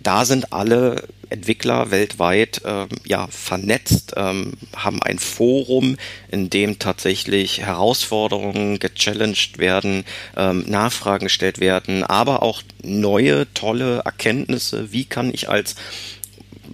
da 0.08 0.24
sind 0.24 0.53
alle 0.53 1.03
Entwickler 1.30 1.91
weltweit 1.91 2.62
ähm, 2.64 2.88
ja 3.03 3.28
vernetzt, 3.30 4.14
ähm, 4.16 4.53
haben 4.74 5.03
ein 5.03 5.20
Forum, 5.20 5.97
in 6.32 6.49
dem 6.49 6.80
tatsächlich 6.80 7.60
Herausforderungen 7.60 8.80
gechallenged 8.80 9.58
werden, 9.58 10.05
ähm, 10.38 10.64
Nachfragen 10.66 11.26
gestellt 11.26 11.60
werden, 11.60 12.05
aber 12.05 12.41
auch 12.41 12.62
neue 12.84 13.53
tolle 13.53 13.97
Erkenntnisse. 14.05 14.93
Wie 14.93 15.03
kann 15.03 15.34
ich 15.34 15.49
als 15.49 15.76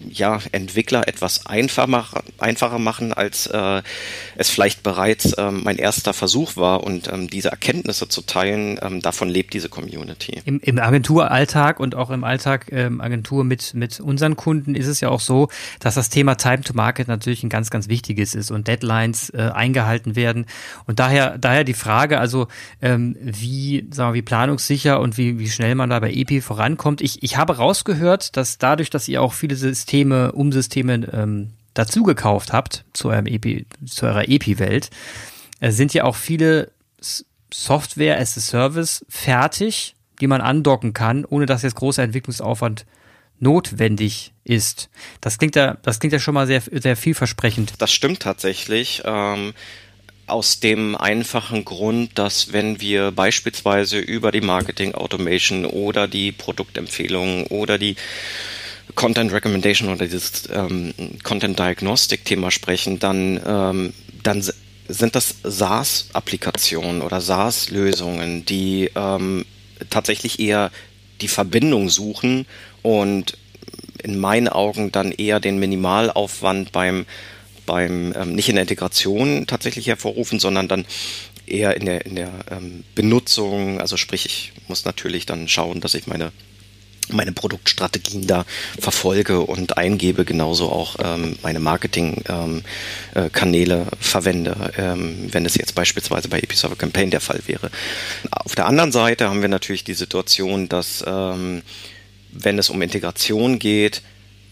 ja, 0.09 0.39
Entwickler 0.51 1.07
etwas 1.07 1.45
einfacher, 1.45 2.23
einfacher 2.37 2.79
machen, 2.79 3.13
als 3.13 3.47
äh, 3.47 3.81
es 4.35 4.49
vielleicht 4.49 4.83
bereits 4.83 5.35
ähm, 5.37 5.61
mein 5.63 5.77
erster 5.77 6.13
Versuch 6.13 6.55
war. 6.55 6.83
Und 6.83 7.11
ähm, 7.11 7.29
diese 7.29 7.49
Erkenntnisse 7.49 8.07
zu 8.07 8.21
teilen, 8.21 8.79
ähm, 8.81 9.01
davon 9.01 9.29
lebt 9.29 9.53
diese 9.53 9.69
Community. 9.69 10.41
Im, 10.45 10.59
im 10.59 10.79
Agenturalltag 10.79 11.79
und 11.79 11.95
auch 11.95 12.09
im 12.09 12.23
Alltag 12.23 12.67
ähm, 12.71 13.01
Agentur 13.01 13.43
mit, 13.43 13.73
mit 13.73 13.99
unseren 13.99 14.35
Kunden 14.35 14.75
ist 14.75 14.87
es 14.87 14.99
ja 14.99 15.09
auch 15.09 15.19
so, 15.19 15.49
dass 15.79 15.95
das 15.95 16.09
Thema 16.09 16.35
Time 16.35 16.61
to 16.61 16.73
Market 16.73 17.07
natürlich 17.07 17.43
ein 17.43 17.49
ganz, 17.49 17.69
ganz 17.69 17.87
wichtiges 17.87 18.35
ist 18.35 18.51
und 18.51 18.67
Deadlines 18.67 19.29
äh, 19.31 19.49
eingehalten 19.53 20.15
werden. 20.15 20.45
Und 20.85 20.99
daher, 20.99 21.37
daher 21.37 21.63
die 21.63 21.73
Frage, 21.73 22.19
also 22.19 22.47
ähm, 22.81 23.15
wie, 23.21 23.87
sagen 23.91 24.11
wir, 24.11 24.15
wie 24.15 24.21
planungssicher 24.21 24.99
und 24.99 25.17
wie, 25.17 25.39
wie 25.39 25.49
schnell 25.49 25.75
man 25.75 25.89
da 25.89 25.99
bei 25.99 26.11
EP 26.11 26.43
vorankommt. 26.43 27.01
Ich, 27.01 27.23
ich 27.23 27.37
habe 27.37 27.57
rausgehört, 27.57 28.35
dass 28.37 28.57
dadurch, 28.57 28.89
dass 28.89 29.07
ihr 29.07 29.21
auch 29.21 29.33
viele 29.33 29.55
Systeme 29.83 30.29
Systeme, 30.29 30.31
Umsysteme 30.31 30.93
ähm, 31.11 31.49
dazu 31.73 32.07
habt 32.07 32.85
zu, 32.93 33.09
eurem 33.09 33.27
EPI, 33.27 33.65
zu 33.85 34.05
eurer 34.05 34.29
EPI-Welt, 34.29 34.89
äh, 35.59 35.71
sind 35.71 35.93
ja 35.93 36.05
auch 36.05 36.15
viele 36.15 36.71
Software 37.53 38.17
as 38.17 38.37
a 38.37 38.41
Service 38.41 39.05
fertig, 39.09 39.95
die 40.21 40.27
man 40.27 40.39
andocken 40.39 40.93
kann, 40.93 41.25
ohne 41.25 41.45
dass 41.45 41.63
jetzt 41.63 41.75
großer 41.75 42.01
Entwicklungsaufwand 42.01 42.85
notwendig 43.39 44.31
ist. 44.45 44.89
Das 45.19 45.37
klingt 45.37 45.57
ja, 45.57 45.75
das 45.81 45.99
klingt 45.99 46.13
ja 46.13 46.19
schon 46.19 46.33
mal 46.33 46.47
sehr, 46.47 46.61
sehr 46.61 46.95
vielversprechend. 46.95 47.73
Das 47.79 47.91
stimmt 47.91 48.21
tatsächlich. 48.21 49.01
Ähm, 49.03 49.53
aus 50.27 50.61
dem 50.61 50.95
einfachen 50.95 51.65
Grund, 51.65 52.17
dass 52.17 52.53
wenn 52.53 52.79
wir 52.79 53.11
beispielsweise 53.11 53.99
über 53.99 54.31
die 54.31 54.39
Marketing 54.39 54.95
Automation 54.95 55.65
oder 55.65 56.07
die 56.07 56.31
Produktempfehlungen 56.31 57.47
oder 57.47 57.77
die 57.77 57.97
Content 58.95 59.31
Recommendation 59.31 59.89
oder 59.89 60.05
dieses 60.05 60.49
ähm, 60.51 60.93
Content 61.23 61.57
Diagnostic 61.57 62.25
Thema 62.25 62.51
sprechen, 62.51 62.99
dann, 62.99 63.39
ähm, 63.45 63.93
dann 64.23 64.43
sind 64.87 65.15
das 65.15 65.35
SaaS-Applikationen 65.43 67.01
oder 67.01 67.21
SaaS-Lösungen, 67.21 68.45
die 68.45 68.91
ähm, 68.95 69.45
tatsächlich 69.89 70.39
eher 70.39 70.71
die 71.21 71.27
Verbindung 71.27 71.89
suchen 71.89 72.45
und 72.81 73.37
in 74.03 74.19
meinen 74.19 74.49
Augen 74.49 74.91
dann 74.91 75.11
eher 75.11 75.39
den 75.39 75.57
Minimalaufwand 75.59 76.71
beim 76.71 77.05
beim 77.65 78.13
ähm, 78.17 78.35
nicht 78.35 78.49
in 78.49 78.55
der 78.55 78.63
Integration 78.63 79.47
tatsächlich 79.47 79.87
hervorrufen, 79.87 80.39
sondern 80.39 80.67
dann 80.67 80.85
eher 81.45 81.77
in 81.77 81.85
der 81.85 82.05
in 82.05 82.15
der 82.15 82.31
ähm, 82.51 82.83
Benutzung. 82.93 83.79
Also 83.79 83.95
sprich, 83.95 84.25
ich 84.25 84.51
muss 84.67 84.83
natürlich 84.83 85.25
dann 85.25 85.47
schauen, 85.47 85.79
dass 85.79 85.93
ich 85.93 86.07
meine 86.07 86.33
meine 87.11 87.31
Produktstrategien 87.31 88.27
da 88.27 88.45
verfolge 88.79 89.41
und 89.41 89.77
eingebe, 89.77 90.25
genauso 90.25 90.69
auch 90.71 90.95
ähm, 91.03 91.37
meine 91.41 91.59
Marketingkanäle 91.59 92.63
ähm, 93.15 93.87
äh, 93.87 93.95
verwende, 93.99 94.71
ähm, 94.77 95.27
wenn 95.31 95.45
es 95.45 95.55
jetzt 95.55 95.75
beispielsweise 95.75 96.29
bei 96.29 96.39
Episerver 96.39 96.75
Campaign 96.75 97.11
der 97.11 97.21
Fall 97.21 97.41
wäre. 97.47 97.71
Auf 98.31 98.55
der 98.55 98.67
anderen 98.67 98.91
Seite 98.91 99.29
haben 99.29 99.41
wir 99.41 99.49
natürlich 99.49 99.83
die 99.83 99.93
Situation, 99.93 100.69
dass 100.69 101.03
ähm, 101.05 101.61
wenn 102.31 102.57
es 102.57 102.69
um 102.69 102.81
Integration 102.81 103.59
geht, 103.59 104.01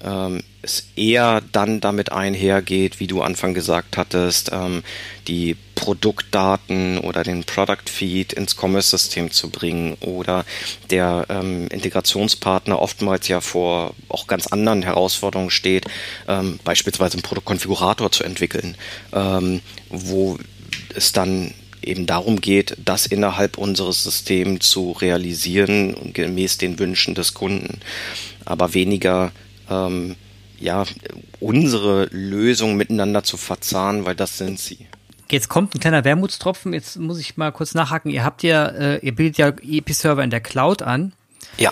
ähm, 0.03 0.41
es 0.61 0.87
eher 0.95 1.41
dann 1.51 1.81
damit 1.81 2.11
einhergeht, 2.11 2.99
wie 2.99 3.07
du 3.07 3.21
Anfang 3.21 3.53
gesagt 3.53 3.97
hattest, 3.97 4.51
ähm, 4.53 4.83
die 5.27 5.55
Produktdaten 5.75 6.99
oder 6.99 7.23
den 7.23 7.43
Product 7.43 7.89
Feed 7.89 8.33
ins 8.33 8.55
Commerce-System 8.55 9.31
zu 9.31 9.49
bringen 9.49 9.97
oder 9.99 10.45
der 10.91 11.25
ähm, 11.29 11.67
Integrationspartner 11.69 12.79
oftmals 12.79 13.27
ja 13.27 13.41
vor 13.41 13.95
auch 14.07 14.27
ganz 14.27 14.47
anderen 14.47 14.83
Herausforderungen 14.83 15.49
steht, 15.49 15.85
ähm, 16.27 16.59
beispielsweise 16.63 17.15
einen 17.15 17.23
Produktkonfigurator 17.23 18.11
zu 18.11 18.23
entwickeln, 18.23 18.75
ähm, 19.13 19.61
wo 19.89 20.37
es 20.93 21.11
dann 21.13 21.53
eben 21.81 22.05
darum 22.05 22.41
geht, 22.41 22.77
das 22.83 23.07
innerhalb 23.07 23.57
unseres 23.57 24.03
Systems 24.03 24.69
zu 24.69 24.91
realisieren, 24.91 26.13
gemäß 26.13 26.59
den 26.59 26.77
Wünschen 26.77 27.15
des 27.15 27.33
Kunden, 27.33 27.79
aber 28.45 28.75
weniger 28.75 29.31
ähm, 29.71 30.15
ja, 30.59 30.83
unsere 31.39 32.05
Lösung 32.11 32.75
miteinander 32.75 33.23
zu 33.23 33.37
verzahnen, 33.37 34.05
weil 34.05 34.15
das 34.15 34.37
sind 34.37 34.59
sie. 34.59 34.87
Jetzt 35.31 35.47
kommt 35.47 35.73
ein 35.73 35.79
kleiner 35.79 36.03
Wermutstropfen. 36.03 36.73
Jetzt 36.73 36.99
muss 36.99 37.17
ich 37.17 37.37
mal 37.37 37.51
kurz 37.51 37.73
nachhaken. 37.73 38.11
Ihr 38.11 38.23
habt 38.23 38.43
ja, 38.43 38.67
äh, 38.67 38.97
ihr 38.97 39.15
bildet 39.15 39.37
ja 39.37 39.47
EP-Server 39.47 40.23
in 40.23 40.29
der 40.29 40.41
Cloud 40.41 40.81
an. 40.81 41.13
Ja. 41.57 41.71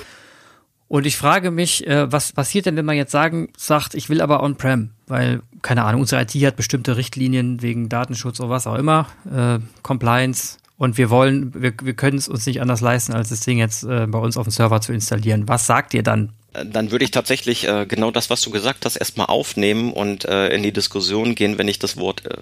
Und 0.88 1.06
ich 1.06 1.18
frage 1.18 1.52
mich, 1.52 1.86
äh, 1.86 2.12
was 2.12 2.32
passiert 2.32 2.66
denn, 2.66 2.76
wenn 2.76 2.86
man 2.86 2.96
jetzt 2.96 3.12
sagen, 3.12 3.50
sagt, 3.56 3.94
ich 3.94 4.10
will 4.10 4.22
aber 4.22 4.42
on-prem? 4.42 4.90
Weil, 5.08 5.42
keine 5.62 5.84
Ahnung, 5.84 6.02
unsere 6.02 6.22
IT 6.22 6.34
hat 6.34 6.56
bestimmte 6.56 6.98
Richtlinien 6.98 7.62
wegen 7.62 7.90
Datenschutz 7.90 8.40
oder 8.40 8.50
was 8.50 8.66
auch 8.66 8.76
immer, 8.76 9.08
äh, 9.32 9.60
Compliance. 9.84 10.58
Und 10.78 10.98
wir 10.98 11.10
wollen, 11.10 11.54
wir, 11.54 11.74
wir 11.84 11.94
können 11.94 12.18
es 12.18 12.28
uns 12.28 12.46
nicht 12.46 12.62
anders 12.62 12.82
leisten, 12.82 13.14
als 13.14 13.30
das 13.30 13.42
Ding 13.42 13.60
jetzt 13.60 13.84
äh, 13.84 14.08
bei 14.08 14.18
uns 14.18 14.38
auf 14.38 14.48
dem 14.48 14.52
Server 14.52 14.80
zu 14.82 14.94
installieren. 14.94 15.48
Was 15.48 15.68
sagt 15.68 15.94
ihr 15.94 16.02
dann? 16.02 16.32
Dann 16.52 16.90
würde 16.90 17.06
ich 17.06 17.12
tatsächlich 17.12 17.68
äh, 17.68 17.86
genau 17.88 18.10
das, 18.10 18.30
was 18.32 18.42
du 18.42 18.50
gesagt 18.50 18.86
hast, 18.86 18.96
erstmal 18.96 19.28
aufnehmen 19.28 19.94
und 19.94 20.26
äh, 20.26 20.50
in 20.50 20.64
die 20.64 20.72
Diskussion 20.72 21.36
gehen, 21.36 21.60
wenn 21.60 21.68
ich 21.68 21.78
das 21.78 21.98
Wort 21.98 22.24
äh, 22.26 22.38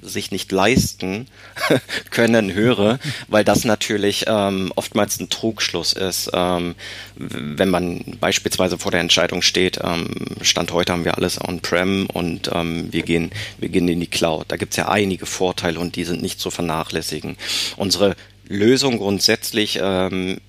sich 0.00 0.30
nicht 0.30 0.50
leisten 0.50 1.26
können 2.10 2.54
höre, 2.54 2.98
weil 3.28 3.44
das 3.44 3.64
natürlich 3.64 4.24
ähm, 4.28 4.72
oftmals 4.76 5.20
ein 5.20 5.28
Trugschluss 5.28 5.92
ist, 5.92 6.30
ähm, 6.32 6.74
wenn 7.16 7.68
man 7.68 8.16
beispielsweise 8.18 8.78
vor 8.78 8.92
der 8.92 9.00
Entscheidung 9.00 9.42
steht, 9.42 9.78
ähm, 9.82 10.08
Stand 10.40 10.72
heute 10.72 10.92
haben 10.92 11.04
wir 11.04 11.18
alles 11.18 11.38
on-prem 11.38 12.06
und 12.06 12.50
ähm, 12.54 12.90
wir 12.90 13.02
gehen, 13.02 13.30
wir 13.58 13.68
gehen 13.68 13.88
in 13.88 14.00
die 14.00 14.06
Cloud. 14.06 14.46
Da 14.48 14.56
gibt's 14.56 14.76
ja 14.76 14.88
einige 14.88 15.26
Vorteile 15.26 15.80
und 15.80 15.96
die 15.96 16.04
sind 16.04 16.22
nicht 16.22 16.40
zu 16.40 16.50
vernachlässigen. 16.50 17.36
Unsere 17.76 18.16
Lösung 18.50 18.98
grundsätzlich, 18.98 19.78
ähm, 19.80 20.40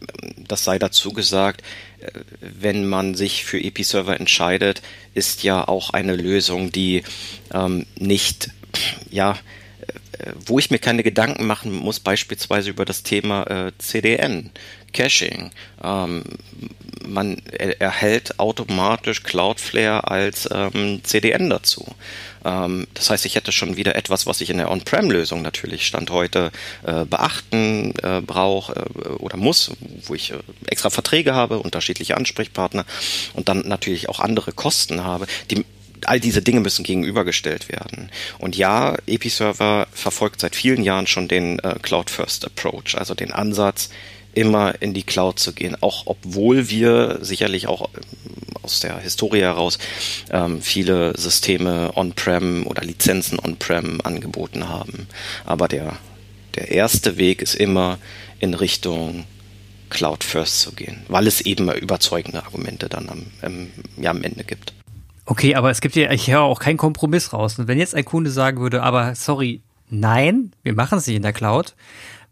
das 0.48 0.64
sei 0.64 0.80
dazu 0.80 1.14
gesagt, 1.14 1.64
wenn 2.42 2.86
man 2.86 3.16
sich 3.16 3.46
für 3.46 3.64
EP-Server 3.64 4.20
entscheidet, 4.20 4.82
ist 5.14 5.44
ja 5.44 5.68
auch 5.68 5.92
eine 5.92 6.16
Lösung, 6.16 6.72
die 6.72 7.04
ähm, 7.54 7.86
nicht, 7.98 8.50
ja, 9.10 9.38
äh, 10.18 10.32
wo 10.46 10.58
ich 10.60 10.72
mir 10.72 10.80
keine 10.80 11.04
Gedanken 11.04 11.46
machen 11.46 11.72
muss, 11.72 12.00
beispielsweise 12.00 12.72
über 12.72 12.86
das 12.86 13.04
Thema 13.04 13.44
äh, 13.44 13.72
CDN, 13.78 14.50
Caching. 14.94 15.52
Ähm, 15.84 16.24
man 17.08 17.42
er, 17.52 17.82
erhält 17.82 18.40
automatisch 18.40 19.24
Cloudflare 19.24 20.08
als 20.10 20.48
ähm, 20.52 21.02
CDN 21.04 21.50
dazu. 21.50 21.86
Ähm, 22.46 22.88
das 22.94 23.10
heißt, 23.10 23.26
ich 23.26 23.36
hätte 23.36 23.52
schon 23.52 23.78
wieder 23.78 23.96
etwas, 23.96 24.26
was 24.26 24.42
ich 24.42 24.50
in 24.50 24.58
der 24.58 24.72
On-Prem-Lösung 24.72 25.42
natürlich 25.42 25.86
Stand 25.86 26.10
heute 26.10 26.52
äh, 26.84 27.06
beachten 27.06 27.94
äh, 28.02 28.22
brauche 28.22 28.74
äh, 28.74 29.08
oder 29.10 29.38
muss, 29.38 29.72
wo 30.06 30.14
ich 30.14 30.32
äh, 30.32 30.38
extra 30.68 30.90
Verträge 30.90 31.34
habe, 31.34 31.60
unterschiedliche 31.60 32.18
Ansprechpartner 32.18 32.86
und 33.34 33.50
dann 33.50 33.68
natürlich 33.68 34.10
auch 34.10 34.20
andere 34.20 34.52
Kosten 34.52 35.04
habe, 35.04 35.28
die 35.50 35.66
all 36.06 36.20
diese 36.20 36.42
Dinge 36.42 36.62
müssen 36.62 36.84
gegenübergestellt 36.84 37.70
werden. 37.70 38.10
Und 38.40 38.56
ja, 38.58 38.98
Episerver 39.06 39.88
verfolgt 39.94 40.42
seit 40.42 40.56
vielen 40.56 40.84
Jahren 40.84 41.06
schon 41.06 41.28
den 41.28 41.60
äh, 41.60 41.76
Cloud 41.82 42.10
First 42.10 42.46
Approach, 42.46 42.96
also 42.98 43.14
den 43.14 43.32
Ansatz, 43.32 43.90
immer 44.34 44.82
in 44.82 44.94
die 44.94 45.04
Cloud 45.04 45.40
zu 45.40 45.54
gehen, 45.54 45.76
auch 45.82 46.04
obwohl 46.06 46.70
wir 46.70 47.20
sicherlich 47.22 47.68
auch 47.68 47.90
ähm, 47.94 48.02
aus 48.64 48.80
der 48.80 49.00
Historie 49.00 49.42
heraus 49.42 49.78
ähm, 50.32 50.62
viele 50.62 51.18
Systeme 51.18 51.92
on-prem 51.96 52.66
oder 52.68 52.84
Lizenzen 52.84 53.40
on-prem 53.40 54.00
angeboten 54.04 54.70
haben. 54.70 55.08
Aber 55.46 55.68
der, 55.68 55.98
der 56.56 56.70
erste 56.70 57.18
Weg 57.18 57.42
ist 57.42 57.56
immer 57.56 57.98
in 58.40 58.54
Richtung 58.54 59.26
Cloud 59.90 60.24
First 60.24 60.62
zu 60.62 60.72
gehen, 60.72 61.04
weil 61.08 61.28
es 61.28 61.42
eben 61.42 61.72
überzeugende 61.72 62.44
Argumente 62.44 62.90
dann 62.90 63.10
am, 63.10 63.26
ähm, 63.44 63.72
ja, 63.98 64.12
am 64.12 64.24
Ende 64.24 64.44
gibt. 64.44 64.74
Okay, 65.26 65.56
aber 65.56 65.70
es 65.70 65.82
gibt 65.82 65.96
ja, 65.96 66.12
ich 66.12 66.32
höre 66.32 66.42
auch 66.42 66.60
keinen 66.60 66.78
Kompromiss 66.78 67.32
raus. 67.34 67.60
Und 67.60 67.68
wenn 67.68 67.78
jetzt 67.78 67.94
ein 67.94 68.06
Kunde 68.06 68.32
sagen 68.32 68.60
würde, 68.60 68.82
aber 68.84 69.16
sorry, 69.16 69.62
nein, 69.90 70.54
wir 70.64 70.74
machen 70.74 70.98
es 70.98 71.08
nicht 71.08 71.18
in 71.18 71.22
der 71.22 71.34
Cloud, 71.34 71.76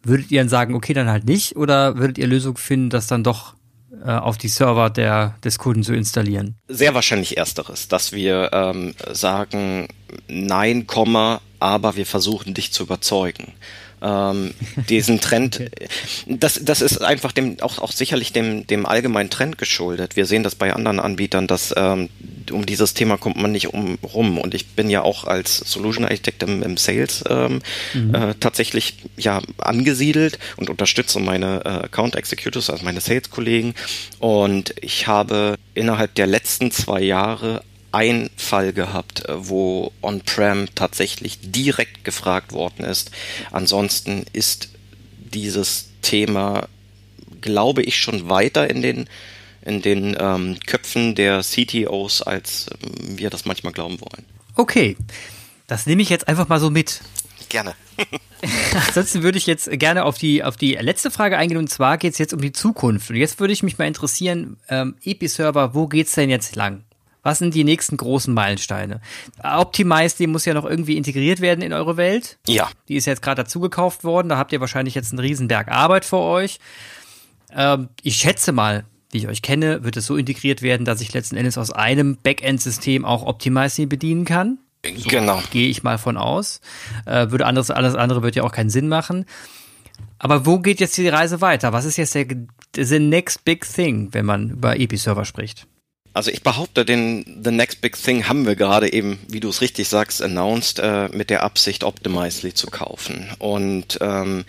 Würdet 0.03 0.31
ihr 0.31 0.41
dann 0.41 0.49
sagen, 0.49 0.75
okay, 0.75 0.93
dann 0.93 1.09
halt 1.09 1.25
nicht? 1.25 1.55
Oder 1.55 1.97
würdet 1.97 2.17
ihr 2.17 2.27
Lösung 2.27 2.57
finden, 2.57 2.89
das 2.89 3.07
dann 3.07 3.23
doch 3.23 3.55
äh, 4.03 4.11
auf 4.11 4.37
die 4.37 4.47
Server 4.47 4.89
der, 4.89 5.35
des 5.43 5.57
Kunden 5.57 5.83
zu 5.83 5.93
installieren? 5.93 6.55
Sehr 6.67 6.93
wahrscheinlich 6.93 7.37
ersteres, 7.37 7.87
dass 7.87 8.11
wir 8.11 8.49
ähm, 8.53 8.93
sagen, 9.11 9.87
nein, 10.27 10.87
Komma, 10.87 11.41
aber 11.59 11.95
wir 11.95 12.05
versuchen 12.05 12.53
dich 12.53 12.71
zu 12.71 12.83
überzeugen 12.83 13.53
ähm, 14.01 14.53
diesen 14.89 15.19
Trend, 15.19 15.61
das, 16.27 16.59
das 16.63 16.81
ist 16.81 17.01
einfach 17.01 17.31
dem, 17.31 17.59
auch, 17.61 17.79
auch 17.79 17.91
sicherlich 17.91 18.33
dem, 18.33 18.65
dem 18.67 18.85
allgemeinen 18.85 19.29
Trend 19.29 19.57
geschuldet. 19.57 20.15
Wir 20.15 20.25
sehen 20.25 20.43
das 20.43 20.55
bei 20.55 20.73
anderen 20.73 20.99
Anbietern, 20.99 21.47
dass 21.47 21.73
ähm, 21.77 22.09
um 22.51 22.65
dieses 22.65 22.93
Thema 22.93 23.17
kommt 23.17 23.37
man 23.37 23.51
nicht 23.51 23.73
um 23.73 23.97
rum. 24.03 24.37
Und 24.37 24.53
ich 24.53 24.67
bin 24.67 24.89
ja 24.89 25.01
auch 25.01 25.25
als 25.25 25.57
Solution 25.57 26.05
Architect 26.05 26.43
im, 26.43 26.63
im 26.63 26.77
Sales 26.77 27.23
ähm, 27.29 27.61
mhm. 27.93 28.15
äh, 28.15 28.33
tatsächlich 28.39 28.95
ja 29.17 29.41
angesiedelt 29.57 30.39
und 30.57 30.69
unterstütze 30.69 31.19
meine 31.19 31.61
äh, 31.65 31.69
Account 31.85 32.15
Executives, 32.15 32.69
also 32.69 32.83
meine 32.83 33.01
Sales-Kollegen. 33.01 33.75
Und 34.19 34.73
ich 34.81 35.07
habe 35.07 35.55
innerhalb 35.73 36.15
der 36.15 36.27
letzten 36.27 36.71
zwei 36.71 37.01
Jahre 37.01 37.63
ein 37.91 38.29
Fall 38.37 38.73
gehabt, 38.73 39.25
äh, 39.27 39.47
wo 39.47 39.91
On-Prem 40.01 40.67
tatsächlich 40.75 41.39
direkt 41.41 42.03
gefragt 42.03 42.51
worden 42.51 42.85
ist. 42.85 43.11
Ansonsten 43.51 44.25
ist 44.33 44.69
dieses 45.17 45.89
Thema, 46.01 46.67
glaube 47.41 47.83
ich, 47.83 47.97
schon 47.97 48.29
weiter 48.29 48.69
in 48.69 48.81
den 48.81 49.09
in 49.61 49.81
den 49.81 50.15
ähm, 50.19 50.57
Köpfen 50.65 51.15
der 51.15 51.41
CTOs, 51.41 52.21
als 52.21 52.67
ähm, 52.81 53.19
wir 53.19 53.29
das 53.29 53.45
manchmal 53.45 53.73
glauben 53.73 53.99
wollen. 53.99 54.25
Okay, 54.55 54.95
das 55.67 55.85
nehme 55.85 56.01
ich 56.01 56.09
jetzt 56.09 56.27
einfach 56.27 56.47
mal 56.47 56.59
so 56.59 56.69
mit. 56.69 57.01
Gerne. 57.49 57.75
Ansonsten 58.87 59.23
würde 59.23 59.37
ich 59.37 59.47
jetzt 59.47 59.69
gerne 59.71 60.05
auf 60.05 60.17
die, 60.17 60.43
auf 60.43 60.55
die 60.55 60.73
letzte 60.75 61.11
Frage 61.11 61.37
eingehen 61.37 61.57
und 61.57 61.69
zwar 61.69 61.97
geht 61.97 62.13
es 62.13 62.19
jetzt 62.19 62.33
um 62.33 62.41
die 62.41 62.51
Zukunft. 62.51 63.09
Und 63.09 63.17
jetzt 63.17 63.39
würde 63.39 63.53
ich 63.53 63.63
mich 63.63 63.77
mal 63.77 63.85
interessieren, 63.85 64.57
ähm, 64.69 64.95
Epi-Server, 65.03 65.73
wo 65.73 65.87
geht's 65.87 66.13
denn 66.13 66.29
jetzt 66.29 66.55
lang? 66.55 66.83
Was 67.21 67.39
sind 67.39 67.53
die 67.53 67.63
nächsten 67.63 67.97
großen 67.97 68.33
Meilensteine? 68.33 69.01
Optimize, 69.43 70.15
die 70.17 70.27
muss 70.27 70.45
ja 70.45 70.53
noch 70.53 70.65
irgendwie 70.65 70.97
integriert 70.97 71.41
werden 71.41 71.61
in 71.61 71.73
eure 71.73 71.97
Welt. 71.97 72.37
Ja. 72.47 72.69
Die 72.87 72.95
ist 72.95 73.05
jetzt 73.05 73.21
gerade 73.21 73.43
dazugekauft 73.43 74.03
worden. 74.03 74.29
Da 74.29 74.37
habt 74.37 74.53
ihr 74.53 74.61
wahrscheinlich 74.61 74.95
jetzt 74.95 75.11
einen 75.11 75.19
Riesenberg 75.19 75.69
Arbeit 75.69 76.05
vor 76.05 76.25
euch. 76.25 76.59
Ähm, 77.53 77.89
ich 78.03 78.15
schätze 78.15 78.51
mal, 78.51 78.85
wie 79.11 79.17
ich 79.17 79.27
euch 79.27 79.41
kenne, 79.41 79.83
wird 79.83 79.97
es 79.97 80.05
so 80.05 80.15
integriert 80.15 80.61
werden, 80.61 80.85
dass 80.85 81.01
ich 81.01 81.13
letzten 81.13 81.35
Endes 81.35 81.57
aus 81.57 81.71
einem 81.71 82.17
Backend-System 82.17 83.05
auch 83.05 83.25
Optimize 83.25 83.87
bedienen 83.87 84.25
kann. 84.25 84.59
So 84.85 85.09
genau. 85.09 85.41
Gehe 85.51 85.67
ich 85.67 85.83
mal 85.83 85.97
von 85.97 86.15
aus. 86.15 86.61
Äh, 87.05 87.31
würde 87.31 87.45
anderes, 87.45 87.71
alles 87.71 87.95
andere 87.95 88.23
wird 88.23 88.35
ja 88.35 88.43
auch 88.43 88.51
keinen 88.51 88.69
Sinn 88.69 88.87
machen. 88.87 89.25
Aber 90.19 90.45
wo 90.45 90.59
geht 90.59 90.79
jetzt 90.79 90.97
die 90.97 91.07
Reise 91.07 91.41
weiter? 91.41 91.73
Was 91.73 91.85
ist 91.85 91.97
jetzt 91.97 92.15
der 92.15 92.25
the 92.75 92.99
next 92.99 93.43
big 93.45 93.65
thing, 93.67 94.09
wenn 94.11 94.25
man 94.25 94.51
über 94.51 94.79
Epi-Server 94.79 95.25
spricht? 95.25 95.67
Also 96.13 96.31
ich 96.31 96.41
behaupte, 96.41 96.85
den 96.85 97.41
The 97.43 97.51
Next 97.51 97.81
Big 97.81 97.95
Thing 98.01 98.27
haben 98.27 98.45
wir 98.45 98.55
gerade 98.55 98.91
eben, 98.91 99.19
wie 99.27 99.39
du 99.39 99.49
es 99.49 99.61
richtig 99.61 99.87
sagst, 99.87 100.21
announced, 100.21 100.79
äh, 100.79 101.07
mit 101.09 101.29
der 101.29 101.43
Absicht, 101.43 101.83
Optimizely 101.83 102.53
zu 102.53 102.67
kaufen. 102.67 103.29
Und 103.37 103.99
ähm, 104.01 104.45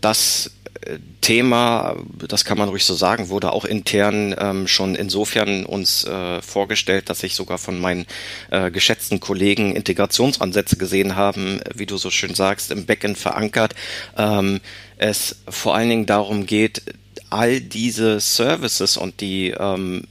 das 0.00 0.50
äh, 0.82 0.98
Thema, 1.20 1.96
das 2.26 2.44
kann 2.44 2.58
man 2.58 2.68
ruhig 2.68 2.84
so 2.84 2.94
sagen, 2.94 3.28
wurde 3.28 3.52
auch 3.52 3.64
intern 3.64 4.34
ähm, 4.38 4.66
schon 4.66 4.96
insofern 4.96 5.64
uns 5.64 6.04
äh, 6.04 6.42
vorgestellt, 6.42 7.08
dass 7.10 7.20
sich 7.20 7.36
sogar 7.36 7.58
von 7.58 7.78
meinen 7.78 8.06
äh, 8.50 8.70
geschätzten 8.72 9.20
Kollegen 9.20 9.76
Integrationsansätze 9.76 10.76
gesehen 10.76 11.14
haben, 11.14 11.60
wie 11.74 11.86
du 11.86 11.96
so 11.96 12.10
schön 12.10 12.34
sagst, 12.34 12.72
im 12.72 12.86
Backend 12.86 13.18
verankert. 13.18 13.74
Ähm, 14.16 14.60
es 14.96 15.36
vor 15.48 15.76
allen 15.76 15.90
Dingen 15.90 16.06
darum 16.06 16.44
geht, 16.46 16.82
all 17.30 17.60
diese 17.60 18.20
Services 18.20 18.96
und 18.96 19.20
die 19.20 19.50
ähm, 19.50 20.04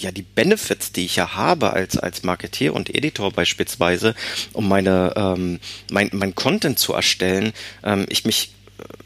ja 0.00 0.10
die 0.10 0.22
Benefits, 0.22 0.92
die 0.92 1.04
ich 1.04 1.16
ja 1.16 1.34
habe 1.34 1.72
als 1.72 1.98
als 1.98 2.22
Marketeer 2.22 2.74
und 2.74 2.94
Editor 2.94 3.32
beispielsweise, 3.32 4.14
um 4.52 4.68
meine 4.68 5.12
ähm, 5.16 5.60
mein 5.90 6.10
mein 6.12 6.34
Content 6.34 6.78
zu 6.78 6.92
erstellen, 6.92 7.52
ähm, 7.82 8.06
ich 8.08 8.24
mich 8.24 8.52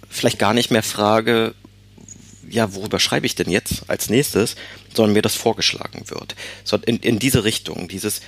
vielleicht 0.08 0.38
gar 0.38 0.54
nicht 0.54 0.70
mehr 0.70 0.82
frage, 0.82 1.54
ja, 2.50 2.74
worüber 2.74 2.98
schreibe 2.98 3.26
ich 3.26 3.36
denn 3.36 3.48
jetzt 3.48 3.88
als 3.88 4.10
nächstes, 4.10 4.56
sondern 4.92 5.14
mir 5.14 5.22
das 5.22 5.36
vorgeschlagen 5.36 6.10
wird. 6.10 6.34
So 6.64 6.76
in, 6.78 6.98
in 6.98 7.18
diese 7.18 7.44
Richtung, 7.44 7.88
dieses 7.88 8.20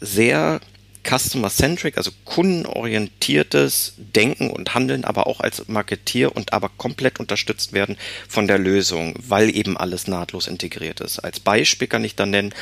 sehr 0.00 0.60
customer-centric, 1.06 1.96
also 1.96 2.10
kundenorientiertes 2.24 3.94
Denken 3.96 4.50
und 4.50 4.74
Handeln, 4.74 5.04
aber 5.04 5.26
auch 5.26 5.40
als 5.40 5.68
Marketier 5.68 6.34
und 6.34 6.52
aber 6.52 6.70
komplett 6.76 7.20
unterstützt 7.20 7.72
werden 7.72 7.96
von 8.28 8.46
der 8.46 8.58
Lösung, 8.58 9.14
weil 9.16 9.54
eben 9.54 9.76
alles 9.76 10.08
nahtlos 10.08 10.46
integriert 10.48 11.00
ist. 11.00 11.20
Als 11.20 11.40
Beispiel 11.40 11.88
kann 11.88 12.04
ich 12.04 12.16
dann 12.16 12.30
nennen, 12.30 12.54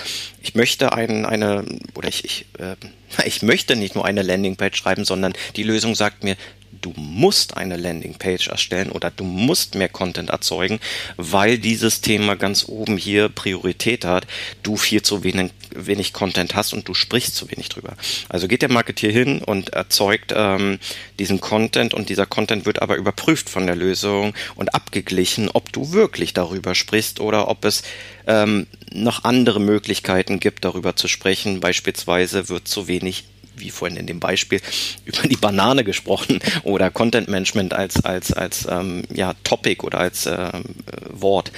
ich 0.43 0.55
möchte 0.55 0.93
einen, 0.93 1.25
eine, 1.25 1.65
oder 1.95 2.09
ich, 2.09 2.25
ich, 2.25 2.47
äh, 2.59 2.77
ich 3.25 3.43
möchte 3.43 3.77
nicht 3.77 3.95
nur 3.95 4.05
eine 4.05 4.23
Landingpage 4.23 4.77
schreiben, 4.77 5.05
sondern 5.05 5.33
die 5.57 5.63
Lösung 5.63 5.95
sagt 5.95 6.23
mir, 6.25 6.37
du 6.85 6.93
musst 6.97 7.57
eine 7.57 7.77
Landingpage 7.77 8.49
erstellen 8.49 8.91
oder 8.91 9.11
du 9.11 9.25
musst 9.25 9.75
mehr 9.75 9.89
Content 9.89 10.29
erzeugen, 10.29 10.81
weil 11.17 11.59
dieses 11.59 12.03
Thema 12.03 12.37
ganz 12.37 12.67
oben 12.69 12.99
hier 12.99 13.31
Priorität 13.31 14.05
hat, 14.05 14.27
du 14.63 14.77
viel 14.77 15.01
zu 15.01 15.25
wenig, 15.25 15.53
wenig 15.75 16.13
Content 16.13 16.55
hast 16.55 16.75
und 16.75 16.87
du 16.87 16.93
sprichst 16.93 17.35
zu 17.35 17.51
wenig 17.51 17.71
drüber. 17.71 17.95
Also 18.29 18.49
geht 18.49 18.61
der 18.61 18.71
Marketeer 18.71 19.11
hin 19.11 19.41
und 19.41 19.71
erzeugt 19.71 20.35
ähm, 20.37 20.79
diesen 21.19 21.41
Content 21.41 21.95
und 21.95 22.11
dieser 22.11 22.27
Content 22.27 22.67
wird 22.67 22.83
aber 22.83 22.97
überprüft 22.97 23.49
von 23.49 23.67
der 23.67 23.77
Lösung 23.77 24.35
und 24.55 24.75
abgeglichen, 24.75 25.49
ob 25.49 25.73
du 25.73 25.93
wirklich 25.93 26.35
darüber 26.35 26.75
sprichst 26.75 27.19
oder 27.21 27.49
ob 27.49 27.65
es 27.65 27.83
ähm, 28.27 28.67
noch 28.93 29.25
andere 29.25 29.61
Möglichkeiten 29.61 30.39
gibt, 30.39 30.65
darüber 30.65 30.97
zu 30.97 31.09
sprechen. 31.09 31.61
Beispielsweise 31.61 32.49
wird 32.51 32.69
zu 32.69 32.89
wenig 32.89 33.25
wie 33.57 33.71
vorhin 33.71 33.97
in 33.97 34.07
dem 34.07 34.21
Beispiel, 34.21 34.61
über 35.05 35.23
die 35.29 35.37
Banane 35.37 35.85
gesprochen 35.85 36.41
oder 36.63 36.91
Content 36.91 37.29
Management 37.29 37.75
als, 37.75 38.05
als, 38.05 38.33
als 38.33 38.67
ähm, 38.71 39.05
ja, 39.13 39.35
Topic 39.45 39.85
oder 39.85 39.99
als 39.99 40.27
ähm, 40.27 40.65
Wort, 41.11 41.53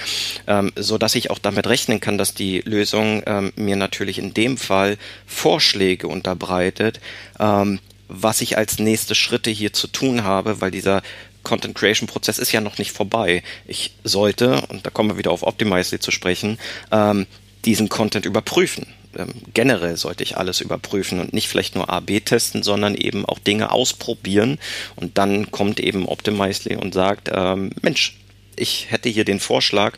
ähm, 0.47 0.71
so 0.75 0.97
dass 0.97 1.15
ich 1.15 1.29
auch 1.31 1.39
damit 1.39 1.67
rechnen 1.67 1.99
kann, 1.99 2.17
dass 2.17 2.33
die 2.33 2.61
Lösung 2.61 3.23
ähm, 3.25 3.51
mir 3.55 3.75
natürlich 3.75 4.19
in 4.19 4.33
dem 4.33 4.57
Fall 4.57 4.97
Vorschläge 5.25 6.07
unterbreitet, 6.07 6.99
ähm, 7.39 7.79
was 8.07 8.41
ich 8.41 8.57
als 8.57 8.79
nächste 8.79 9.15
Schritte 9.15 9.49
hier 9.49 9.73
zu 9.73 9.87
tun 9.87 10.23
habe, 10.23 10.61
weil 10.61 10.71
dieser 10.71 11.01
Content 11.43 11.75
Creation 11.75 12.07
Prozess 12.07 12.39
ist 12.39 12.51
ja 12.51 12.61
noch 12.61 12.77
nicht 12.77 12.91
vorbei. 12.91 13.43
Ich 13.65 13.93
sollte, 14.03 14.61
und 14.67 14.85
da 14.85 14.89
kommen 14.89 15.09
wir 15.09 15.17
wieder 15.17 15.31
auf 15.31 15.43
Optimizely 15.43 15.99
zu 15.99 16.11
sprechen, 16.11 16.57
ähm, 16.91 17.25
diesen 17.65 17.89
Content 17.89 18.25
überprüfen 18.25 18.85
ähm, 19.17 19.33
generell 19.53 19.97
sollte 19.97 20.23
ich 20.23 20.37
alles 20.37 20.61
überprüfen 20.61 21.19
und 21.19 21.33
nicht 21.33 21.47
vielleicht 21.47 21.75
nur 21.75 21.89
A-B 21.89 22.19
testen, 22.21 22.63
sondern 22.63 22.95
eben 22.95 23.25
auch 23.25 23.39
Dinge 23.39 23.71
ausprobieren. 23.71 24.59
Und 24.95 25.17
dann 25.17 25.51
kommt 25.51 25.79
eben 25.79 26.07
Optimizely 26.07 26.75
und 26.75 26.93
sagt, 26.93 27.29
ähm, 27.33 27.71
Mensch, 27.81 28.17
ich 28.55 28.87
hätte 28.89 29.09
hier 29.09 29.25
den 29.25 29.39
Vorschlag, 29.39 29.97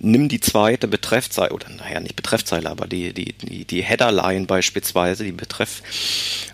nimm 0.00 0.28
die 0.28 0.40
zweite 0.40 0.88
Betreffzeile, 0.88 1.52
oder 1.52 1.68
naja, 1.68 2.00
nicht 2.00 2.16
Betreffzeile, 2.16 2.70
aber 2.70 2.86
die, 2.86 3.12
die, 3.12 3.34
die, 3.34 3.64
die 3.64 3.82
Headerline 3.82 4.46
beispielsweise, 4.46 5.24
die 5.24 5.32
Betreff, 5.32 5.82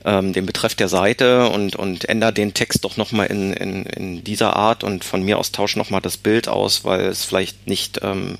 ähm, 0.05 0.33
den 0.33 0.47
Betreff 0.47 0.75
der 0.75 0.89
Seite 0.89 1.49
und, 1.49 1.77
und 1.77 2.09
ändere 2.09 2.33
den 2.33 2.55
Text 2.55 2.85
doch 2.85 2.97
nochmal 2.97 3.29
in, 3.29 3.53
in, 3.53 3.87
in 3.87 4.25
dieser 4.25 4.57
Art 4.57 4.83
und 4.83 5.05
von 5.05 5.23
mir 5.23 5.39
aus 5.39 5.53
tausche 5.53 5.79
nochmal 5.79 6.01
das 6.01 6.17
Bild 6.17 6.49
aus, 6.49 6.85
weil 6.85 7.07
es 7.07 7.25
vielleicht 7.25 7.69
nicht 7.69 8.01
ähm, 8.03 8.39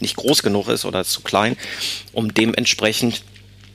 nicht 0.00 0.16
groß 0.16 0.42
genug 0.42 0.68
ist 0.68 0.84
oder 0.84 1.04
zu 1.04 1.22
klein, 1.22 1.56
um 2.12 2.32
dementsprechend 2.34 3.22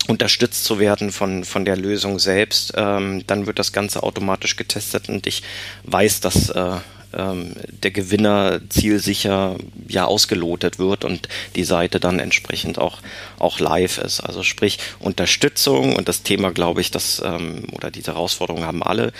unterstützt 0.08 0.64
zu 0.64 0.80
werden 0.80 1.12
von, 1.12 1.44
von 1.44 1.66
der 1.66 1.78
Lösung 1.78 2.20
selbst. 2.20 2.74
Ähm, 2.76 3.26
dann 3.28 3.46
wird 3.46 3.60
das 3.60 3.72
Ganze 3.72 4.04
automatisch 4.04 4.56
getestet 4.56 5.10
und 5.10 5.28
ich 5.28 5.44
weiß, 5.84 6.22
dass 6.22 6.50
äh, 6.50 6.78
ähm, 7.14 7.54
der 7.84 7.92
Gewinner 7.92 8.62
zielsicher 8.70 9.58
ja 9.88 10.06
ausgelotet 10.06 10.80
wird 10.80 11.06
und 11.06 11.28
die 11.56 11.64
Seite 11.64 12.00
dann 12.00 12.20
entsprechend 12.20 12.80
auch, 12.80 13.00
auch 13.38 13.60
live 13.60 13.98
ist. 13.98 14.22
Also 14.22 14.44
sprich 14.44 14.80
Unterstützung 15.00 15.96
und 15.96 16.08
das 16.08 16.24
Thema, 16.24 16.52
glaube 16.52 16.82
ich, 16.82 16.92
das 16.92 17.22
ähm, 17.24 17.66
oder 17.74 17.92
diese 17.92 18.14
Herausforderungen 18.14 18.66
haben 18.66 18.84
alle 18.84 19.12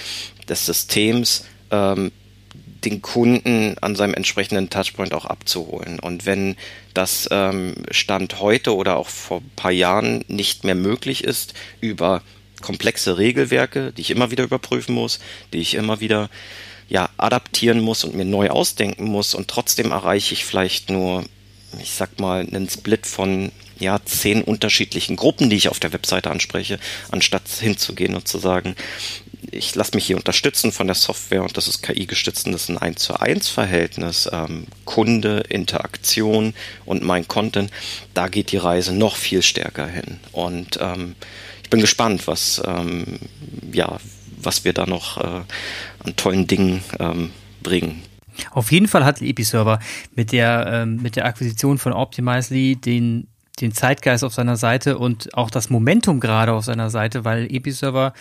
des 0.48 0.66
Systems 0.66 1.46
ähm, 1.70 2.12
den 2.86 3.02
Kunden 3.02 3.76
an 3.82 3.96
seinem 3.96 4.14
entsprechenden 4.14 4.70
Touchpoint 4.70 5.14
auch 5.14 5.26
abzuholen. 5.26 6.00
Und 6.00 6.26
wenn 6.26 6.56
das 6.94 7.28
ähm, 7.32 7.76
Stand 7.92 8.40
heute 8.40 8.76
oder 8.76 8.98
auch 8.98 9.10
vor 9.10 9.40
ein 9.40 9.52
paar 9.56 9.72
Jahren 9.72 10.26
nicht 10.28 10.64
mehr 10.64 10.76
möglich 10.76 11.24
ist, 11.24 11.54
über 11.80 12.22
komplexe 12.62 13.18
Regelwerke, 13.18 13.92
die 13.92 14.02
ich 14.02 14.12
immer 14.12 14.32
wieder 14.32 14.44
überprüfen 14.44 14.96
muss, 14.96 15.20
die 15.54 15.60
ich 15.60 15.76
immer 15.76 16.00
wieder 16.00 16.30
ja, 16.90 17.10
adaptieren 17.18 17.80
muss 17.80 18.04
und 18.04 18.16
mir 18.16 18.26
neu 18.26 18.50
ausdenken 18.50 19.06
muss 19.06 19.34
und 19.34 19.48
trotzdem 19.48 19.92
erreiche 19.92 20.34
ich 20.34 20.46
vielleicht 20.46 20.90
nur, 20.90 21.24
ich 21.82 21.92
sag 21.92 22.20
mal, 22.20 22.42
einen 22.42 22.70
Split 22.70 23.08
von 23.08 23.52
ja, 23.80 24.00
zehn 24.06 24.44
unterschiedlichen 24.44 25.16
Gruppen, 25.16 25.50
die 25.50 25.56
ich 25.56 25.70
auf 25.70 25.80
der 25.80 25.94
Webseite 25.94 26.30
anspreche, 26.30 26.80
anstatt 27.10 27.48
hinzugehen 27.48 28.14
und 28.14 28.28
zu 28.28 28.38
sagen, 28.38 28.76
ich 29.50 29.76
lasse 29.76 29.96
mich 29.96 30.06
hier 30.06 30.18
unterstützen 30.18 30.72
von 30.72 30.88
der 30.88 30.96
Software 30.96 31.42
und 31.42 31.58
das 31.58 31.68
ist 31.68 31.82
KI 31.82 32.06
gestützt 32.06 32.46
und 32.46 32.52
das 32.52 32.64
ist 32.64 32.70
ein 32.70 32.78
1 32.78 33.02
zu 33.02 33.20
1 33.20 33.50
Verhältnis, 33.50 34.30
ähm, 34.32 34.68
Kunde, 34.86 35.44
Interaktion 35.50 36.54
und 36.86 37.04
mein 37.04 37.28
Content, 37.28 37.72
da 38.14 38.28
geht 38.28 38.52
die 38.52 38.58
Reise 38.58 38.94
noch 38.94 39.16
viel 39.16 39.42
stärker 39.42 39.88
hin. 39.88 40.20
Und 40.32 40.80
ähm, 40.82 41.16
ich 41.64 41.70
bin 41.70 41.82
gespannt, 41.82 42.28
was, 42.28 42.62
ähm, 42.66 43.20
ja, 43.72 43.98
was 44.42 44.64
wir 44.64 44.74
da 44.74 44.86
noch 44.86 45.18
äh, 45.18 45.42
an 46.04 46.16
tollen 46.16 46.48
Dingen 46.48 46.84
ähm, 47.00 47.32
bringen. 47.64 48.04
Auf 48.52 48.72
jeden 48.72 48.88
Fall 48.88 49.06
hat 49.06 49.22
Episerver 49.22 49.80
mit 50.16 50.32
der, 50.32 50.68
ähm, 50.68 50.98
mit 51.02 51.16
der 51.16 51.26
Akquisition 51.26 51.78
von 51.78 51.94
Optimizely 51.94 52.76
den 52.76 53.28
den 53.60 53.74
Zeitgeist 53.74 54.24
auf 54.24 54.34
seiner 54.34 54.58
Seite 54.58 54.98
und 54.98 55.36
auch 55.36 55.52
das 55.52 55.70
Momentum 55.70 56.20
gerade 56.20 56.54
auf 56.54 56.66
seiner 56.66 56.90
Seite, 56.90 57.26
weil 57.26 57.46
Episerver 57.54 58.14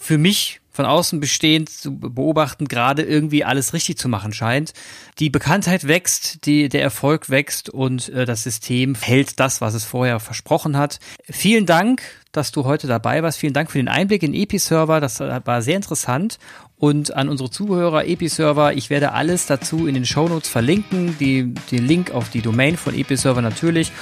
für 0.00 0.18
mich 0.18 0.60
von 0.76 0.84
außen 0.84 1.20
bestehend 1.20 1.70
zu 1.70 1.98
beobachten, 1.98 2.68
gerade 2.68 3.02
irgendwie 3.02 3.44
alles 3.44 3.72
richtig 3.72 3.96
zu 3.96 4.08
machen 4.08 4.34
scheint. 4.34 4.74
Die 5.18 5.30
Bekanntheit 5.30 5.88
wächst, 5.88 6.44
die, 6.44 6.68
der 6.68 6.82
Erfolg 6.82 7.30
wächst 7.30 7.70
und 7.70 8.10
äh, 8.10 8.26
das 8.26 8.42
System 8.42 8.94
hält 8.94 9.40
das, 9.40 9.62
was 9.62 9.72
es 9.72 9.84
vorher 9.84 10.20
versprochen 10.20 10.76
hat. 10.76 11.00
Vielen 11.24 11.64
Dank, 11.64 12.02
dass 12.30 12.52
du 12.52 12.64
heute 12.64 12.86
dabei 12.86 13.22
warst. 13.22 13.38
Vielen 13.38 13.54
Dank 13.54 13.70
für 13.70 13.78
den 13.78 13.88
Einblick 13.88 14.22
in 14.22 14.34
Episerver. 14.34 15.00
Das 15.00 15.18
äh, 15.20 15.40
war 15.44 15.62
sehr 15.62 15.76
interessant. 15.76 16.38
Und 16.76 17.14
an 17.14 17.30
unsere 17.30 17.50
Zuhörer 17.50 18.06
Episerver, 18.06 18.74
ich 18.74 18.90
werde 18.90 19.12
alles 19.12 19.46
dazu 19.46 19.86
in 19.86 19.94
den 19.94 20.04
Shownotes 20.04 20.50
verlinken. 20.50 21.16
Die, 21.18 21.54
den 21.70 21.86
Link 21.86 22.10
auf 22.10 22.28
die 22.28 22.42
Domain 22.42 22.76
von 22.76 22.94
Episerver 22.94 23.40
natürlich 23.40 23.92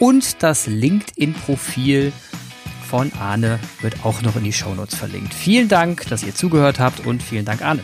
und 0.00 0.42
das 0.42 0.66
LinkedIn-Profil 0.66 2.12
von 2.94 3.12
Arne 3.18 3.58
wird 3.80 4.04
auch 4.04 4.22
noch 4.22 4.36
in 4.36 4.44
die 4.44 4.52
Shownotes 4.52 4.94
verlinkt. 4.94 5.34
Vielen 5.34 5.66
Dank, 5.66 6.06
dass 6.10 6.22
ihr 6.22 6.32
zugehört 6.32 6.78
habt 6.78 7.04
und 7.04 7.24
vielen 7.24 7.44
Dank, 7.44 7.60
Arne. 7.60 7.82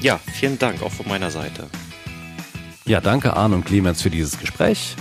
Ja, 0.00 0.18
vielen 0.32 0.58
Dank 0.58 0.82
auch 0.82 0.92
von 0.92 1.06
meiner 1.06 1.30
Seite. 1.30 1.66
Ja, 2.86 3.02
danke 3.02 3.36
Arne 3.36 3.56
und 3.56 3.66
Clemens 3.66 4.00
für 4.00 4.08
dieses 4.08 4.38
Gespräch. 4.38 4.96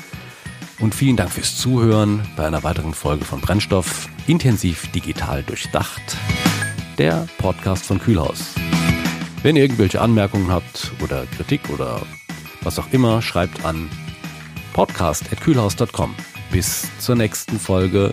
Und 0.82 0.94
vielen 0.94 1.16
Dank 1.16 1.32
fürs 1.32 1.56
Zuhören 1.56 2.28
bei 2.36 2.46
einer 2.46 2.64
weiteren 2.64 2.94
Folge 2.94 3.24
von 3.24 3.40
Brennstoff 3.40 4.10
intensiv 4.28 4.92
digital 4.92 5.42
durchdacht. 5.42 6.18
Der 6.98 7.26
Podcast 7.38 7.86
von 7.86 7.98
Kühlhaus. 7.98 8.56
Wenn 9.42 9.56
ihr 9.56 9.62
irgendwelche 9.62 10.02
Anmerkungen 10.02 10.52
habt 10.52 10.92
oder 11.02 11.26
Kritik 11.28 11.70
oder 11.70 12.02
was 12.60 12.78
auch 12.78 12.92
immer, 12.92 13.22
schreibt 13.22 13.64
an 13.64 13.90
podcast.kühlhaus.com. 14.74 16.14
Bis 16.52 16.90
zur 17.00 17.16
nächsten 17.16 17.58
Folge. 17.58 18.12